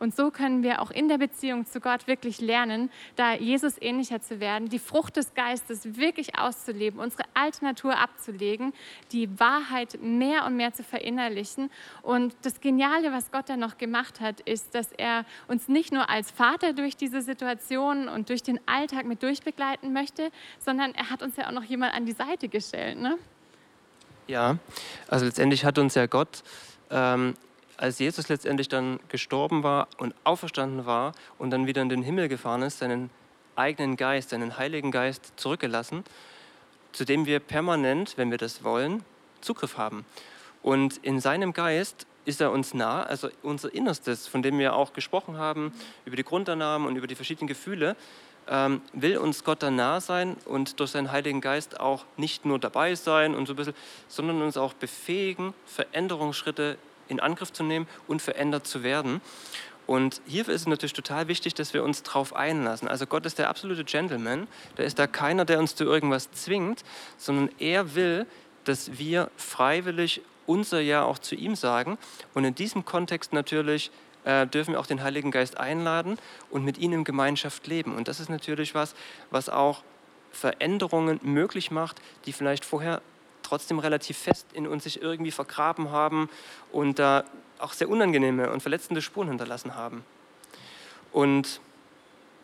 Und 0.00 0.16
so 0.16 0.32
können 0.32 0.64
wir 0.64 0.82
auch 0.82 0.90
in 0.90 1.08
der 1.08 1.18
Beziehung 1.18 1.66
zu 1.66 1.80
Gott 1.80 2.08
wirklich 2.08 2.40
lernen, 2.40 2.90
da 3.14 3.34
Jesus 3.34 3.80
ähnlicher 3.80 4.20
zu 4.20 4.40
werden, 4.40 4.68
die 4.68 4.80
Frucht 4.80 5.16
des 5.16 5.34
Geistes 5.34 5.96
wirklich 5.96 6.36
auszuleben, 6.36 6.98
unsere 6.98 7.22
alte 7.34 7.64
Natur 7.64 7.96
abzulegen, 7.96 8.72
die 9.12 9.38
Wahrheit 9.38 10.00
mehr 10.02 10.46
und 10.46 10.56
mehr 10.56 10.72
zu 10.72 10.82
verinnerlichen. 10.82 11.70
Und 12.02 12.34
das 12.42 12.60
Geniale, 12.60 13.12
was 13.12 13.30
Gott 13.30 13.48
da 13.48 13.56
noch 13.56 13.78
gemacht 13.78 14.20
hat, 14.20 14.40
ist, 14.40 14.74
dass 14.74 14.90
er 14.90 15.24
uns 15.46 15.68
nicht 15.68 15.92
nur 15.92 16.10
als 16.10 16.32
Vater 16.32 16.72
durch 16.72 16.96
diese 16.96 17.22
Situation 17.22 17.93
und 18.08 18.28
durch 18.28 18.42
den 18.42 18.60
Alltag 18.66 19.06
mit 19.06 19.22
durchbegleiten 19.22 19.92
möchte, 19.92 20.30
sondern 20.58 20.94
er 20.94 21.10
hat 21.10 21.22
uns 21.22 21.36
ja 21.36 21.46
auch 21.48 21.52
noch 21.52 21.64
jemand 21.64 21.94
an 21.94 22.06
die 22.06 22.12
Seite 22.12 22.48
gestellt. 22.48 22.98
Ne? 22.98 23.18
Ja, 24.26 24.58
also 25.08 25.26
letztendlich 25.26 25.64
hat 25.64 25.78
uns 25.78 25.94
ja 25.94 26.06
Gott, 26.06 26.42
ähm, 26.90 27.34
als 27.76 27.98
Jesus 27.98 28.28
letztendlich 28.28 28.68
dann 28.68 29.00
gestorben 29.08 29.62
war 29.62 29.88
und 29.98 30.14
auferstanden 30.24 30.86
war 30.86 31.12
und 31.38 31.50
dann 31.50 31.66
wieder 31.66 31.82
in 31.82 31.88
den 31.88 32.02
Himmel 32.02 32.28
gefahren 32.28 32.62
ist, 32.62 32.78
seinen 32.78 33.10
eigenen 33.56 33.96
Geist, 33.96 34.30
seinen 34.30 34.58
Heiligen 34.58 34.90
Geist 34.90 35.32
zurückgelassen, 35.36 36.04
zu 36.92 37.04
dem 37.04 37.26
wir 37.26 37.40
permanent, 37.40 38.16
wenn 38.16 38.30
wir 38.30 38.38
das 38.38 38.64
wollen, 38.64 39.04
Zugriff 39.40 39.76
haben. 39.76 40.04
Und 40.62 40.96
in 40.98 41.20
seinem 41.20 41.52
Geist 41.52 42.06
ist 42.24 42.40
er 42.40 42.50
uns 42.50 42.74
nah, 42.74 43.02
also 43.02 43.28
unser 43.42 43.72
Innerstes, 43.74 44.26
von 44.26 44.42
dem 44.42 44.58
wir 44.58 44.74
auch 44.74 44.92
gesprochen 44.92 45.36
haben, 45.36 45.72
über 46.04 46.16
die 46.16 46.24
Grundannahmen 46.24 46.86
und 46.88 46.96
über 46.96 47.06
die 47.06 47.14
verschiedenen 47.14 47.48
Gefühle, 47.48 47.96
ähm, 48.48 48.82
will 48.92 49.16
uns 49.18 49.44
Gott 49.44 49.62
dann 49.62 49.76
nah 49.76 50.00
sein 50.00 50.36
und 50.44 50.80
durch 50.80 50.90
seinen 50.90 51.12
Heiligen 51.12 51.40
Geist 51.40 51.80
auch 51.80 52.04
nicht 52.16 52.44
nur 52.44 52.58
dabei 52.58 52.94
sein 52.94 53.34
und 53.34 53.46
so 53.46 53.54
ein 53.54 53.56
bisschen, 53.56 53.74
sondern 54.08 54.42
uns 54.42 54.56
auch 54.56 54.74
befähigen, 54.74 55.54
Veränderungsschritte 55.66 56.76
in 57.08 57.20
Angriff 57.20 57.52
zu 57.52 57.62
nehmen 57.62 57.86
und 58.06 58.22
verändert 58.22 58.66
zu 58.66 58.82
werden. 58.82 59.20
Und 59.86 60.22
hierfür 60.26 60.54
ist 60.54 60.62
es 60.62 60.66
natürlich 60.66 60.94
total 60.94 61.28
wichtig, 61.28 61.54
dass 61.54 61.74
wir 61.74 61.84
uns 61.84 62.02
darauf 62.02 62.34
einlassen. 62.34 62.88
Also 62.88 63.06
Gott 63.06 63.26
ist 63.26 63.38
der 63.38 63.50
absolute 63.50 63.84
Gentleman. 63.84 64.46
Da 64.76 64.82
ist 64.82 64.98
da 64.98 65.06
keiner, 65.06 65.44
der 65.44 65.58
uns 65.58 65.74
zu 65.74 65.84
irgendwas 65.84 66.30
zwingt, 66.32 66.84
sondern 67.18 67.50
er 67.58 67.94
will, 67.94 68.26
dass 68.64 68.98
wir 68.98 69.30
freiwillig 69.36 70.22
unser 70.46 70.80
Ja 70.80 71.04
auch 71.04 71.18
zu 71.18 71.34
ihm 71.34 71.54
sagen. 71.54 71.98
Und 72.34 72.44
in 72.44 72.54
diesem 72.54 72.84
Kontext 72.84 73.32
natürlich 73.32 73.90
äh, 74.24 74.46
dürfen 74.46 74.72
wir 74.72 74.80
auch 74.80 74.86
den 74.86 75.02
Heiligen 75.02 75.30
Geist 75.30 75.58
einladen 75.58 76.18
und 76.50 76.64
mit 76.64 76.78
ihm 76.78 76.92
in 76.92 77.04
Gemeinschaft 77.04 77.66
leben. 77.66 77.94
Und 77.94 78.08
das 78.08 78.20
ist 78.20 78.28
natürlich 78.28 78.74
was, 78.74 78.94
was 79.30 79.48
auch 79.48 79.82
Veränderungen 80.32 81.20
möglich 81.22 81.70
macht, 81.70 82.00
die 82.26 82.32
vielleicht 82.32 82.64
vorher 82.64 83.02
trotzdem 83.42 83.78
relativ 83.78 84.18
fest 84.18 84.46
in 84.52 84.66
uns 84.66 84.84
sich 84.84 85.00
irgendwie 85.00 85.30
vergraben 85.30 85.90
haben 85.90 86.28
und 86.72 86.98
da 86.98 87.24
auch 87.58 87.72
sehr 87.72 87.88
unangenehme 87.88 88.50
und 88.50 88.60
verletzende 88.60 89.02
Spuren 89.02 89.28
hinterlassen 89.28 89.74
haben. 89.74 90.04
Und 91.12 91.60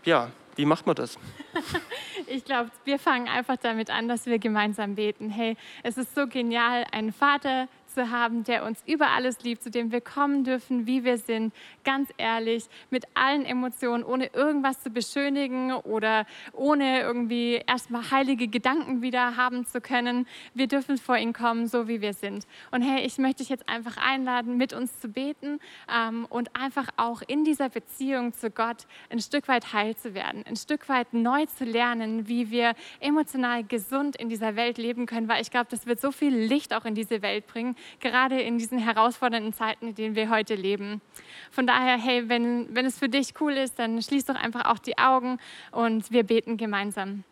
ja, 0.04 0.30
wie 0.56 0.64
macht 0.64 0.86
man 0.86 0.94
das? 0.94 1.18
ich 2.26 2.44
glaube, 2.44 2.70
wir 2.84 2.98
fangen 2.98 3.28
einfach 3.28 3.56
damit 3.56 3.90
an, 3.90 4.08
dass 4.08 4.26
wir 4.26 4.38
gemeinsam 4.38 4.94
beten. 4.94 5.30
Hey, 5.30 5.56
es 5.82 5.96
ist 5.96 6.14
so 6.14 6.26
genial, 6.26 6.84
einen 6.92 7.12
Vater 7.12 7.68
zu 7.90 8.10
haben, 8.10 8.44
der 8.44 8.64
uns 8.64 8.82
über 8.86 9.10
alles 9.10 9.42
liebt, 9.42 9.62
zu 9.62 9.70
dem 9.70 9.92
wir 9.92 10.00
kommen 10.00 10.44
dürfen, 10.44 10.86
wie 10.86 11.04
wir 11.04 11.18
sind, 11.18 11.52
ganz 11.84 12.10
ehrlich, 12.16 12.66
mit 12.90 13.04
allen 13.14 13.44
Emotionen, 13.44 14.04
ohne 14.04 14.26
irgendwas 14.32 14.82
zu 14.82 14.90
beschönigen 14.90 15.72
oder 15.72 16.26
ohne 16.52 17.00
irgendwie 17.00 17.62
erstmal 17.66 18.10
heilige 18.10 18.48
Gedanken 18.48 19.02
wieder 19.02 19.36
haben 19.36 19.66
zu 19.66 19.80
können. 19.80 20.26
Wir 20.54 20.66
dürfen 20.66 20.98
vor 20.98 21.16
ihn 21.16 21.32
kommen, 21.32 21.66
so 21.66 21.88
wie 21.88 22.00
wir 22.00 22.14
sind. 22.14 22.46
Und 22.70 22.82
hey, 22.82 23.04
ich 23.04 23.18
möchte 23.18 23.38
dich 23.38 23.48
jetzt 23.48 23.68
einfach 23.68 23.96
einladen, 23.96 24.56
mit 24.56 24.72
uns 24.72 25.00
zu 25.00 25.08
beten 25.08 25.60
ähm, 25.92 26.26
und 26.28 26.54
einfach 26.56 26.88
auch 26.96 27.22
in 27.26 27.44
dieser 27.44 27.68
Beziehung 27.68 28.32
zu 28.32 28.50
Gott 28.50 28.86
ein 29.10 29.20
Stück 29.20 29.48
weit 29.48 29.72
heil 29.72 29.96
zu 29.96 30.14
werden, 30.14 30.44
ein 30.46 30.56
Stück 30.56 30.88
weit 30.88 31.12
neu 31.12 31.46
zu 31.46 31.64
lernen, 31.64 32.28
wie 32.28 32.50
wir 32.50 32.74
emotional 33.00 33.64
gesund 33.64 34.16
in 34.16 34.28
dieser 34.28 34.56
Welt 34.56 34.78
leben 34.78 35.06
können, 35.06 35.28
weil 35.28 35.42
ich 35.42 35.50
glaube, 35.50 35.66
das 35.70 35.86
wird 35.86 36.00
so 36.00 36.12
viel 36.12 36.34
Licht 36.34 36.74
auch 36.74 36.84
in 36.84 36.94
diese 36.94 37.22
Welt 37.22 37.46
bringen, 37.46 37.76
gerade 38.00 38.40
in 38.40 38.58
diesen 38.58 38.78
herausfordernden 38.78 39.52
Zeiten, 39.52 39.88
in 39.88 39.94
denen 39.94 40.14
wir 40.14 40.30
heute 40.30 40.54
leben. 40.54 41.00
Von 41.50 41.66
daher, 41.66 41.98
hey, 41.98 42.28
wenn, 42.28 42.74
wenn 42.74 42.86
es 42.86 42.98
für 42.98 43.08
dich 43.08 43.34
cool 43.40 43.52
ist, 43.52 43.78
dann 43.78 44.00
schließ 44.00 44.26
doch 44.26 44.36
einfach 44.36 44.66
auch 44.66 44.78
die 44.78 44.98
Augen 44.98 45.38
und 45.72 46.10
wir 46.10 46.24
beten 46.24 46.56
gemeinsam. 46.56 47.24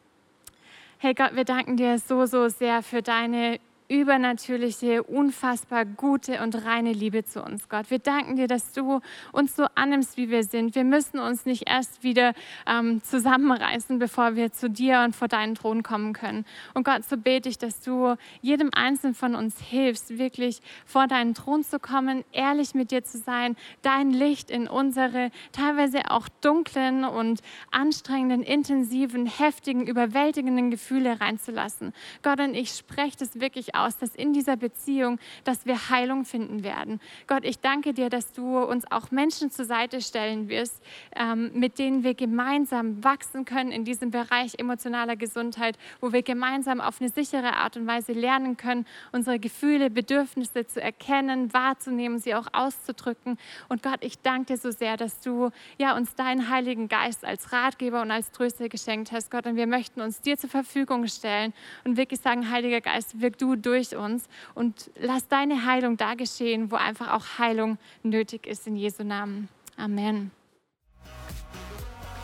Hey 0.98 1.14
Gott, 1.14 1.36
wir 1.36 1.44
danken 1.44 1.76
dir 1.76 1.98
so, 1.98 2.26
so 2.26 2.48
sehr 2.48 2.82
für 2.82 3.02
deine 3.02 3.60
übernatürliche, 3.88 5.02
unfassbar 5.02 5.86
gute 5.86 6.42
und 6.42 6.66
reine 6.66 6.92
Liebe 6.92 7.24
zu 7.24 7.42
uns, 7.42 7.68
Gott. 7.70 7.90
Wir 7.90 7.98
danken 7.98 8.36
dir, 8.36 8.46
dass 8.46 8.72
du 8.72 9.00
uns 9.32 9.56
so 9.56 9.66
annimmst, 9.74 10.18
wie 10.18 10.28
wir 10.28 10.44
sind. 10.44 10.74
Wir 10.74 10.84
müssen 10.84 11.18
uns 11.18 11.46
nicht 11.46 11.68
erst 11.68 12.02
wieder 12.02 12.34
ähm, 12.66 13.02
zusammenreißen, 13.02 13.98
bevor 13.98 14.36
wir 14.36 14.52
zu 14.52 14.68
dir 14.68 15.00
und 15.00 15.16
vor 15.16 15.28
deinen 15.28 15.54
Thron 15.54 15.82
kommen 15.82 16.12
können. 16.12 16.44
Und 16.74 16.84
Gott, 16.84 17.04
so 17.04 17.16
bete 17.16 17.48
ich, 17.48 17.56
dass 17.56 17.80
du 17.80 18.14
jedem 18.42 18.70
Einzelnen 18.74 19.14
von 19.14 19.34
uns 19.34 19.58
hilfst, 19.58 20.18
wirklich 20.18 20.60
vor 20.84 21.06
deinen 21.06 21.32
Thron 21.32 21.64
zu 21.64 21.78
kommen, 21.78 22.24
ehrlich 22.32 22.74
mit 22.74 22.90
dir 22.90 23.04
zu 23.04 23.16
sein, 23.16 23.56
dein 23.80 24.10
Licht 24.10 24.50
in 24.50 24.68
unsere 24.68 25.30
teilweise 25.52 26.10
auch 26.10 26.28
dunklen 26.42 27.04
und 27.04 27.40
anstrengenden, 27.70 28.42
intensiven, 28.42 29.24
heftigen, 29.24 29.86
überwältigenden 29.86 30.70
Gefühle 30.70 31.20
reinzulassen. 31.22 31.94
Gott, 32.22 32.40
und 32.40 32.54
ich 32.54 32.72
spreche 32.72 33.16
das 33.18 33.40
wirklich 33.40 33.77
aus, 33.80 33.96
dass 33.96 34.14
in 34.14 34.32
dieser 34.32 34.56
Beziehung, 34.56 35.18
dass 35.44 35.66
wir 35.66 35.90
Heilung 35.90 36.24
finden 36.24 36.62
werden. 36.62 37.00
Gott, 37.26 37.44
ich 37.44 37.60
danke 37.60 37.94
dir, 37.94 38.10
dass 38.10 38.32
du 38.32 38.58
uns 38.58 38.90
auch 38.90 39.10
Menschen 39.10 39.50
zur 39.50 39.64
Seite 39.64 40.00
stellen 40.00 40.48
wirst, 40.48 40.82
ähm, 41.16 41.50
mit 41.54 41.78
denen 41.78 42.02
wir 42.02 42.14
gemeinsam 42.14 43.02
wachsen 43.04 43.44
können 43.44 43.70
in 43.70 43.84
diesem 43.84 44.10
Bereich 44.10 44.58
emotionaler 44.58 45.16
Gesundheit, 45.16 45.78
wo 46.00 46.12
wir 46.12 46.22
gemeinsam 46.22 46.80
auf 46.80 47.00
eine 47.00 47.10
sichere 47.10 47.54
Art 47.54 47.76
und 47.76 47.86
Weise 47.86 48.12
lernen 48.12 48.56
können, 48.56 48.86
unsere 49.12 49.38
Gefühle, 49.38 49.90
Bedürfnisse 49.90 50.66
zu 50.66 50.80
erkennen, 50.80 51.52
wahrzunehmen, 51.52 52.18
sie 52.18 52.34
auch 52.34 52.48
auszudrücken. 52.52 53.38
Und 53.68 53.82
Gott, 53.82 53.98
ich 54.00 54.20
danke 54.20 54.54
dir 54.54 54.56
so 54.56 54.70
sehr, 54.70 54.96
dass 54.96 55.20
du 55.20 55.50
ja, 55.78 55.96
uns 55.96 56.14
deinen 56.14 56.48
Heiligen 56.48 56.88
Geist 56.88 57.24
als 57.24 57.52
Ratgeber 57.52 58.02
und 58.02 58.10
als 58.10 58.30
Tröster 58.30 58.68
geschenkt 58.68 59.12
hast, 59.12 59.30
Gott. 59.30 59.46
Und 59.46 59.56
wir 59.56 59.66
möchten 59.66 60.00
uns 60.00 60.20
dir 60.20 60.36
zur 60.36 60.50
Verfügung 60.50 61.06
stellen 61.06 61.52
und 61.84 61.96
wirklich 61.96 62.20
sagen, 62.20 62.50
Heiliger 62.50 62.80
Geist, 62.80 63.20
wirk 63.20 63.38
du 63.38 63.56
durch 63.68 63.96
uns 63.96 64.24
und 64.54 64.90
lass 64.98 65.28
deine 65.28 65.66
Heilung 65.66 65.96
da 65.96 66.14
geschehen, 66.14 66.70
wo 66.70 66.76
einfach 66.76 67.12
auch 67.12 67.38
Heilung 67.38 67.78
nötig 68.02 68.46
ist 68.46 68.66
in 68.66 68.76
Jesu 68.76 69.04
Namen. 69.04 69.48
Amen. 69.76 70.30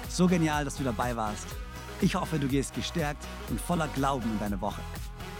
So 0.08 0.26
genial, 0.26 0.64
dass 0.64 0.76
du 0.76 0.84
dabei 0.84 1.14
warst. 1.14 1.46
Ich 2.00 2.14
hoffe, 2.14 2.38
du 2.38 2.48
gehst 2.48 2.74
gestärkt 2.74 3.24
und 3.50 3.60
voller 3.60 3.88
Glauben 3.88 4.30
in 4.30 4.38
deine 4.38 4.60
Woche. 4.60 4.80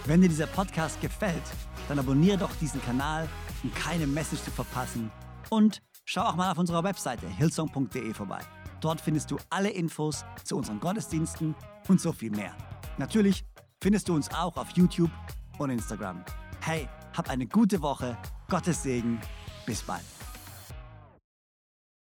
Wenn 0.07 0.21
dir 0.21 0.29
dieser 0.29 0.47
Podcast 0.47 1.01
gefällt, 1.01 1.43
dann 1.89 1.99
abonniere 1.99 2.39
doch 2.39 2.55
diesen 2.61 2.83
Kanal, 2.83 3.29
um 3.63 3.73
keine 3.73 4.07
Message 4.07 4.43
zu 4.43 4.51
verpassen. 4.51 5.11
Und 5.49 5.81
schau 6.05 6.23
auch 6.23 6.37
mal 6.37 6.51
auf 6.51 6.59
unserer 6.59 6.85
Webseite 6.85 7.27
hillsong.de 7.27 8.13
vorbei. 8.13 8.41
Dort 8.81 9.01
findest 9.01 9.31
du 9.31 9.39
alle 9.49 9.71
Infos 9.71 10.25
zu 10.45 10.57
unseren 10.57 10.81
Gottesdiensten 10.81 11.55
und 11.89 12.01
so 12.01 12.13
viel 12.13 12.31
mehr. 12.31 12.55
Natürlich 12.99 13.45
findest 13.81 14.09
du 14.09 14.15
uns 14.15 14.31
auch 14.33 14.57
auf 14.57 14.71
YouTube 14.71 15.11
und 15.59 15.71
Instagram. 15.71 16.25
Hey, 16.61 16.89
hab 17.17 17.31
eine 17.31 17.47
gute 17.47 17.81
Woche, 17.83 18.17
Gottes 18.49 18.83
Segen, 18.83 19.21
bis 19.67 19.83
bald. 19.83 20.05